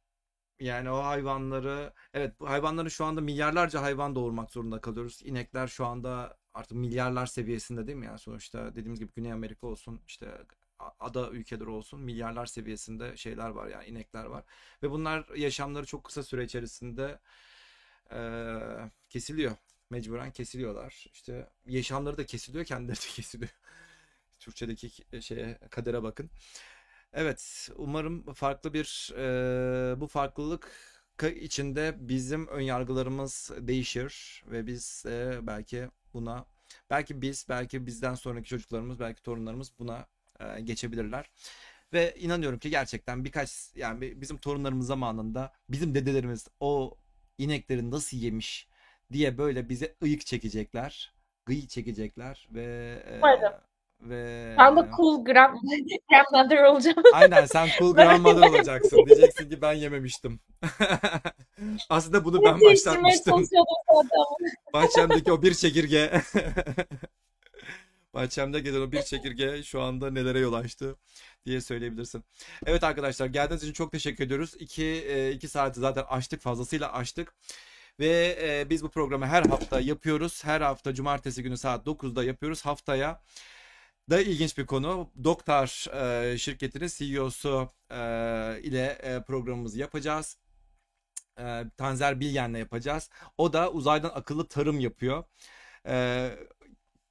[0.61, 5.22] yani o hayvanları evet bu hayvanların şu anda milyarlarca hayvan doğurmak zorunda kalıyoruz.
[5.25, 8.06] İnekler şu anda artık milyarlar seviyesinde değil mi?
[8.06, 10.27] Yani sonuçta dediğimiz gibi Güney Amerika olsun işte
[10.99, 14.43] ada ülkeleri olsun milyarlar seviyesinde şeyler var yani inekler var.
[14.83, 17.19] Ve bunlar yaşamları çok kısa süre içerisinde
[18.11, 19.56] eee, kesiliyor.
[19.90, 21.06] Mecburen kesiliyorlar.
[21.14, 23.51] İşte yaşamları da kesiliyor, kendileri de kesiliyor.
[24.40, 24.90] Türkçedeki
[25.22, 26.30] şeye kadere bakın.
[27.18, 30.72] Evet, umarım farklı bir e, bu farklılık
[31.36, 36.46] içinde bizim önyargılarımız değişir ve biz e, belki buna
[36.90, 40.08] belki biz belki bizden sonraki çocuklarımız belki torunlarımız buna
[40.40, 41.30] e, geçebilirler.
[41.94, 46.98] Ve inanıyorum ki gerçekten birkaç yani bi- bizim torunlarımız zamanında bizim dedelerimiz o
[47.38, 48.68] inekleri nasıl yemiş
[49.14, 51.14] diye böyle bize ıyık çekecekler,
[51.46, 53.67] gıy çekecekler ve Umarım.
[54.01, 55.58] Ve Ben de cool grand
[56.09, 56.98] grandmother olacağım.
[57.14, 59.06] aynen sen cool grandmother olacaksın.
[59.06, 60.40] Diyeceksin ki ben yememiştim.
[61.90, 63.48] Aslında bunu ben başlatmıştım.
[64.74, 66.22] Bahçemdeki o bir çekirge.
[68.14, 70.95] Bahçemde gelen o bir çekirge şu anda nelere yol açtı
[71.45, 72.24] diye söyleyebilirsin.
[72.66, 74.53] Evet arkadaşlar geldiğiniz için çok teşekkür ediyoruz.
[74.59, 77.34] 2 2 saati zaten açtık fazlasıyla açtık.
[78.00, 80.45] Ve e, biz bu programı her hafta yapıyoruz.
[80.45, 82.66] Her hafta cumartesi günü saat 9'da yapıyoruz.
[82.66, 83.22] Haftaya
[84.10, 85.11] da ilginç bir konu.
[85.24, 85.88] Doktar
[86.34, 87.95] e, şirketinin CEO'su e,
[88.64, 90.38] ile e, programımızı yapacağız.
[91.40, 93.10] E, Tanzer Bilgen'le yapacağız.
[93.38, 95.24] O da uzaydan akıllı tarım yapıyor.
[95.88, 96.30] E,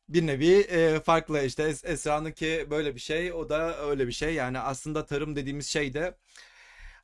[0.09, 4.35] bir nevi e, farklı işte Es- Esra'nınki böyle bir şey o da öyle bir şey
[4.35, 6.19] yani aslında tarım dediğimiz şey de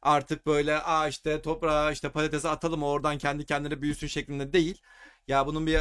[0.02, 4.82] artık böyle aa işte toprağa işte patatesi atalım oradan kendi kendine büyüsün şeklinde değil
[5.28, 5.80] ya bunun bir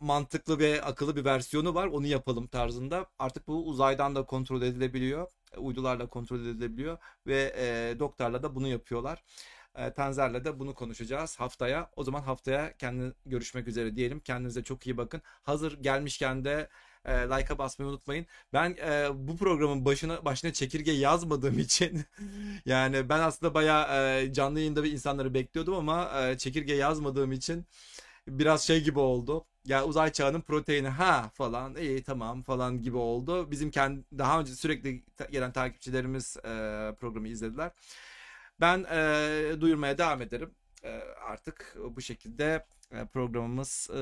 [0.00, 5.30] mantıklı ve akıllı bir versiyonu var onu yapalım tarzında artık bu uzaydan da kontrol edilebiliyor
[5.56, 9.22] uydularla kontrol edilebiliyor ve e, doktorla da bunu yapıyorlar.
[9.76, 11.90] E, Tenzer'le de bunu konuşacağız haftaya.
[11.96, 14.20] O zaman haftaya kendi görüşmek üzere diyelim.
[14.20, 15.22] Kendinize çok iyi bakın.
[15.42, 16.68] Hazır gelmişken de
[17.04, 18.26] e, like'a basmayı unutmayın.
[18.52, 22.04] Ben e, bu programın başına başına çekirge yazmadığım için
[22.66, 27.66] yani ben aslında bayağı e, canlı yayında bir insanları bekliyordum ama e, çekirge yazmadığım için
[28.28, 29.46] biraz şey gibi oldu.
[29.64, 33.50] Ya uzay çağının proteini ha falan iyi tamam falan gibi oldu.
[33.50, 36.40] Bizim kendi daha önce sürekli gelen takipçilerimiz e,
[37.00, 37.70] programı izlediler.
[38.60, 40.50] Ben e, duyurmaya devam ederim.
[40.84, 40.90] E,
[41.28, 44.00] artık bu şekilde e, programımız e,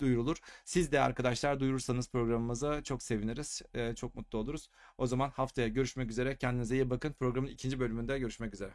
[0.00, 0.36] duyurulur.
[0.64, 3.62] Siz de arkadaşlar duyurursanız programımıza çok seviniriz.
[3.74, 4.70] E, çok mutlu oluruz.
[4.98, 6.36] O zaman haftaya görüşmek üzere.
[6.36, 7.12] Kendinize iyi bakın.
[7.12, 8.72] Programın ikinci bölümünde görüşmek üzere.